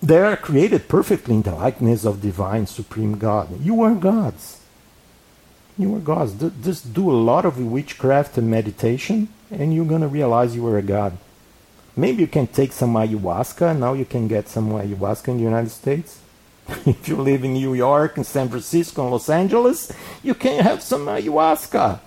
They 0.00 0.18
are 0.18 0.36
created 0.36 0.88
perfectly 0.88 1.34
in 1.34 1.42
the 1.42 1.54
likeness 1.54 2.04
of 2.04 2.22
divine 2.22 2.66
supreme 2.66 3.18
God. 3.18 3.60
You 3.60 3.82
are 3.82 3.94
gods. 3.94 4.60
You 5.76 5.96
are 5.96 6.00
gods. 6.00 6.34
Just 6.62 6.94
do 6.94 7.10
a 7.10 7.12
lot 7.12 7.44
of 7.44 7.58
witchcraft 7.58 8.38
and 8.38 8.48
meditation, 8.48 9.28
and 9.50 9.74
you're 9.74 9.84
going 9.84 10.02
to 10.02 10.08
realize 10.08 10.54
you 10.54 10.66
are 10.66 10.78
a 10.78 10.82
god. 10.82 11.18
Maybe 11.98 12.22
you 12.22 12.28
can 12.28 12.46
take 12.46 12.72
some 12.72 12.94
ayahuasca. 12.94 13.76
Now 13.76 13.92
you 13.92 14.04
can 14.04 14.28
get 14.28 14.48
some 14.48 14.70
ayahuasca 14.70 15.28
in 15.28 15.38
the 15.38 15.42
United 15.42 15.70
States. 15.70 16.20
if 16.86 17.08
you 17.08 17.16
live 17.16 17.42
in 17.42 17.54
New 17.54 17.74
York 17.74 18.16
and 18.16 18.24
San 18.24 18.48
Francisco 18.48 19.02
and 19.02 19.10
Los 19.10 19.28
Angeles, 19.28 19.90
you 20.22 20.34
can 20.34 20.62
have 20.62 20.80
some 20.80 21.06
ayahuasca. 21.06 21.98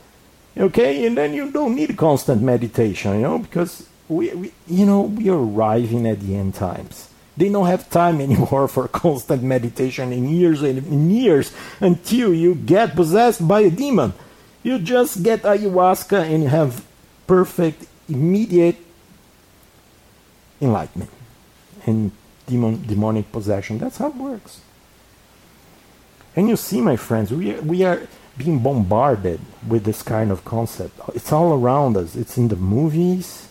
Okay, 0.57 1.05
and 1.05 1.17
then 1.17 1.33
you 1.33 1.51
don't 1.51 1.75
need 1.75 1.97
constant 1.97 2.41
meditation, 2.41 3.15
you 3.15 3.21
know, 3.23 3.39
because 3.39 3.85
we, 4.07 4.29
we 4.33 4.53
you 4.65 4.85
know, 4.85 5.01
we 5.01 5.29
are 5.29 5.37
arriving 5.37 6.07
at 6.07 6.21
the 6.21 6.37
end 6.37 6.55
times. 6.55 7.09
They 7.35 7.49
don't 7.49 7.67
have 7.67 7.89
time 7.89 8.21
anymore 8.27 8.69
for 8.69 8.87
constant 8.87 9.43
meditation 9.43 10.13
in 10.13 10.29
years 10.29 10.61
and 10.61 11.11
years 11.11 11.51
until 11.81 12.33
you 12.33 12.55
get 12.55 12.95
possessed 12.95 13.45
by 13.45 13.59
a 13.67 13.69
demon. 13.69 14.13
You 14.63 14.79
just 14.79 15.21
get 15.21 15.41
ayahuasca 15.41 16.33
and 16.33 16.47
have 16.47 16.85
perfect, 17.27 17.87
immediate 18.07 18.77
enlightenment 20.61 21.11
and 21.85 22.11
demon, 22.45 22.85
demonic 22.85 23.31
possession. 23.31 23.77
That's 23.79 23.97
how 23.97 24.09
it 24.09 24.15
works. 24.15 24.61
And 26.35 26.47
you 26.47 26.55
see, 26.55 26.79
my 26.81 26.95
friends, 26.95 27.31
we, 27.31 27.53
are, 27.53 27.61
we 27.61 27.83
are 27.83 28.07
being 28.37 28.59
bombarded 28.59 29.41
with 29.67 29.83
this 29.83 30.01
kind 30.01 30.31
of 30.31 30.45
concept. 30.45 30.99
It's 31.13 31.31
all 31.31 31.53
around 31.53 31.97
us. 31.97 32.15
It's 32.15 32.37
in 32.37 32.47
the 32.47 32.55
movies, 32.55 33.49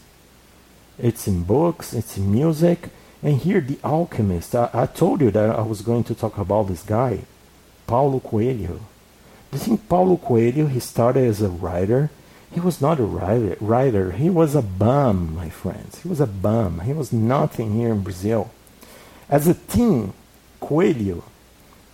it's 0.99 1.27
in 1.29 1.45
books, 1.45 1.93
it's 1.93 2.17
in 2.17 2.33
music. 2.33 2.89
And 3.23 3.37
here, 3.37 3.61
The 3.61 3.79
Alchemist. 3.85 4.55
I, 4.55 4.71
I 4.73 4.87
told 4.87 5.21
you 5.21 5.31
that 5.31 5.51
I 5.51 5.63
was 5.63 5.83
going 5.83 6.05
to 6.05 6.15
talk 6.15 6.39
about 6.39 6.69
this 6.69 6.83
guy, 6.83 7.21
Paulo 7.87 8.19
Coelho. 8.21 8.81
Do 9.51 9.59
you 9.59 9.59
think 9.59 9.89
Paulo 9.89 10.17
Coelho, 10.17 10.67
he 10.67 10.81
started 10.81 11.25
as 11.25 11.43
a 11.43 11.49
writer? 11.51 12.11
He 12.53 12.59
was 12.59 12.81
not 12.81 12.99
a 12.99 13.05
writer. 13.05 14.13
He 14.13 14.29
was 14.29 14.55
a 14.55 14.63
bum, 14.63 15.35
my 15.37 15.51
friends. 15.51 16.01
He 16.03 16.09
was 16.09 16.21
a 16.21 16.27
bum. 16.27 16.81
He 16.81 16.93
was 16.93 17.13
nothing 17.13 17.75
here 17.75 17.91
in 17.91 18.03
Brazil. 18.03 18.51
As 19.29 19.47
a 19.47 19.55
teen, 19.55 20.13
Coelho, 20.61 21.23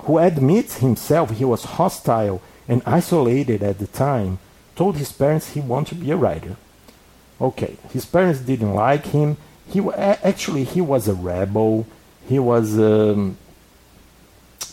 who 0.03 0.19
admits 0.19 0.79
himself 0.79 1.31
he 1.31 1.45
was 1.45 1.65
hostile 1.65 2.41
and 2.67 2.83
isolated 2.87 3.63
at 3.63 3.79
the 3.79 3.87
time, 3.87 4.39
told 4.75 4.97
his 4.97 5.13
parents 5.13 5.51
he 5.51 5.61
wanted 5.61 5.97
to 5.97 6.01
be 6.01 6.11
a 6.11 6.17
writer. 6.17 6.57
Okay, 7.41 7.77
his 7.93 8.07
parents 8.07 8.41
didn't 8.41 8.73
like 8.73 9.07
him. 9.07 9.37
He 9.69 9.81
actually 9.91 10.65
he 10.65 10.81
was 10.81 11.07
a 11.07 11.15
rebel. 11.15 11.87
He 12.27 12.39
was, 12.39 12.79
um, 12.79 13.37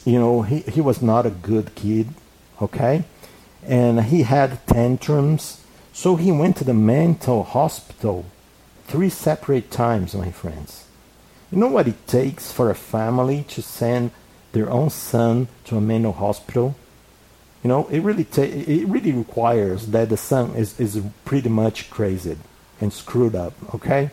you 0.06 0.20
know, 0.20 0.44
he, 0.44 0.60
he 0.60 0.82
was 0.82 1.02
not 1.02 1.26
a 1.26 1.30
good 1.30 1.76
kid. 1.76 2.08
Okay, 2.62 3.04
and 3.66 4.06
he 4.06 4.24
had 4.24 4.66
tantrums. 4.66 5.63
So 5.94 6.16
he 6.16 6.32
went 6.32 6.58
to 6.58 6.64
the 6.64 6.74
mental 6.74 7.44
hospital 7.44 8.26
three 8.88 9.10
separate 9.10 9.70
times, 9.70 10.16
my 10.16 10.32
friends. 10.32 10.86
You 11.52 11.60
know 11.60 11.68
what 11.68 11.88
it 11.88 12.08
takes 12.08 12.52
for 12.52 12.70
a 12.70 12.76
family 12.76 13.46
to 13.50 13.62
send 13.62 14.10
their 14.54 14.70
own 14.72 14.90
son 14.90 15.48
to 15.66 15.78
a 15.78 15.82
mental 15.82 16.14
hospital? 16.14 16.76
You 17.64 17.70
know, 17.70 17.88
it 17.88 18.00
really 18.02 18.24
ta- 18.24 18.42
it 18.42 18.88
really 18.88 19.12
requires 19.12 19.88
that 19.88 20.10
the 20.10 20.18
son 20.18 20.56
is, 20.56 20.78
is 20.80 21.00
pretty 21.26 21.50
much 21.50 21.90
crazy 21.92 22.38
and 22.82 22.92
screwed 22.92 23.36
up, 23.36 23.54
okay? 23.76 24.10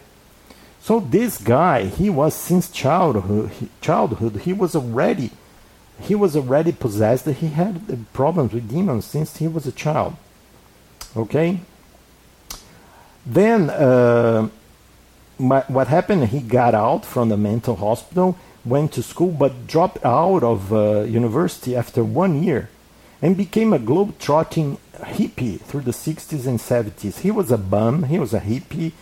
So 0.80 1.00
this 1.00 1.38
guy, 1.38 1.86
he 1.86 2.10
was 2.10 2.34
since 2.34 2.70
childhood, 2.70 3.50
he- 3.52 3.70
childhood, 3.80 4.42
he 4.42 4.52
was 4.52 4.76
already 4.76 5.30
he 5.98 6.14
was 6.14 6.36
already 6.36 6.72
possessed. 6.72 7.26
He 7.26 7.48
had 7.48 8.06
problems 8.12 8.52
with 8.52 8.70
demons 8.70 9.04
since 9.04 9.36
he 9.36 9.48
was 9.48 9.66
a 9.66 9.72
child. 9.72 10.16
Okay? 11.16 11.60
Then 13.30 13.70
uh, 13.70 14.48
my, 15.38 15.60
what 15.68 15.86
happened? 15.86 16.28
He 16.28 16.40
got 16.40 16.74
out 16.74 17.04
from 17.04 17.28
the 17.28 17.36
mental 17.36 17.76
hospital, 17.76 18.36
went 18.64 18.92
to 18.94 19.04
school, 19.04 19.30
but 19.30 19.68
dropped 19.68 20.04
out 20.04 20.42
of 20.42 20.72
uh, 20.72 21.02
university 21.02 21.76
after 21.76 22.02
one 22.02 22.42
year, 22.42 22.70
and 23.22 23.36
became 23.36 23.72
a 23.72 23.78
globe-trotting 23.78 24.78
hippie 24.94 25.60
through 25.60 25.82
the 25.82 25.92
60s 25.92 26.44
and 26.44 26.58
70s. 26.58 27.20
He 27.20 27.30
was 27.30 27.52
a 27.52 27.56
bum. 27.56 28.02
He 28.04 28.18
was 28.18 28.34
a 28.34 28.40
hippie, 28.40 28.92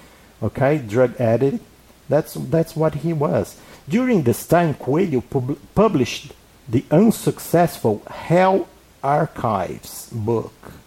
okay, 0.42 0.76
drug 0.76 1.18
addict. 1.18 1.64
That's 2.10 2.34
that's 2.34 2.76
what 2.76 2.96
he 2.96 3.14
was. 3.14 3.56
During 3.88 4.24
this 4.24 4.46
time, 4.46 4.74
Coelho 4.74 5.22
pub- 5.22 5.58
published 5.74 6.32
the 6.68 6.84
unsuccessful 6.90 8.02
Hell 8.10 8.68
Archives 9.02 10.10
book. 10.12 10.77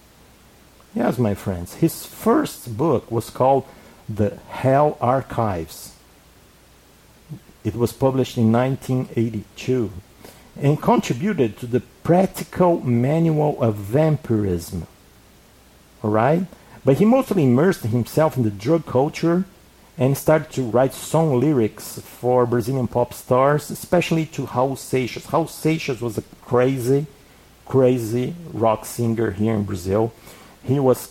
Yes, 0.93 1.17
my 1.17 1.35
friends, 1.35 1.75
his 1.75 2.05
first 2.05 2.75
book 2.75 3.09
was 3.09 3.29
called 3.29 3.65
The 4.09 4.37
Hell 4.49 4.97
Archives. 4.99 5.95
It 7.63 7.75
was 7.75 7.93
published 7.93 8.37
in 8.37 8.51
1982 8.51 9.91
and 10.59 10.81
contributed 10.81 11.57
to 11.57 11.65
the 11.65 11.79
practical 12.03 12.81
manual 12.81 13.61
of 13.61 13.75
vampirism. 13.75 14.85
All 16.03 16.11
right? 16.11 16.45
But 16.83 16.97
he 16.97 17.05
mostly 17.05 17.43
immersed 17.43 17.83
himself 17.83 18.35
in 18.35 18.43
the 18.43 18.49
drug 18.49 18.85
culture 18.85 19.45
and 19.97 20.17
started 20.17 20.51
to 20.51 20.63
write 20.63 20.93
song 20.93 21.39
lyrics 21.39 22.01
for 22.01 22.45
Brazilian 22.45 22.87
pop 22.87 23.13
stars, 23.13 23.69
especially 23.71 24.25
to 24.25 24.47
Raul 24.47 24.75
Seixas. 24.75 25.27
Raul 25.27 25.47
Seixas 25.47 26.01
was 26.01 26.17
a 26.17 26.23
crazy, 26.41 27.05
crazy 27.65 28.35
rock 28.51 28.85
singer 28.85 29.31
here 29.31 29.53
in 29.53 29.63
Brazil. 29.63 30.11
He 30.63 30.79
was 30.79 31.09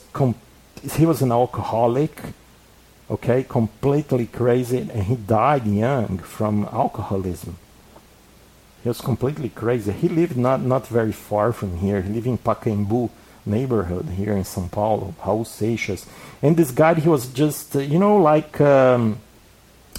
he 0.96 1.04
was 1.04 1.20
an 1.20 1.32
alcoholic, 1.32 2.20
okay, 3.10 3.42
completely 3.42 4.26
crazy, 4.26 4.78
and 4.78 5.02
he 5.04 5.16
died 5.16 5.66
young 5.66 6.18
from 6.18 6.64
alcoholism. 6.72 7.56
He 8.82 8.88
was 8.88 9.00
completely 9.00 9.50
crazy. 9.50 9.92
He 9.92 10.08
lived 10.08 10.36
not, 10.36 10.62
not 10.62 10.86
very 10.86 11.12
far 11.12 11.52
from 11.52 11.78
here. 11.78 12.00
He 12.00 12.12
lived 12.14 12.26
in 12.26 12.38
Pacaembu 12.38 13.10
neighborhood 13.44 14.06
here 14.06 14.32
in 14.32 14.44
São 14.44 14.70
Paulo, 14.70 15.14
Raul. 15.22 16.06
And 16.40 16.56
this 16.56 16.70
guy, 16.70 16.94
he 16.94 17.08
was 17.08 17.26
just, 17.28 17.76
uh, 17.76 17.80
you 17.80 17.98
know, 17.98 18.16
like 18.16 18.60
um, 18.60 19.18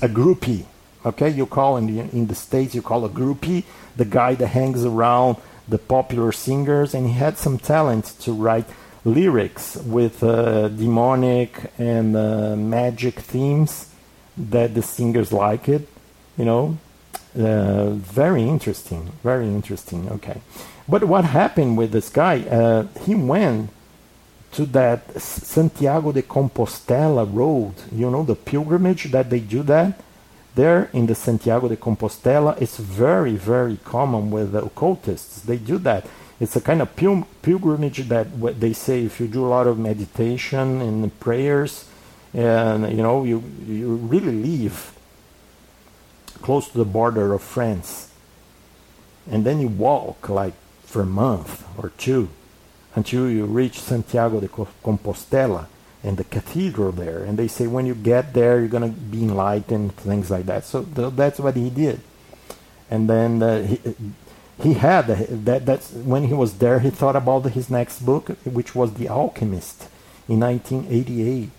a 0.02 0.08
groupie. 0.08 0.66
Okay, 1.06 1.30
you 1.30 1.46
call 1.48 1.78
in 1.78 1.88
the 1.88 2.00
in 2.16 2.28
the 2.28 2.36
states, 2.36 2.76
you 2.76 2.82
call 2.84 3.06
a 3.06 3.10
groupie 3.10 3.64
the 3.96 4.06
guy 4.06 4.36
that 4.36 4.48
hangs 4.48 4.86
around 4.86 5.38
the 5.68 5.80
popular 5.80 6.32
singers, 6.32 6.94
and 6.94 7.08
he 7.08 7.14
had 7.14 7.38
some 7.38 7.58
talent 7.58 8.06
to 8.20 8.32
write 8.32 8.66
lyrics 9.04 9.78
with 9.78 10.24
uh, 10.24 10.68
demonic 10.70 11.72
and 11.78 12.16
uh, 12.16 12.56
magic 12.56 13.20
themes 13.20 13.90
that 14.38 14.74
the 14.74 14.82
singers 14.82 15.32
like 15.32 15.68
it. 15.68 15.88
You 16.38 16.46
know, 16.46 16.78
uh, 17.38 17.90
very 17.92 18.44
interesting, 18.44 19.12
very 19.24 19.48
interesting. 19.48 20.10
Okay, 20.10 20.42
but 20.88 21.04
what 21.04 21.26
happened 21.26 21.78
with 21.78 21.92
this 21.92 22.10
guy? 22.10 22.42
Uh, 22.42 22.88
he 23.06 23.16
went 23.16 23.70
to 24.54 24.66
that 24.68 25.20
Santiago 25.22 26.12
de 26.12 26.22
Compostela 26.22 27.26
road. 27.32 27.74
You 27.92 28.10
know 28.10 28.24
the 28.24 28.36
pilgrimage 28.36 29.12
that 29.12 29.30
they 29.30 29.40
do 29.40 29.64
that 29.64 30.00
there 30.56 30.90
in 30.94 31.06
the 31.06 31.16
Santiago 31.16 31.68
de 31.68 31.78
Compostela. 31.78 32.62
It's 32.62 32.78
very, 32.78 33.36
very 33.36 33.78
common 33.84 34.32
with 34.32 34.52
the 34.52 34.64
occultists. 34.64 35.42
They 35.42 35.58
do 35.58 35.78
that. 35.80 36.06
It's 36.42 36.56
a 36.56 36.62
kind 36.62 36.82
of 36.82 36.96
pil- 36.96 37.28
pilgrimage 37.44 38.00
that 38.10 38.30
what 38.30 38.60
they 38.60 38.74
say 38.74 39.06
if 39.06 39.20
you 39.20 39.28
do 39.28 39.46
a 39.46 39.52
lot 39.56 39.68
of 39.68 39.78
meditation 39.78 40.82
and 40.82 41.20
prayers, 41.20 41.86
and 42.34 42.90
you 42.98 43.04
know 43.04 43.24
you 43.24 43.44
you 43.68 43.94
really 43.96 44.32
live 44.32 44.98
close 46.42 46.68
to 46.70 46.80
the 46.80 46.86
border 46.86 47.34
of 47.34 47.44
France, 47.44 48.10
and 49.30 49.46
then 49.46 49.62
you 49.62 49.68
walk 49.68 50.30
like 50.30 50.56
for 50.84 51.04
a 51.04 51.06
month 51.06 51.64
or 51.78 51.92
two 52.00 52.30
until 52.96 53.30
you 53.30 53.46
reach 53.46 53.80
Santiago 53.80 54.40
de 54.40 54.48
Compostela 54.48 55.68
and 56.04 56.18
the 56.18 56.24
cathedral 56.24 56.92
there. 56.92 57.24
And 57.24 57.38
they 57.38 57.48
say 57.48 57.68
when 57.68 57.86
you 57.86 57.94
get 57.94 58.34
there, 58.34 58.60
you're 58.60 58.68
going 58.68 58.92
to 58.92 59.00
be 59.00 59.22
enlightened, 59.24 59.96
things 59.96 60.32
like 60.32 60.48
that. 60.48 60.66
So 60.66 60.84
th- 60.84 61.14
that's 61.14 61.40
what 61.40 61.56
he 61.56 61.70
did. 61.70 62.02
And 62.90 63.08
then 63.08 63.44
uh, 63.44 63.62
he, 63.62 63.80
he 64.62 64.74
had 64.74 65.08
that. 65.08 65.66
That's 65.66 65.92
when 65.92 66.26
he 66.26 66.34
was 66.34 66.60
there. 66.60 66.80
He 66.80 66.90
thought 66.90 67.16
about 67.16 67.46
his 67.52 67.70
next 67.70 68.06
book, 68.06 68.30
which 68.46 68.76
was 68.76 68.94
The 68.94 69.10
Alchemist, 69.10 69.88
in 70.28 70.40
1988. 70.40 71.50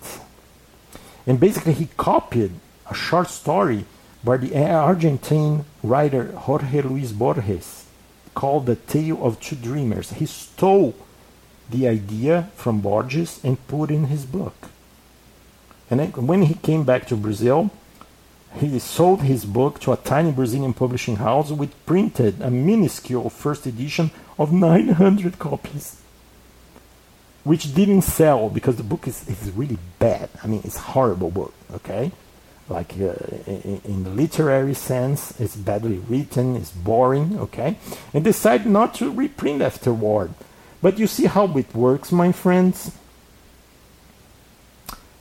And 1.27 1.41
basically, 1.41 1.75
he 1.75 1.89
copied 1.97 2.53
a 2.91 2.95
short 2.95 3.29
story 3.29 3.85
by 4.25 4.37
the 4.37 4.57
Argentine 4.57 5.65
writer 5.83 6.33
Jorge 6.33 6.83
Luis 6.83 7.13
Borges 7.13 7.87
called 8.35 8.67
The 8.67 8.77
Tale 8.77 9.25
of 9.25 9.41
Two 9.41 9.57
Dreamers. 9.57 10.13
He 10.13 10.27
stole 10.27 10.95
the 11.71 11.89
idea 11.89 12.51
from 12.55 12.81
Borges 12.81 13.41
and 13.43 13.67
put 13.67 13.91
in 13.91 14.05
his 14.05 14.25
book. 14.25 14.55
And 15.91 16.01
then 16.01 16.13
when 16.27 16.43
he 16.43 16.55
came 16.55 16.85
back 16.85 17.07
to 17.09 17.17
Brazil, 17.17 17.71
he 18.59 18.79
sold 18.79 19.23
his 19.23 19.45
book 19.45 19.81
to 19.81 19.93
a 19.93 19.97
tiny 19.97 20.33
Brazilian 20.33 20.75
publishing 20.75 21.17
house 21.17 21.51
which 21.51 21.71
printed 21.87 22.41
a 22.41 22.51
minuscule 22.51 23.31
first 23.31 23.67
edition 23.67 24.11
of 24.39 24.53
900 24.53 25.39
copies, 25.39 26.01
which 27.45 27.75
didn't 27.75 28.03
sell 28.03 28.49
because 28.49 28.77
the 28.77 28.83
book 28.83 29.07
is, 29.09 29.29
is 29.29 29.51
really 29.53 29.79
bad. 29.99 30.29
I 30.43 30.47
mean, 30.47 30.61
it's 30.65 30.77
a 30.77 30.81
horrible 30.81 31.31
book, 31.31 31.55
okay? 31.75 32.13
like 32.69 32.93
uh, 32.95 33.15
in, 33.47 33.81
in 33.85 34.05
the 34.05 34.11
literary 34.11 34.75
sense, 34.75 35.39
it's 35.41 35.57
badly 35.57 35.99
written, 36.09 36.57
it's 36.57 36.73
boring, 36.73 37.39
okay, 37.39 37.77
and 38.15 38.25
decided 38.25 38.67
not 38.67 38.95
to 38.95 39.11
reprint 39.11 39.63
afterward. 39.63 40.33
But 40.81 40.99
you 40.99 41.07
see 41.07 41.27
how 41.27 41.47
it 41.57 41.75
works, 41.75 42.11
my 42.11 42.33
friends? 42.33 42.97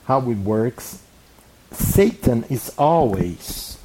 How 0.06 0.18
it 0.30 0.38
works? 0.38 1.01
Satan 1.72 2.44
is 2.48 2.74
always 2.78 3.78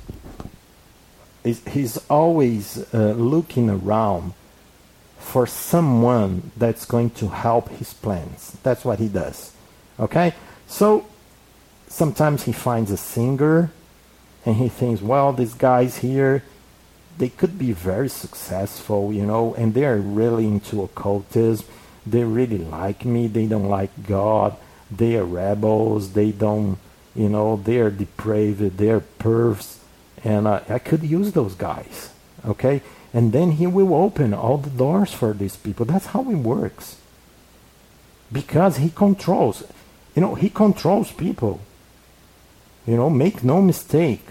is 1.43 1.65
he's 1.67 1.97
always 2.09 2.93
uh, 2.93 3.13
looking 3.13 3.69
around 3.69 4.33
for 5.17 5.47
someone 5.47 6.51
that's 6.55 6.85
going 6.85 7.09
to 7.11 7.29
help 7.29 7.69
his 7.69 7.93
plans. 7.93 8.57
That's 8.63 8.83
what 8.85 8.99
he 8.99 9.07
does. 9.07 9.53
Okay? 9.99 10.33
So 10.67 11.07
sometimes 11.87 12.43
he 12.43 12.51
finds 12.51 12.91
a 12.91 12.97
singer 12.97 13.71
and 14.45 14.55
he 14.55 14.69
thinks, 14.69 15.01
well, 15.01 15.33
these 15.33 15.53
guys 15.53 15.97
here, 15.97 16.43
they 17.17 17.29
could 17.29 17.57
be 17.57 17.71
very 17.71 18.09
successful, 18.09 19.11
you 19.11 19.25
know, 19.25 19.53
and 19.55 19.73
they 19.73 19.85
are 19.85 19.97
really 19.97 20.45
into 20.45 20.83
occultism. 20.83 21.65
They 22.05 22.23
really 22.23 22.59
like 22.59 23.03
me. 23.03 23.27
They 23.27 23.47
don't 23.47 23.67
like 23.67 23.91
God. 24.07 24.55
They 24.89 25.17
are 25.17 25.25
rebels. 25.25 26.13
They 26.13 26.31
don't, 26.31 26.77
you 27.17 27.27
know, 27.27 27.57
they 27.57 27.79
are 27.79 27.89
depraved. 27.89 28.77
They 28.77 28.89
are 28.91 29.03
pervs. 29.19 29.77
And 30.23 30.47
uh, 30.47 30.61
I 30.69 30.79
could 30.79 31.03
use 31.03 31.31
those 31.31 31.55
guys. 31.55 32.11
Okay? 32.45 32.81
And 33.13 33.33
then 33.33 33.51
he 33.51 33.65
will 33.65 33.95
open 33.95 34.33
all 34.33 34.57
the 34.57 34.69
doors 34.69 35.11
for 35.11 35.33
these 35.33 35.55
people. 35.55 35.85
That's 35.85 36.07
how 36.07 36.21
it 36.29 36.35
works. 36.35 36.97
Because 38.31 38.77
he 38.77 38.89
controls. 38.89 39.63
You 40.15 40.21
know, 40.21 40.35
he 40.35 40.49
controls 40.49 41.11
people. 41.11 41.59
You 42.85 42.97
know, 42.97 43.09
make 43.09 43.43
no 43.43 43.61
mistake. 43.61 44.25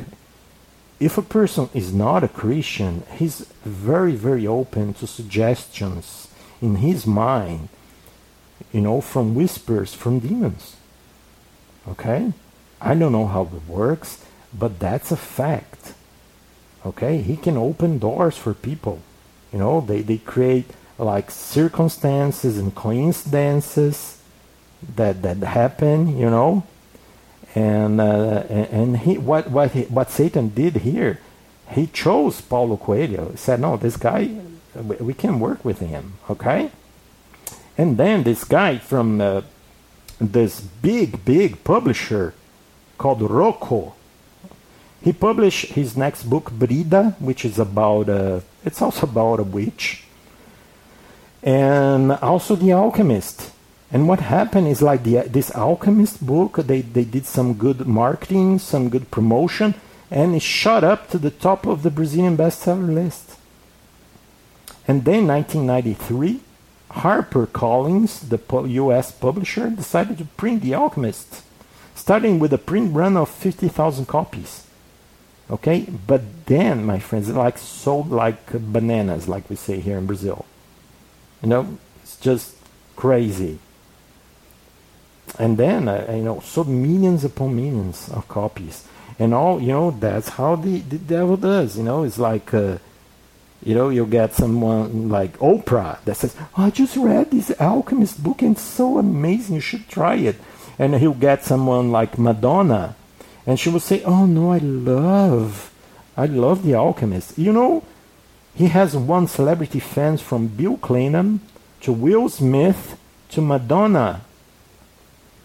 If 1.01 1.19
a 1.19 1.23
person 1.23 1.69
is 1.75 1.93
not 1.93 2.25
a 2.25 2.29
Christian, 2.29 3.03
he's 3.17 3.41
very, 3.65 4.13
very 4.13 4.47
open 4.47 4.95
to 4.95 5.07
suggestions 5.07 6.29
in 6.63 6.77
his 6.77 7.07
mind, 7.07 7.69
you 8.73 8.81
know, 8.81 9.01
from 9.01 9.35
whispers 9.35 9.93
from 9.93 10.21
demons. 10.21 10.77
Okay? 11.87 12.33
I 12.81 12.95
don't 12.95 13.13
know 13.13 13.27
how 13.27 13.43
it 13.43 13.69
works, 13.69 14.25
but 14.53 14.79
that's 14.79 15.11
a 15.11 15.17
fact. 15.17 15.95
Okay? 16.85 17.19
He 17.19 17.37
can 17.37 17.57
open 17.57 17.99
doors 17.99 18.37
for 18.37 18.55
people. 18.55 19.01
You 19.53 19.59
know, 19.59 19.81
they, 19.81 20.03
they 20.03 20.19
create 20.19 20.71
like 20.99 21.31
circumstances 21.31 22.59
and 22.59 22.75
coincidences 22.75 24.23
that 24.97 25.23
that 25.23 25.39
happen, 25.39 26.17
you 26.17 26.31
know. 26.31 26.65
And 27.55 28.01
uh, 28.01 28.45
and 28.51 28.99
he 28.99 29.17
what 29.17 29.51
what 29.51 29.71
he, 29.73 29.83
what 29.85 30.11
Satan 30.11 30.51
did 30.51 30.77
here, 30.77 31.21
he 31.71 31.87
chose 31.87 32.41
Paulo 32.41 32.77
Coelho. 32.77 33.31
He 33.31 33.37
said, 33.37 33.61
"No, 33.61 33.77
this 33.77 33.97
guy, 33.97 34.31
we, 34.75 34.97
we 34.97 35.15
can 35.15 35.41
work 35.41 35.65
with 35.65 35.81
him." 35.81 36.15
Okay. 36.29 36.71
And 37.79 37.97
then 37.97 38.25
this 38.25 38.45
guy 38.45 38.79
from 38.79 39.21
uh, 39.21 39.43
this 40.19 40.61
big 40.61 41.25
big 41.25 41.65
publisher 41.65 42.35
called 42.99 43.23
Rocco, 43.23 43.95
he 45.03 45.13
published 45.13 45.67
his 45.73 45.97
next 45.97 46.25
book, 46.25 46.51
Brida, 46.51 47.15
which 47.21 47.45
is 47.45 47.59
about 47.59 48.09
uh, 48.09 48.41
it's 48.65 48.83
also 48.83 49.07
about 49.07 49.41
a 49.41 49.45
witch, 49.45 50.05
and 51.43 52.13
also 52.13 52.57
The 52.57 52.73
Alchemist. 52.73 53.53
And 53.93 54.09
what 54.09 54.19
happened 54.19 54.67
is 54.67 54.83
like 54.83 55.05
the, 55.05 55.29
this 55.29 55.55
Alchemist 55.55 56.27
book, 56.27 56.57
they, 56.57 56.81
they 56.81 57.05
did 57.05 57.25
some 57.25 57.55
good 57.55 57.87
marketing, 57.87 58.59
some 58.59 58.89
good 58.89 59.13
promotion, 59.13 59.75
and 60.11 60.35
it 60.35 60.43
shot 60.43 60.83
up 60.83 61.09
to 61.11 61.19
the 61.19 61.31
top 61.31 61.67
of 61.67 61.85
the 61.85 61.91
Brazilian 61.91 62.37
bestseller 62.37 62.93
list. 62.93 63.37
And 64.89 65.05
then 65.05 65.29
1993, 65.29 66.41
Harper 66.91 67.47
Collins, 67.47 68.21
the 68.21 68.41
US 68.83 69.13
publisher, 69.13 69.71
decided 69.71 70.19
to 70.19 70.25
print 70.25 70.63
The 70.63 70.75
Alchemist, 70.75 71.43
starting 72.07 72.39
with 72.39 72.53
a 72.53 72.59
print 72.59 72.95
run 72.95 73.17
of 73.17 73.29
50,000 73.29 74.07
copies. 74.07 74.65
Okay, 75.51 75.87
but 76.07 76.47
then, 76.47 76.85
my 76.85 77.01
friends, 77.01 77.29
it 77.29 77.35
like 77.35 77.59
sold 77.59 78.13
like 78.13 78.53
bananas, 78.53 79.27
like 79.27 79.51
we 79.51 79.57
say 79.57 79.81
here 79.81 79.99
in 79.99 80.07
Brazil. 80.07 80.45
You 81.43 81.49
know, 81.49 81.79
it's 82.05 82.17
just 82.21 82.55
crazy. 82.95 83.59
And 85.37 85.59
then, 85.59 85.89
uh, 85.89 86.07
you 86.11 86.23
know, 86.23 86.39
sold 86.39 86.69
millions 86.69 87.25
upon 87.25 87.57
millions 87.57 88.09
of 88.11 88.29
copies. 88.29 88.87
And 89.19 89.35
all, 89.35 89.61
you 89.61 89.73
know, 89.73 89.91
that's 89.91 90.29
how 90.29 90.55
the, 90.55 90.79
the 90.79 90.99
devil 90.99 91.37
does. 91.37 91.77
You 91.77 91.83
know, 91.83 92.05
it's 92.05 92.21
like, 92.21 92.55
uh, 92.55 92.79
you 93.65 93.75
know, 93.75 93.89
you'll 93.89 94.07
get 94.07 94.33
someone 94.33 95.09
like 95.09 95.37
Oprah 95.39 96.01
that 96.05 96.19
says, 96.19 96.37
oh, 96.57 96.67
I 96.67 96.71
just 96.71 96.97
read 96.97 97.33
this 97.33 97.51
Alchemist 97.59 98.23
book 98.23 98.43
and 98.43 98.53
it's 98.53 98.63
so 98.63 98.99
amazing, 98.99 99.57
you 99.57 99.61
should 99.61 99.89
try 99.89 100.15
it. 100.15 100.37
And 100.79 100.95
he'll 100.97 101.15
get 101.15 101.45
someone 101.45 101.91
like 101.91 102.19
Madonna 102.19 102.97
and 103.47 103.61
she 103.61 103.69
will 103.69 103.81
say, 103.81 104.03
Oh 104.03 104.27
no, 104.27 104.51
I 104.51 104.59
love, 104.59 105.73
I 106.17 106.27
love 106.27 106.65
The 106.65 106.75
Alchemist. 106.75 107.39
You 107.39 107.53
know, 107.53 107.85
he 108.55 108.69
has 108.69 108.97
won 108.97 109.29
celebrity 109.29 109.79
fans 109.79 110.21
from 110.21 110.49
Bill 110.49 110.77
Clinton 110.77 111.41
to 111.83 111.93
Will 111.93 112.29
Smith 112.29 112.99
to 113.31 113.41
Madonna. 113.41 114.23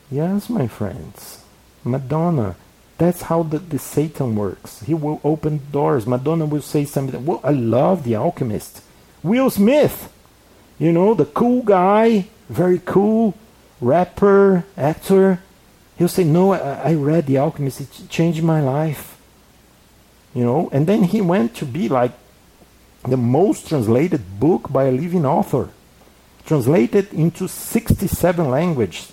Yes, 0.10 0.50
my 0.50 0.68
friends, 0.68 1.44
Madonna. 1.84 2.56
That's 2.98 3.24
how 3.24 3.44
the, 3.44 3.60
the 3.60 3.80
Satan 3.80 4.36
works. 4.36 4.82
He 4.82 4.94
will 4.94 5.22
open 5.24 5.62
doors. 5.72 6.06
Madonna 6.06 6.46
will 6.46 6.62
say 6.62 6.86
something. 6.86 7.26
Well, 7.26 7.42
I 7.44 7.52
love 7.52 8.04
The 8.04 8.16
Alchemist. 8.16 8.84
Will 9.24 9.50
Smith, 9.50 10.12
you 10.78 10.92
know, 10.92 11.14
the 11.14 11.26
cool 11.26 11.64
guy, 11.64 12.28
very 12.50 12.80
cool 12.80 13.36
rapper, 13.82 14.64
actor. 14.78 15.42
He'll 15.98 16.08
say, 16.08 16.24
No, 16.24 16.54
I, 16.54 16.92
I 16.92 16.94
read 16.94 17.26
The 17.26 17.40
Alchemist. 17.40 17.82
It 17.82 18.10
changed 18.10 18.44
my 18.44 18.62
life. 18.62 19.18
You 20.34 20.46
know, 20.46 20.70
and 20.72 20.88
then 20.88 21.04
he 21.04 21.20
went 21.20 21.56
to 21.58 21.66
be 21.66 21.90
like 21.90 22.14
the 23.04 23.18
most 23.18 23.68
translated 23.68 24.40
book 24.40 24.72
by 24.72 24.86
a 24.86 24.92
living 24.92 25.26
author, 25.26 25.70
translated 26.46 27.12
into 27.12 27.48
67 27.48 28.50
languages, 28.50 29.12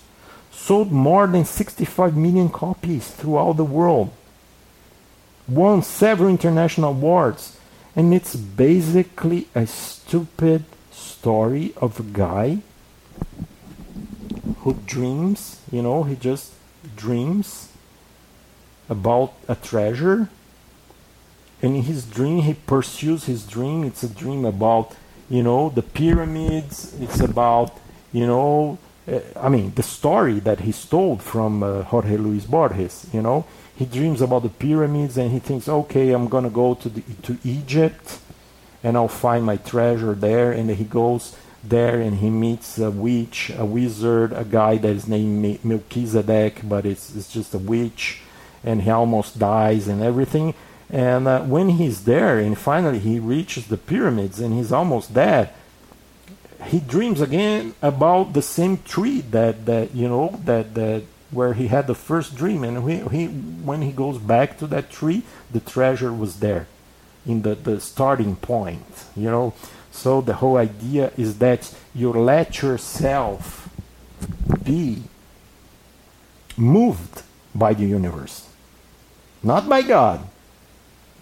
sold 0.53 0.93
more 0.93 1.27
than 1.27 1.45
65 1.45 2.17
million 2.17 2.51
copies 2.51 3.11
throughout 3.11 3.57
the 3.57 3.65
world, 3.65 4.13
won 5.49 5.83
several 5.83 6.29
international 6.29 6.91
awards, 6.91 7.59
and 7.97 8.15
it's 8.15 8.37
basically 8.37 9.49
a 9.55 9.67
stupid 9.67 10.65
story 10.93 11.73
of 11.79 11.99
a 11.99 12.05
guy 12.05 12.59
who 14.61 14.75
dreams, 14.87 15.61
you 15.71 15.83
know, 15.83 16.05
he 16.05 16.17
just 16.17 16.53
dreams 16.97 17.69
about 18.89 19.35
a 19.49 19.55
treasure. 19.55 20.29
And 21.61 21.77
in 21.77 21.83
his 21.83 22.05
dream 22.05 22.43
he 22.43 22.55
pursues 22.55 23.25
his 23.25 23.45
dream. 23.45 23.85
It's 23.85 24.03
a 24.03 24.09
dream 24.09 24.45
about 24.45 24.95
you 25.29 25.43
know 25.43 25.71
the 25.71 25.83
pyramids. 25.83 26.95
It's 27.01 27.21
about 27.21 27.77
you 28.13 28.27
know 28.27 28.79
uh, 29.07 29.21
i 29.37 29.49
mean 29.49 29.73
the 29.75 29.83
story 29.83 30.41
that 30.41 30.61
he 30.61 30.73
stole 30.73 31.19
from 31.19 31.63
uh, 31.63 31.83
jorge 31.83 32.17
luis 32.17 32.45
borges 32.45 33.07
you 33.13 33.23
know. 33.23 33.45
He 33.77 33.85
dreams 33.85 34.21
about 34.21 34.43
the 34.43 34.49
pyramids 34.49 35.17
and 35.19 35.31
he 35.31 35.39
thinks 35.39 35.69
okay 35.69 36.13
i'm 36.13 36.29
going 36.29 36.45
to 36.45 36.51
go 36.51 36.75
to 36.75 36.91
to 37.23 37.39
egypt 37.45 38.19
and 38.83 38.97
i'll 38.97 39.09
find 39.09 39.45
my 39.45 39.57
treasure 39.57 40.15
there. 40.15 40.53
And 40.53 40.71
he 40.71 40.85
goes 40.85 41.37
there 41.69 42.01
and 42.01 42.19
he 42.19 42.31
meets 42.31 42.79
a 42.79 42.91
witch 42.91 43.51
a 43.57 43.65
wizard 43.65 44.33
a 44.33 44.45
guy 44.45 44.77
that 44.77 44.91
is 44.91 45.07
named 45.07 45.65
melchizedek 45.65 46.61
but 46.65 46.87
it's, 46.87 47.15
it's 47.15 47.33
just 47.33 47.55
a 47.55 47.59
witch 47.59 48.21
and 48.65 48.83
he 48.83 48.91
almost 48.91 49.39
dies 49.39 49.89
and 49.89 50.03
everything 50.03 50.55
and 50.91 51.29
uh, 51.29 51.43
when 51.43 51.71
he's 51.71 52.05
there 52.05 52.39
and 52.39 52.57
finally 52.57 52.99
he 52.99 53.19
reaches 53.19 53.67
the 53.67 53.77
pyramids 53.77 54.41
and 54.41 54.55
he's 54.55 54.73
almost 54.73 55.13
dead, 55.13 55.51
he 56.65 56.81
dreams 56.81 57.21
again 57.21 57.75
about 57.83 58.33
the 58.33 58.43
same 58.43 58.79
tree 58.79 59.21
that, 59.21 59.67
that 59.67 59.95
you 59.95 60.09
know 60.09 60.41
that, 60.45 60.75
that 60.75 61.03
where 61.31 61.53
he 61.53 61.67
had 61.67 61.87
the 61.87 61.95
first 61.95 62.35
dream. 62.35 62.65
And 62.65 62.89
he, 62.89 63.01
he 63.17 63.27
when 63.27 63.83
he 63.83 63.93
goes 63.93 64.19
back 64.19 64.59
to 64.59 64.67
that 64.69 64.91
tree, 64.91 65.23
the 65.53 65.61
treasure 65.61 66.13
was 66.13 66.41
there 66.41 66.67
in 67.27 67.43
the, 67.43 67.55
the 67.55 67.81
starting 67.81 68.37
point. 68.37 69.05
You 69.15 69.31
know, 69.31 69.55
so 69.91 70.21
the 70.21 70.35
whole 70.35 70.57
idea 70.57 71.13
is 71.17 71.39
that 71.39 71.75
you 71.95 72.13
let 72.13 72.63
yourself 72.63 73.69
be 74.65 75.03
moved 76.57 77.23
by 77.55 77.75
the 77.75 77.85
universe, 77.85 78.49
not 79.43 79.69
by 79.69 79.83
God 79.83 80.29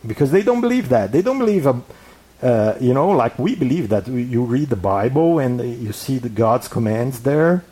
because 0.07 0.31
they 0.31 0.43
don't 0.43 0.61
believe 0.61 0.89
that. 0.89 1.13
They 1.13 1.23
don't 1.23 1.39
believe, 1.39 1.67
um, 1.67 1.85
uh, 2.43 2.75
you 2.81 2.95
know, 2.95 3.11
like 3.11 3.39
we 3.39 3.55
believe 3.55 3.89
that 3.89 4.07
you 4.07 4.45
read 4.45 4.69
the 4.69 4.77
Bible 4.77 5.39
and 5.39 5.61
you 5.83 5.93
see 5.93 6.19
the 6.19 6.29
God's 6.29 6.69
commands 6.69 7.21
there. 7.21 7.65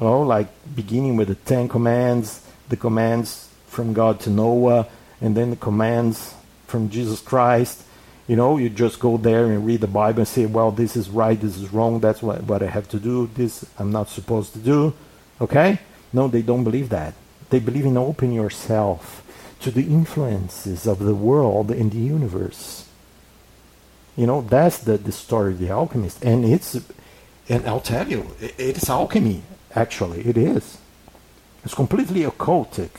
You 0.00 0.06
know, 0.06 0.22
like 0.22 0.48
beginning 0.74 1.16
with 1.16 1.28
the 1.28 1.34
Ten 1.36 1.68
Commands, 1.68 2.44
the 2.68 2.76
commands 2.76 3.48
from 3.66 3.92
God 3.92 4.20
to 4.20 4.30
Noah, 4.30 4.86
and 5.20 5.36
then 5.36 5.50
the 5.50 5.56
commands 5.56 6.34
from 6.66 6.90
Jesus 6.90 7.20
Christ. 7.20 7.82
You 8.26 8.36
know, 8.36 8.56
you 8.56 8.70
just 8.70 9.00
go 9.00 9.16
there 9.18 9.46
and 9.46 9.66
read 9.66 9.80
the 9.82 9.86
Bible 9.86 10.20
and 10.20 10.28
say, 10.28 10.46
well, 10.46 10.70
this 10.70 10.96
is 10.96 11.10
right, 11.10 11.38
this 11.38 11.56
is 11.58 11.72
wrong, 11.72 12.00
that's 12.00 12.22
what, 12.22 12.42
what 12.44 12.62
I 12.62 12.66
have 12.68 12.88
to 12.88 12.98
do, 12.98 13.28
this 13.34 13.66
I'm 13.78 13.92
not 13.92 14.08
supposed 14.08 14.54
to 14.54 14.58
do. 14.58 14.94
Okay? 15.40 15.78
No, 16.12 16.28
they 16.28 16.40
don't 16.40 16.64
believe 16.64 16.88
that. 16.88 17.12
They 17.50 17.58
believe 17.58 17.84
in 17.84 17.98
open 17.98 18.32
yourself 18.32 19.20
to 19.60 19.70
the 19.70 19.82
influences 19.82 20.86
of 20.86 21.00
the 21.00 21.14
world 21.14 21.70
and 21.70 21.90
the 21.92 21.98
universe. 21.98 22.88
You 24.16 24.26
know, 24.26 24.40
that's 24.40 24.78
the, 24.78 24.96
the 24.96 25.12
story 25.12 25.52
of 25.52 25.58
the 25.58 25.70
alchemist. 25.70 26.24
And 26.24 26.44
it's, 26.46 26.78
and 27.48 27.66
I'll 27.66 27.80
tell 27.80 28.08
you, 28.08 28.30
i- 28.40 28.52
it's 28.56 28.88
alchemy, 28.88 29.42
actually. 29.74 30.20
It 30.26 30.38
is. 30.38 30.78
It's 31.64 31.74
completely 31.74 32.22
occultic. 32.22 32.90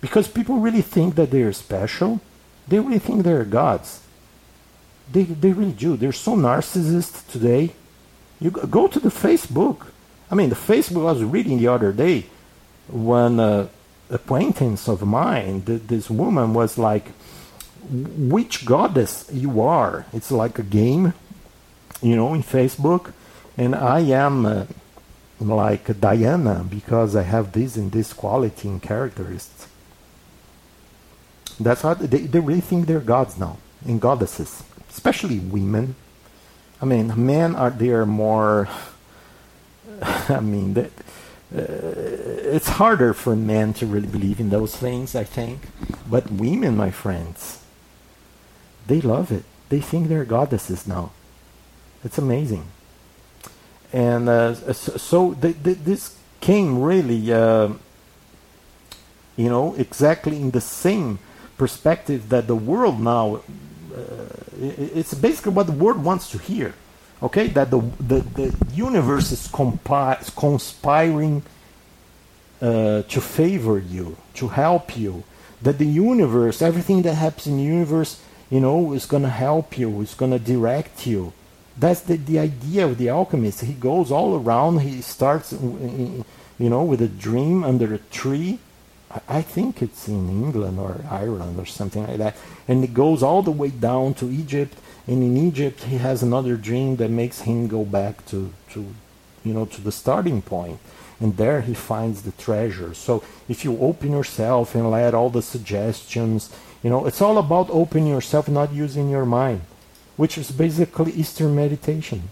Because 0.00 0.28
people 0.28 0.58
really 0.58 0.82
think 0.82 1.14
that 1.16 1.30
they're 1.30 1.52
special. 1.52 2.20
They 2.68 2.78
really 2.78 2.98
think 2.98 3.24
they're 3.24 3.44
gods. 3.44 4.00
They, 5.10 5.24
they 5.24 5.52
really 5.52 5.72
do. 5.72 5.96
They're 5.96 6.12
so 6.12 6.34
narcissist 6.36 7.30
today. 7.30 7.70
You 8.40 8.50
go- 8.50 8.88
to 8.88 8.98
the 9.00 9.10
Facebook. 9.10 9.86
I 10.30 10.34
mean, 10.34 10.48
the 10.48 10.56
Facebook 10.56 11.02
I 11.08 11.12
was 11.12 11.22
reading 11.24 11.58
the 11.58 11.68
other 11.68 11.92
day 11.92 12.26
when 12.88 13.38
uh, 13.38 13.68
acquaintance 14.10 14.88
of 14.88 15.02
mine, 15.06 15.62
th- 15.62 15.82
this 15.86 16.10
woman 16.10 16.54
was 16.54 16.76
like, 16.78 17.08
which 17.90 18.64
goddess 18.64 19.28
you 19.32 19.60
are. 19.60 20.06
It's 20.12 20.32
like 20.32 20.58
a 20.58 20.62
game, 20.62 21.12
you 22.02 22.16
know, 22.16 22.34
in 22.34 22.42
Facebook. 22.42 23.12
And 23.56 23.74
I 23.74 24.00
am 24.00 24.46
uh, 24.46 24.66
like 25.38 26.00
Diana 26.00 26.64
because 26.68 27.14
I 27.14 27.22
have 27.22 27.52
this 27.52 27.76
and 27.76 27.92
this 27.92 28.12
quality 28.12 28.68
and 28.68 28.82
characteristics. 28.82 29.68
That's 31.60 31.82
how 31.82 31.94
they, 31.94 32.26
they 32.26 32.40
really 32.40 32.60
think 32.60 32.86
they're 32.86 33.00
gods 33.00 33.38
now 33.38 33.58
and 33.86 34.00
goddesses, 34.00 34.62
especially 34.94 35.40
women. 35.40 35.96
I 36.80 36.86
mean, 36.86 37.12
men 37.26 37.54
are 37.54 37.70
they 37.70 37.90
are 37.90 38.06
more. 38.06 38.68
I 40.28 40.40
mean, 40.40 40.74
that, 40.74 40.90
uh, 41.54 41.66
it's 42.56 42.68
harder 42.80 43.12
for 43.12 43.36
men 43.36 43.74
to 43.74 43.86
really 43.86 44.08
believe 44.08 44.40
in 44.40 44.50
those 44.50 44.74
things, 44.76 45.14
I 45.14 45.24
think. 45.24 45.68
But 46.08 46.30
women, 46.30 46.76
my 46.76 46.90
friends, 46.90 47.60
they 48.86 49.00
love 49.00 49.30
it. 49.30 49.44
They 49.68 49.80
think 49.80 50.08
they're 50.08 50.24
goddesses 50.24 50.86
now. 50.86 51.10
It's 52.04 52.18
amazing. 52.18 52.66
And 53.92 54.28
uh, 54.28 54.54
so 54.72 55.34
th- 55.34 55.62
th- 55.62 55.78
this 55.78 56.16
came 56.40 56.82
really, 56.82 57.32
uh, 57.32 57.70
you 59.36 59.48
know, 59.48 59.74
exactly 59.74 60.40
in 60.40 60.50
the 60.50 60.60
same 60.60 61.18
perspective 61.56 62.28
that 62.28 62.46
the 62.46 62.56
world 62.56 63.00
now. 63.00 63.40
Uh, 63.94 64.00
it's 64.60 65.14
basically 65.14 65.52
what 65.52 65.66
the 65.66 65.72
world 65.72 66.02
wants 66.04 66.30
to 66.30 66.38
hear. 66.38 66.74
Okay, 67.22 67.46
that 67.48 67.70
the 67.70 67.80
the, 68.00 68.20
the 68.20 68.56
universe 68.74 69.32
is 69.32 69.48
compi- 69.48 70.36
conspiring 70.36 71.42
uh, 72.60 73.02
to 73.02 73.20
favor 73.20 73.78
you, 73.78 74.16
to 74.34 74.48
help 74.48 74.96
you. 74.96 75.22
That 75.62 75.78
the 75.78 75.86
universe, 75.86 76.60
everything 76.60 77.02
that 77.02 77.14
happens 77.14 77.46
in 77.46 77.56
the 77.56 77.62
universe, 77.62 78.20
you 78.50 78.60
know, 78.60 78.92
is 78.92 79.06
going 79.06 79.22
to 79.22 79.30
help 79.30 79.78
you, 79.78 80.00
is 80.02 80.14
going 80.14 80.32
to 80.32 80.38
direct 80.38 81.06
you. 81.06 81.32
That's 81.76 82.00
the, 82.00 82.16
the 82.16 82.38
idea 82.38 82.86
of 82.86 82.98
the 82.98 83.10
alchemist. 83.10 83.62
He 83.62 83.72
goes 83.74 84.12
all 84.12 84.36
around, 84.36 84.80
he 84.80 85.00
starts, 85.00 85.52
you 85.52 86.24
know, 86.58 86.84
with 86.84 87.00
a 87.00 87.08
dream 87.08 87.64
under 87.64 87.94
a 87.94 87.98
tree. 87.98 88.58
I- 89.28 89.42
think 89.42 89.82
it's 89.82 90.08
in 90.08 90.28
England 90.28 90.78
or 90.78 91.04
Ireland 91.10 91.58
or 91.58 91.66
something 91.66 92.06
like 92.06 92.18
that. 92.18 92.36
And 92.66 92.82
it 92.82 92.94
goes 92.94 93.22
all 93.22 93.42
the 93.42 93.50
way 93.50 93.68
down 93.68 94.14
to 94.14 94.30
Egypt. 94.30 94.74
And 95.06 95.22
in 95.22 95.36
Egypt, 95.36 95.84
he 95.84 95.98
has 95.98 96.22
another 96.22 96.56
dream 96.56 96.96
that 96.96 97.10
makes 97.10 97.42
him 97.42 97.68
go 97.68 97.84
back 97.84 98.24
to, 98.26 98.52
to 98.72 98.86
you 99.44 99.52
know, 99.52 99.66
to 99.66 99.80
the 99.80 99.92
starting 99.92 100.42
point. 100.42 100.80
And 101.20 101.36
there 101.36 101.60
he 101.60 101.74
finds 101.74 102.22
the 102.22 102.32
treasure. 102.32 102.94
So 102.94 103.22
if 103.48 103.64
you 103.64 103.78
open 103.78 104.10
yourself 104.12 104.74
and 104.74 104.90
let 104.90 105.14
all 105.14 105.30
the 105.30 105.42
suggestions, 105.42 106.50
you 106.82 106.90
know, 106.90 107.06
it's 107.06 107.22
all 107.22 107.38
about 107.38 107.68
opening 107.70 108.08
yourself, 108.08 108.48
not 108.48 108.72
using 108.72 109.08
your 109.10 109.26
mind, 109.26 109.62
which 110.16 110.36
is 110.36 110.50
basically 110.50 111.12
Eastern 111.12 111.54
meditation. 111.54 112.30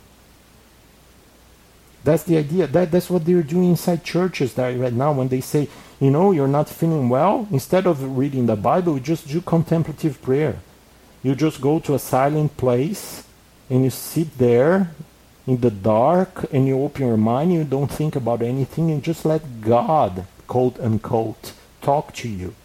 That's 2.05 2.25
the 2.25 2.37
idea. 2.37 2.67
That, 2.67 2.91
that's 2.91 3.09
what 3.09 3.25
they're 3.25 3.43
doing 3.43 3.71
inside 3.71 4.03
churches 4.05 4.59
right 4.59 4.93
now 4.93 5.13
when 5.13 5.29
they 5.29 5.41
say, 5.41 5.69
you 6.03 6.11
know, 6.11 6.33
you're 6.33 6.49
not 6.49 6.69
feeling 6.69 7.09
well, 7.09 7.47
instead 7.53 7.87
of 7.87 8.19
reading 8.19 8.47
the 8.47 8.57
Bible, 8.57 8.95
you 8.95 9.01
just 9.01 9.29
do 9.29 9.41
contemplative 9.41 10.21
prayer. 10.21 10.59
You 11.23 11.37
just 11.37 11.61
go 11.61 11.79
to 11.79 11.95
a 11.95 11.99
silent 12.01 12.57
place 12.57 13.23
and 13.71 13.85
you 13.85 13.91
sit 13.91 14.37
there 14.37 14.91
in 15.47 15.61
the 15.61 15.71
dark 15.71 16.53
and 16.53 16.67
you 16.67 16.83
open 16.83 17.07
your 17.07 17.17
mind, 17.17 17.53
you 17.53 17.63
don't 17.63 17.87
think 17.87 18.17
about 18.17 18.43
anything 18.43 18.91
and 18.91 19.01
just 19.01 19.25
let 19.25 19.61
God, 19.61 20.27
quote 20.49 20.81
unquote, 20.81 21.53
talk 21.81 22.13
to 22.15 22.29
you. 22.29 22.57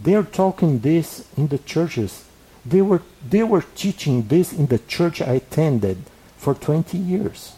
They're 0.00 0.24
talking 0.24 0.80
this 0.80 1.28
in 1.36 1.46
the 1.46 1.58
churches. 1.58 2.24
They 2.66 2.82
were 2.82 3.02
they 3.24 3.44
were 3.44 3.62
teaching 3.76 4.26
this 4.26 4.52
in 4.52 4.66
the 4.66 4.80
church 4.80 5.22
I 5.22 5.34
attended 5.34 5.98
for 6.36 6.54
20 6.54 6.98
years. 6.98 7.52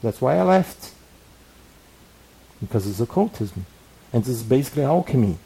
That's 0.00 0.20
why 0.20 0.36
I 0.36 0.42
left. 0.42 0.92
Because 2.60 2.86
it's 2.86 3.00
occultism. 3.00 3.66
And 4.12 4.24
this 4.24 4.36
is 4.36 4.42
basically 4.42 4.84
alchemy. 4.84 5.38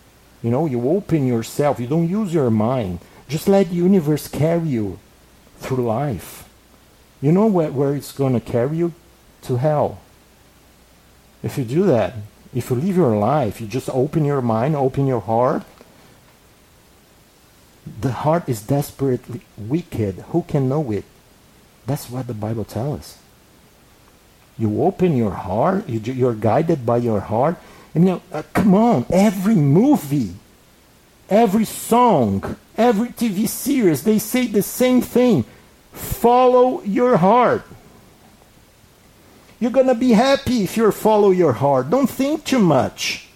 You 0.43 0.51
know, 0.51 0.67
you 0.67 0.89
open 0.91 1.27
yourself, 1.27 1.81
you 1.81 1.87
don't 1.87 2.09
use 2.09 2.35
your 2.35 2.51
mind. 2.51 3.01
Just 3.29 3.49
let 3.49 3.71
the 3.71 3.77
universe 3.77 4.29
carry 4.29 4.69
you 4.69 4.99
through 5.59 5.85
life. 5.85 6.49
You 7.23 7.33
know 7.33 7.47
where, 7.47 7.73
where 7.73 7.95
it's 7.95 8.13
going 8.13 8.35
to 8.35 8.41
carry 8.41 8.77
you? 8.77 8.93
To 9.43 9.57
hell. 9.57 10.01
If 11.43 11.59
you 11.59 11.65
do 11.65 11.85
that, 11.85 12.15
if 12.55 12.71
you 12.71 12.77
live 12.77 12.97
your 12.97 13.17
life, 13.17 13.61
you 13.61 13.67
just 13.67 13.89
open 13.91 14.25
your 14.25 14.41
mind, 14.41 14.77
open 14.77 15.07
your 15.07 15.21
heart. 15.21 15.63
The 18.01 18.13
heart 18.13 18.49
is 18.49 18.63
desperately 18.63 19.41
wicked. 19.57 20.25
Who 20.33 20.43
can 20.43 20.69
know 20.69 20.91
it? 20.91 21.05
That's 21.87 22.09
what 22.09 22.27
the 22.27 22.35
Bible 22.35 22.65
tells 22.65 23.01
us. 23.01 23.19
You 24.57 24.83
open 24.83 25.17
your 25.17 25.33
heart, 25.33 25.89
you, 25.89 26.01
you're 26.01 26.35
guided 26.35 26.87
by 26.87 26.99
your 26.99 27.21
heart. 27.21 27.57
You 27.95 28.01
know, 28.01 28.23
uh, 28.33 28.43
come 28.53 28.75
on, 28.75 29.07
every 29.11 29.55
movie, 29.55 30.35
every 31.31 31.65
song, 31.65 32.57
every 32.77 33.09
TV 33.09 33.49
series, 33.49 34.03
they 34.03 34.19
say 34.19 34.49
the 34.49 34.63
same 34.63 35.01
thing. 35.01 35.45
Follow 35.93 36.83
your 36.83 37.17
heart. 37.17 37.65
You're 39.61 39.71
going 39.71 39.87
to 39.87 39.95
be 39.95 40.11
happy 40.11 40.65
if 40.65 40.77
you 40.77 40.91
follow 40.91 41.31
your 41.31 41.53
heart. 41.53 41.89
Don't 41.89 42.11
think 42.11 42.45
too 42.45 42.59
much. 42.59 43.29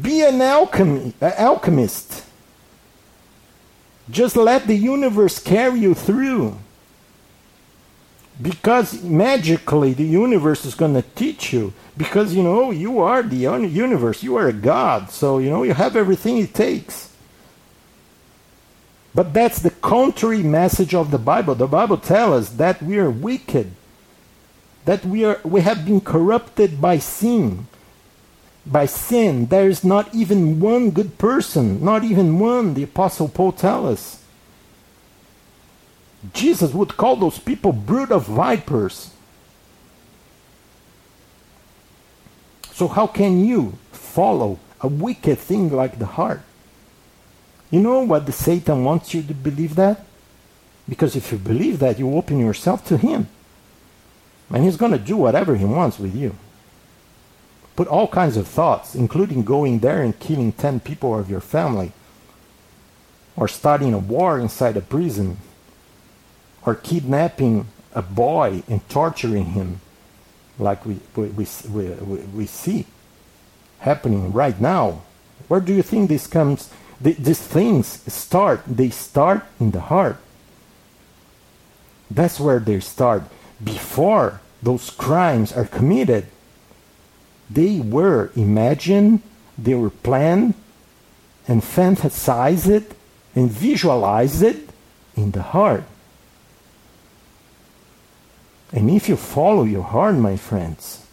Be 0.00 0.22
an 0.22 0.40
alchemy, 0.40 1.12
uh, 1.20 1.32
alchemist. 1.36 2.24
Just 4.08 4.36
let 4.36 4.66
the 4.66 4.74
universe 4.74 5.38
carry 5.38 5.80
you 5.80 5.94
through. 5.94 6.56
Because 8.40 9.02
magically 9.02 9.94
the 9.94 10.04
universe 10.04 10.64
is 10.64 10.74
going 10.74 10.94
to 10.94 11.02
teach 11.02 11.52
you. 11.52 11.72
Because, 11.96 12.34
you 12.34 12.42
know, 12.42 12.70
you 12.70 13.00
are 13.00 13.22
the 13.22 13.46
un- 13.46 13.70
universe. 13.70 14.22
You 14.22 14.36
are 14.36 14.48
a 14.48 14.52
God. 14.52 15.10
So, 15.10 15.38
you 15.38 15.50
know, 15.50 15.62
you 15.62 15.74
have 15.74 15.96
everything 15.96 16.38
it 16.38 16.54
takes. 16.54 17.10
But 19.14 19.32
that's 19.34 19.60
the 19.60 19.70
contrary 19.70 20.42
message 20.42 20.94
of 20.94 21.10
the 21.10 21.18
Bible. 21.18 21.54
The 21.54 21.66
Bible 21.66 21.96
tells 21.98 22.34
us 22.34 22.50
that 22.56 22.82
we 22.82 22.98
are 22.98 23.10
wicked, 23.10 23.72
that 24.84 25.06
we 25.06 25.24
are 25.24 25.40
we 25.44 25.62
have 25.62 25.86
been 25.86 26.02
corrupted 26.02 26.80
by 26.80 26.98
sin. 26.98 27.66
By 28.66 28.86
sin, 28.86 29.46
there 29.46 29.68
is 29.68 29.84
not 29.84 30.14
even 30.14 30.60
one 30.60 30.90
good 30.90 31.18
person, 31.18 31.84
not 31.84 32.04
even 32.04 32.38
one. 32.38 32.74
The 32.74 32.84
Apostle 32.84 33.28
Paul 33.28 33.52
tells 33.52 33.86
us. 33.86 34.25
Jesus 36.32 36.72
would 36.72 36.96
call 36.96 37.16
those 37.16 37.38
people 37.38 37.72
brood 37.72 38.10
of 38.10 38.26
vipers. 38.26 39.10
So 42.72 42.88
how 42.88 43.06
can 43.06 43.44
you 43.44 43.78
follow 43.92 44.58
a 44.80 44.88
wicked 44.88 45.38
thing 45.38 45.70
like 45.70 45.98
the 45.98 46.06
heart? 46.06 46.42
You 47.70 47.80
know 47.80 48.00
what 48.02 48.26
the 48.26 48.32
Satan 48.32 48.84
wants 48.84 49.14
you 49.14 49.22
to 49.22 49.34
believe 49.34 49.74
that? 49.76 50.04
Because 50.88 51.16
if 51.16 51.32
you 51.32 51.38
believe 51.38 51.78
that, 51.80 51.98
you 51.98 52.14
open 52.14 52.38
yourself 52.38 52.84
to 52.86 52.96
him. 52.96 53.28
And 54.50 54.62
he's 54.62 54.76
going 54.76 54.92
to 54.92 54.98
do 54.98 55.16
whatever 55.16 55.56
he 55.56 55.64
wants 55.64 55.98
with 55.98 56.14
you. 56.14 56.36
Put 57.74 57.88
all 57.88 58.08
kinds 58.08 58.36
of 58.36 58.46
thoughts, 58.46 58.94
including 58.94 59.42
going 59.42 59.80
there 59.80 60.02
and 60.02 60.18
killing 60.18 60.52
10 60.52 60.80
people 60.80 61.18
of 61.18 61.28
your 61.28 61.40
family, 61.40 61.92
or 63.36 63.48
starting 63.48 63.92
a 63.92 63.98
war 63.98 64.38
inside 64.38 64.76
a 64.76 64.80
prison, 64.80 65.38
or 66.66 66.74
kidnapping 66.76 67.68
a 67.94 68.02
boy 68.02 68.62
and 68.68 68.86
torturing 68.90 69.46
him, 69.46 69.80
like 70.58 70.84
we, 70.86 70.98
we, 71.16 71.28
we, 71.28 71.46
we, 71.70 72.18
we 72.34 72.46
see 72.46 72.86
happening 73.80 74.32
right 74.32 74.60
now 74.60 75.02
Where 75.48 75.60
do 75.60 75.72
you 75.74 75.82
think 75.82 76.08
this 76.08 76.26
comes? 76.26 76.70
th- 77.02 77.18
These 77.18 77.40
things 77.42 77.86
start. 78.12 78.62
They 78.66 78.90
start 78.90 79.44
in 79.60 79.72
the 79.72 79.80
heart. 79.80 80.18
That's 82.10 82.40
where 82.40 82.60
they 82.60 82.80
start. 82.80 83.24
Before 83.62 84.40
those 84.62 84.90
crimes 84.90 85.52
are 85.52 85.66
committed, 85.66 86.26
they 87.50 87.80
were 87.80 88.30
imagined, 88.36 89.22
they 89.58 89.74
were 89.74 89.90
planned, 89.90 90.54
and 91.48 91.62
fantasized 91.62 92.84
and 93.36 93.50
visualized 93.50 94.44
in 95.16 95.30
the 95.32 95.42
heart. 95.42 95.84
And 98.72 98.90
if 98.90 99.08
you 99.08 99.16
follow 99.16 99.64
your 99.64 99.82
heart, 99.82 100.16
my 100.16 100.36
friends, 100.36 101.06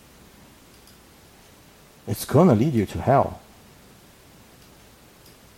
it's 2.07 2.25
going 2.25 2.49
to 2.49 2.55
lead 2.55 2.73
you 2.73 2.85
to 2.87 3.01
hell. 3.01 3.39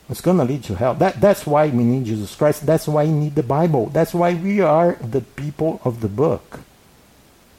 It's 0.09 0.21
going 0.21 0.37
to 0.37 0.43
lead 0.43 0.63
to 0.65 0.75
hell. 0.75 0.93
That, 0.93 1.19
that's 1.19 1.47
why 1.47 1.67
we 1.69 1.83
need 1.83 2.05
Jesus 2.05 2.35
Christ. 2.35 2.65
That's 2.65 2.87
why 2.87 3.05
we 3.05 3.11
need 3.11 3.35
the 3.35 3.43
Bible. 3.43 3.87
That's 3.87 4.13
why 4.13 4.35
we 4.35 4.61
are 4.61 4.93
the 5.01 5.21
people 5.21 5.81
of 5.83 6.01
the 6.01 6.07
book. 6.07 6.59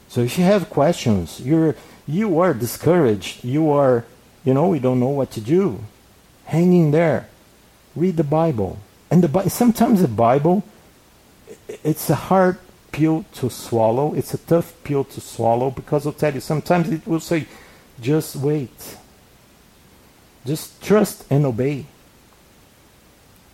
So 0.07 0.21
if 0.21 0.37
you 0.37 0.45
have 0.45 0.69
questions, 0.69 1.41
you're, 1.41 1.75
you 2.07 2.39
are 2.39 2.53
discouraged, 2.53 3.43
you 3.43 3.69
are, 3.69 4.05
you 4.45 4.53
know, 4.53 4.69
we 4.69 4.79
don't 4.79 5.01
know 5.01 5.09
what 5.09 5.31
to 5.31 5.41
do, 5.41 5.83
hang 6.45 6.71
in 6.71 6.91
there. 6.91 7.27
Read 7.95 8.15
the 8.15 8.23
Bible. 8.23 8.79
And 9.11 9.21
the, 9.21 9.49
sometimes 9.49 10.01
the 10.01 10.07
Bible, 10.07 10.63
it's 11.83 12.09
a 12.09 12.15
hard 12.15 12.57
pill 12.97 13.23
to 13.31 13.47
swallow. 13.47 14.15
It's 14.15 14.33
a 14.33 14.39
tough 14.39 14.73
pill 14.83 15.03
to 15.03 15.21
swallow 15.21 15.69
because 15.69 16.07
I'll 16.07 16.13
tell 16.13 16.33
you, 16.33 16.39
sometimes 16.39 16.89
it 16.89 17.05
will 17.05 17.19
say, 17.19 17.45
just 18.01 18.35
wait. 18.37 18.97
Just 20.43 20.81
trust 20.81 21.23
and 21.29 21.45
obey. 21.45 21.85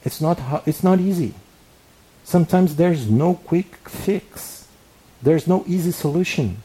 It's 0.05 0.21
not, 0.21 0.39
it's 0.65 0.81
not 0.81 0.99
easy. 1.01 1.33
Sometimes 2.23 2.77
there's 2.77 3.09
no 3.09 3.33
quick 3.33 3.89
fix. 3.89 4.65
There's 5.21 5.45
no 5.45 5.65
easy 5.67 5.91
solution. 5.91 6.63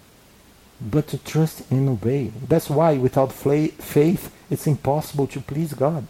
But 0.80 1.08
to 1.08 1.18
trust 1.18 1.68
and 1.72 1.88
obey. 1.88 2.30
That's 2.46 2.70
why 2.70 2.96
without 2.96 3.32
faith, 3.32 4.32
it's 4.50 4.66
impossible 4.68 5.26
to 5.28 5.40
please 5.40 5.74
God. 5.74 6.06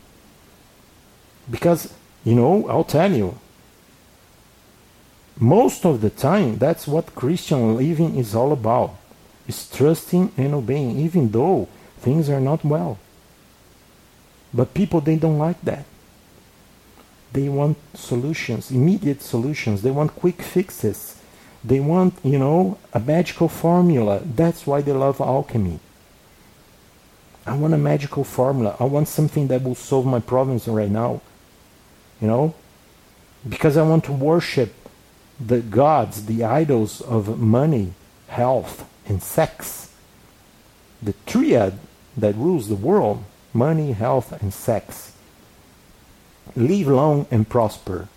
Because, 1.51 1.95
you 2.25 2.35
know, 2.35 2.69
I'll 2.69 2.85
tell 2.85 3.11
you, 3.11 3.39
most 5.41 5.85
of 5.87 6.01
the 6.01 6.11
time, 6.11 6.59
that's 6.59 6.87
what 6.87 7.15
Christian 7.15 7.77
living 7.77 8.17
is 8.17 8.35
all 8.35 8.53
about. 8.53 8.97
Is 9.47 9.71
trusting 9.71 10.33
and 10.37 10.55
obeying, 10.55 10.99
even 10.99 11.31
though 11.31 11.69
things 12.01 12.29
are 12.29 12.41
not 12.41 12.65
well. 12.65 12.99
But 14.53 14.75
people, 14.75 15.01
they 15.01 15.17
don't 15.17 15.39
like 15.39 15.61
that. 15.63 15.85
They 17.33 17.49
want 17.49 17.79
solutions, 17.95 18.71
immediate 18.71 19.23
solutions. 19.23 19.83
They 19.83 19.91
want 19.91 20.17
quick 20.17 20.43
fixes. 20.43 21.21
They 21.63 21.81
want, 21.81 22.15
you 22.23 22.39
know, 22.39 22.79
a 22.93 23.01
magical 23.01 23.49
formula. 23.49 24.21
That's 24.25 24.67
why 24.67 24.81
they 24.81 24.93
love 24.93 25.21
alchemy. 25.21 25.81
I 27.47 27.57
want 27.57 27.75
a 27.75 27.79
magical 27.79 28.25
formula. 28.25 28.77
I 28.79 28.85
want 28.85 29.09
something 29.09 29.49
that 29.49 29.63
will 29.63 29.75
solve 29.75 30.07
my 30.07 30.21
problems 30.21 30.69
right 30.69 30.91
now. 30.91 31.21
You 32.21 32.29
know? 32.29 32.55
Because 33.49 33.77
I 33.77 33.83
want 33.83 34.05
to 34.05 34.13
worship 34.13 34.75
the 35.41 35.61
gods, 35.61 36.27
the 36.27 36.45
idols 36.45 37.01
of 37.01 37.39
money, 37.39 37.93
health, 38.29 38.89
and 39.07 39.23
sex. 39.23 39.91
The 41.03 41.15
triad 41.27 41.79
that 42.17 42.35
rules 42.35 42.69
the 42.69 42.75
world 42.75 43.25
money, 43.55 43.93
health, 43.93 44.33
and 44.43 44.53
sex. 44.53 45.13
Live 46.57 46.89
long 46.89 47.27
and 47.31 47.49
prosper. 47.49 48.09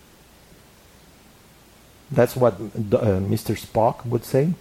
That's 2.11 2.35
what 2.35 2.55
uh, 2.55 3.21
Mr. 3.21 3.55
Spock 3.55 4.05
would 4.05 4.25
say. 4.25 4.53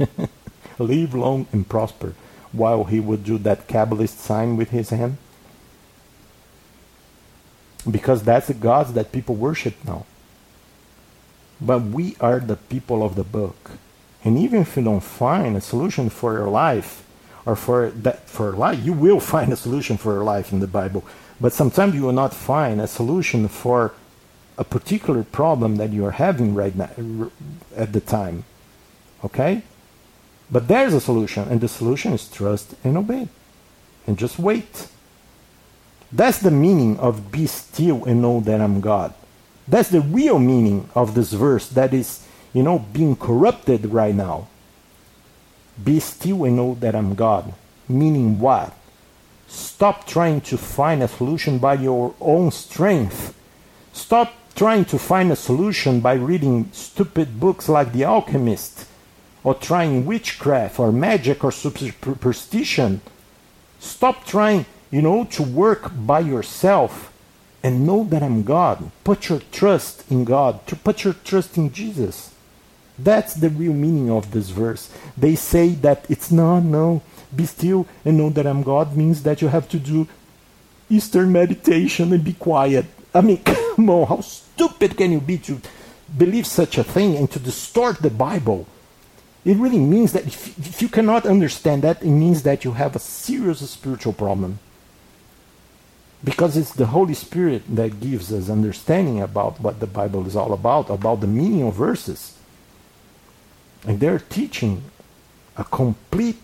Live 0.78 1.14
long 1.14 1.46
and 1.52 1.68
prosper, 1.68 2.14
while 2.52 2.84
he 2.84 2.98
would 2.98 3.22
do 3.24 3.38
that 3.38 3.68
Kabbalist 3.68 4.16
sign 4.18 4.56
with 4.56 4.70
his 4.70 4.90
hand. 4.90 5.18
Because 7.88 8.22
that's 8.22 8.46
the 8.48 8.54
gods 8.54 8.92
that 8.94 9.12
people 9.12 9.34
worship 9.34 9.74
now. 9.84 10.06
But 11.64 11.82
we 11.82 12.16
are 12.20 12.40
the 12.40 12.56
people 12.56 13.04
of 13.04 13.14
the 13.14 13.24
book. 13.24 13.72
And 14.24 14.36
even 14.38 14.62
if 14.62 14.76
you 14.76 14.82
don't 14.82 15.00
find 15.00 15.56
a 15.56 15.60
solution 15.60 16.10
for 16.10 16.32
your 16.32 16.48
life, 16.48 17.04
or 17.46 17.56
for 17.56 17.90
that 17.90 18.28
for 18.28 18.52
life, 18.52 18.84
you 18.84 18.92
will 18.92 19.20
find 19.34 19.52
a 19.52 19.56
solution 19.56 19.96
for 19.96 20.12
your 20.12 20.24
life 20.24 20.52
in 20.52 20.60
the 20.60 20.66
Bible. 20.66 21.04
But 21.40 21.52
sometimes 21.52 21.94
you 21.94 22.02
will 22.02 22.12
not 22.12 22.34
find 22.34 22.80
a 22.80 22.86
solution 22.86 23.48
for 23.48 23.94
a 24.58 24.64
particular 24.64 25.22
problem 25.22 25.76
that 25.76 25.90
you 25.90 26.04
are 26.04 26.12
having 26.12 26.54
right 26.54 26.74
now 26.74 26.90
at 27.76 27.92
the 27.92 28.00
time. 28.00 28.44
Okay? 29.24 29.62
But 30.50 30.68
there's 30.68 30.92
a 30.92 31.00
solution, 31.00 31.48
and 31.48 31.60
the 31.60 31.68
solution 31.68 32.12
is 32.12 32.28
trust 32.28 32.74
and 32.84 32.96
obey. 32.96 33.28
And 34.06 34.18
just 34.18 34.38
wait. 34.38 34.88
That's 36.12 36.38
the 36.38 36.50
meaning 36.50 36.98
of 36.98 37.32
be 37.32 37.46
still 37.46 38.04
and 38.04 38.20
know 38.20 38.40
that 38.40 38.60
I'm 38.60 38.80
God. 38.80 39.14
That's 39.68 39.90
the 39.90 40.00
real 40.00 40.38
meaning 40.38 40.88
of 40.94 41.14
this 41.14 41.32
verse 41.32 41.68
that 41.70 41.94
is, 41.94 42.26
you 42.52 42.62
know, 42.62 42.80
being 42.92 43.16
corrupted 43.16 43.86
right 43.86 44.14
now. 44.14 44.48
Be 45.82 46.00
still 46.00 46.44
and 46.44 46.56
know 46.56 46.74
that 46.80 46.94
I'm 46.94 47.14
God. 47.14 47.54
Meaning 47.88 48.38
what? 48.38 48.74
Stop 49.48 50.06
trying 50.06 50.40
to 50.42 50.56
find 50.56 51.02
a 51.02 51.08
solution 51.08 51.58
by 51.58 51.74
your 51.74 52.14
own 52.20 52.50
strength. 52.50 53.34
Stop 53.92 54.32
trying 54.54 54.84
to 54.86 54.98
find 54.98 55.30
a 55.30 55.36
solution 55.36 56.00
by 56.00 56.14
reading 56.14 56.70
stupid 56.72 57.38
books 57.38 57.68
like 57.68 57.92
The 57.92 58.04
Alchemist, 58.04 58.86
or 59.44 59.54
trying 59.54 60.06
witchcraft, 60.06 60.78
or 60.78 60.92
magic, 60.92 61.44
or 61.44 61.52
superstition. 61.52 63.00
Stop 63.78 64.24
trying, 64.24 64.66
you 64.90 65.02
know, 65.02 65.24
to 65.24 65.42
work 65.42 65.90
by 65.94 66.20
yourself 66.20 67.11
and 67.62 67.86
know 67.86 68.04
that 68.04 68.22
I'm 68.22 68.42
God. 68.42 68.90
Put 69.04 69.28
your 69.28 69.40
trust 69.52 70.10
in 70.10 70.24
God. 70.24 70.66
To 70.66 70.76
put 70.76 71.04
your 71.04 71.14
trust 71.14 71.56
in 71.56 71.72
Jesus. 71.72 72.34
That's 72.98 73.34
the 73.34 73.48
real 73.48 73.72
meaning 73.72 74.10
of 74.10 74.32
this 74.32 74.50
verse. 74.50 74.90
They 75.16 75.34
say 75.34 75.70
that 75.86 76.04
it's 76.08 76.30
not, 76.30 76.60
no, 76.60 77.02
be 77.34 77.46
still 77.46 77.86
and 78.04 78.18
know 78.18 78.30
that 78.30 78.46
I'm 78.46 78.62
God 78.62 78.96
means 78.96 79.22
that 79.22 79.40
you 79.40 79.48
have 79.48 79.68
to 79.70 79.78
do 79.78 80.06
Eastern 80.90 81.32
meditation 81.32 82.12
and 82.12 82.22
be 82.22 82.34
quiet. 82.34 82.86
I 83.14 83.20
mean, 83.22 83.42
come 83.44 83.90
on, 83.90 84.06
how 84.08 84.20
stupid 84.20 84.96
can 84.96 85.12
you 85.12 85.20
be 85.20 85.38
to 85.38 85.60
believe 86.16 86.46
such 86.46 86.78
a 86.78 86.84
thing 86.84 87.16
and 87.16 87.30
to 87.30 87.38
distort 87.38 87.98
the 87.98 88.10
Bible? 88.10 88.66
It 89.44 89.56
really 89.56 89.78
means 89.78 90.12
that 90.12 90.26
if, 90.26 90.58
if 90.58 90.82
you 90.82 90.88
cannot 90.88 91.26
understand 91.26 91.82
that, 91.82 92.02
it 92.02 92.10
means 92.10 92.42
that 92.42 92.64
you 92.64 92.72
have 92.72 92.94
a 92.94 93.00
serious 93.00 93.68
spiritual 93.68 94.12
problem. 94.12 94.58
Because 96.24 96.56
it's 96.56 96.72
the 96.72 96.86
Holy 96.86 97.14
Spirit 97.14 97.62
that 97.74 98.00
gives 98.00 98.32
us 98.32 98.48
understanding 98.48 99.20
about 99.20 99.60
what 99.60 99.80
the 99.80 99.86
Bible 99.86 100.26
is 100.26 100.36
all 100.36 100.52
about, 100.52 100.88
about 100.88 101.20
the 101.20 101.26
meaning 101.26 101.62
of 101.62 101.74
verses. 101.74 102.38
And 103.84 103.98
they're 103.98 104.20
teaching 104.20 104.84
a 105.56 105.64
complete, 105.64 106.40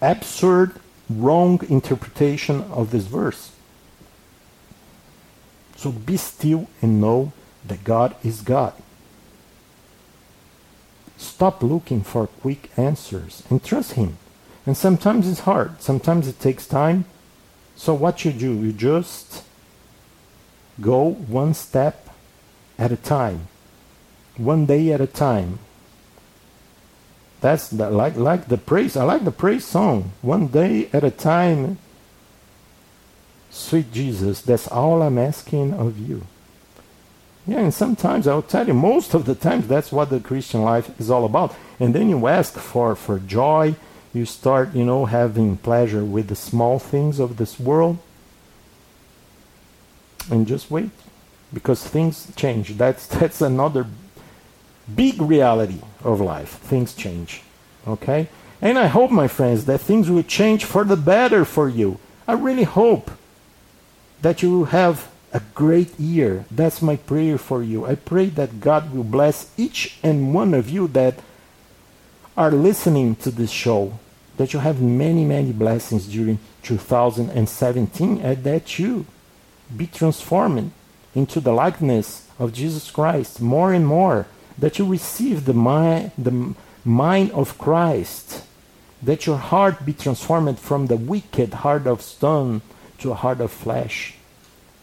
absurd, 0.00 0.80
wrong 1.10 1.60
interpretation 1.68 2.62
of 2.70 2.90
this 2.90 3.04
verse. 3.04 3.52
So 5.76 5.92
be 5.92 6.16
still 6.16 6.68
and 6.82 7.00
know 7.00 7.32
that 7.66 7.84
God 7.84 8.16
is 8.24 8.40
God. 8.40 8.72
Stop 11.16 11.62
looking 11.62 12.02
for 12.02 12.26
quick 12.26 12.70
answers 12.76 13.42
and 13.50 13.62
trust 13.62 13.92
Him. 13.92 14.18
And 14.66 14.76
sometimes 14.76 15.28
it's 15.28 15.40
hard, 15.40 15.80
sometimes 15.82 16.28
it 16.28 16.40
takes 16.40 16.66
time. 16.66 17.04
So, 17.78 17.94
what 17.94 18.24
you 18.24 18.32
do, 18.32 18.54
you 18.54 18.72
just 18.72 19.44
go 20.80 21.12
one 21.12 21.54
step 21.54 22.08
at 22.76 22.90
a 22.90 22.96
time, 22.96 23.46
one 24.36 24.66
day 24.66 24.92
at 24.92 25.00
a 25.00 25.06
time. 25.06 25.60
That's 27.40 27.68
the, 27.68 27.88
like 27.88 28.16
like 28.16 28.48
the 28.48 28.58
praise. 28.58 28.96
I 28.96 29.04
like 29.04 29.24
the 29.24 29.30
praise 29.30 29.64
song. 29.64 30.10
One 30.22 30.48
day 30.48 30.90
at 30.92 31.04
a 31.04 31.12
time. 31.12 31.78
Sweet 33.48 33.92
Jesus, 33.92 34.42
that's 34.42 34.66
all 34.66 35.00
I'm 35.00 35.16
asking 35.16 35.72
of 35.72 36.00
you. 36.00 36.26
Yeah, 37.46 37.60
and 37.60 37.72
sometimes 37.72 38.26
I'll 38.26 38.42
tell 38.42 38.66
you, 38.66 38.74
most 38.74 39.14
of 39.14 39.24
the 39.24 39.36
times 39.36 39.68
that's 39.68 39.92
what 39.92 40.10
the 40.10 40.18
Christian 40.18 40.62
life 40.62 40.90
is 41.00 41.12
all 41.12 41.24
about. 41.24 41.54
And 41.78 41.94
then 41.94 42.10
you 42.10 42.26
ask 42.26 42.54
for 42.54 42.96
for 42.96 43.20
joy. 43.20 43.76
You 44.18 44.26
start, 44.26 44.74
you 44.74 44.84
know, 44.84 45.06
having 45.06 45.56
pleasure 45.58 46.04
with 46.04 46.28
the 46.28 46.36
small 46.36 46.78
things 46.80 47.20
of 47.20 47.36
this 47.36 47.60
world. 47.60 47.98
And 50.30 50.46
just 50.46 50.70
wait, 50.70 50.90
because 51.54 51.84
things 51.86 52.32
change. 52.36 52.76
That's 52.76 53.06
that's 53.18 53.40
another 53.40 53.86
big 55.02 55.22
reality 55.22 55.80
of 56.02 56.20
life. 56.20 56.50
Things 56.70 56.94
change. 56.94 57.42
Okay? 57.86 58.28
And 58.60 58.78
I 58.78 58.88
hope, 58.88 59.10
my 59.12 59.28
friends, 59.28 59.66
that 59.66 59.80
things 59.80 60.10
will 60.10 60.24
change 60.24 60.64
for 60.64 60.84
the 60.84 60.96
better 60.96 61.44
for 61.44 61.68
you. 61.68 61.98
I 62.26 62.32
really 62.34 62.64
hope. 62.64 63.10
that 64.22 64.42
you 64.42 64.50
will 64.50 64.66
have 64.66 65.08
a 65.32 65.40
great 65.54 65.98
year. 66.00 66.44
That's 66.50 66.82
my 66.82 66.96
prayer 66.96 67.38
for 67.38 67.62
you. 67.62 67.86
I 67.86 67.94
pray 67.94 68.26
that 68.30 68.60
God 68.60 68.92
will 68.92 69.04
bless 69.04 69.50
each 69.56 69.98
and 70.02 70.34
one 70.34 70.54
of 70.54 70.68
you 70.70 70.88
that 70.88 71.20
are 72.36 72.50
listening 72.50 73.16
to 73.16 73.30
this 73.30 73.50
show, 73.50 73.98
that 74.38 74.52
you 74.52 74.60
have 74.60 74.80
many, 74.80 75.24
many 75.24 75.52
blessings 75.52 76.06
during 76.06 76.38
2017 76.62 78.20
and 78.20 78.44
that 78.44 78.78
you 78.78 79.04
be 79.76 79.86
transformed 79.86 80.70
into 81.14 81.40
the 81.40 81.52
likeness 81.52 82.26
of 82.38 82.52
Jesus 82.52 82.90
Christ 82.90 83.40
more 83.40 83.72
and 83.72 83.86
more, 83.86 84.26
that 84.56 84.78
you 84.78 84.86
receive 84.86 85.44
the 85.44 85.52
mind, 85.52 86.12
the 86.16 86.54
mind 86.84 87.32
of 87.32 87.58
Christ, 87.58 88.44
that 89.02 89.26
your 89.26 89.36
heart 89.36 89.84
be 89.84 89.92
transformed 89.92 90.58
from 90.58 90.86
the 90.86 90.96
wicked 90.96 91.52
heart 91.54 91.86
of 91.86 92.00
stone 92.00 92.62
to 92.98 93.10
a 93.10 93.14
heart 93.14 93.40
of 93.40 93.50
flesh, 93.50 94.14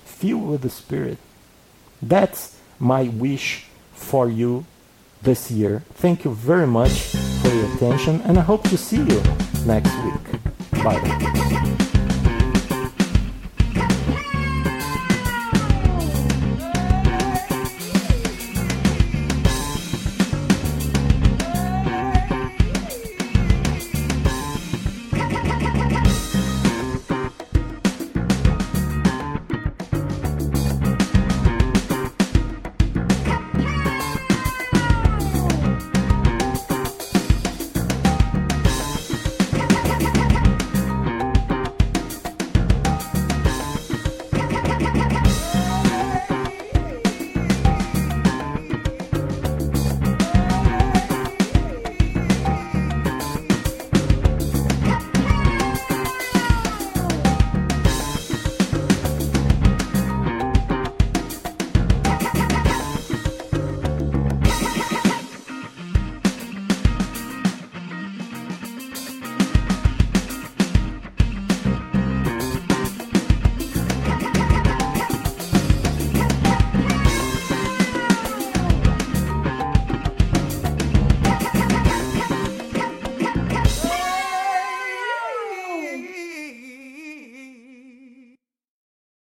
filled 0.04 0.50
with 0.50 0.62
the 0.62 0.70
Spirit. 0.70 1.18
That's 2.02 2.58
my 2.78 3.04
wish 3.04 3.66
for 3.94 4.30
you 4.30 4.66
this 5.22 5.50
year. 5.50 5.84
Thank 5.94 6.26
you 6.26 6.34
very 6.34 6.68
much 6.68 7.16
attention, 7.74 8.22
and 8.22 8.38
I 8.38 8.42
hope 8.42 8.64
to 8.70 8.78
see 8.78 8.98
you 8.98 9.22
next 9.66 9.92
week. 10.04 10.84
Bye. 10.84 11.75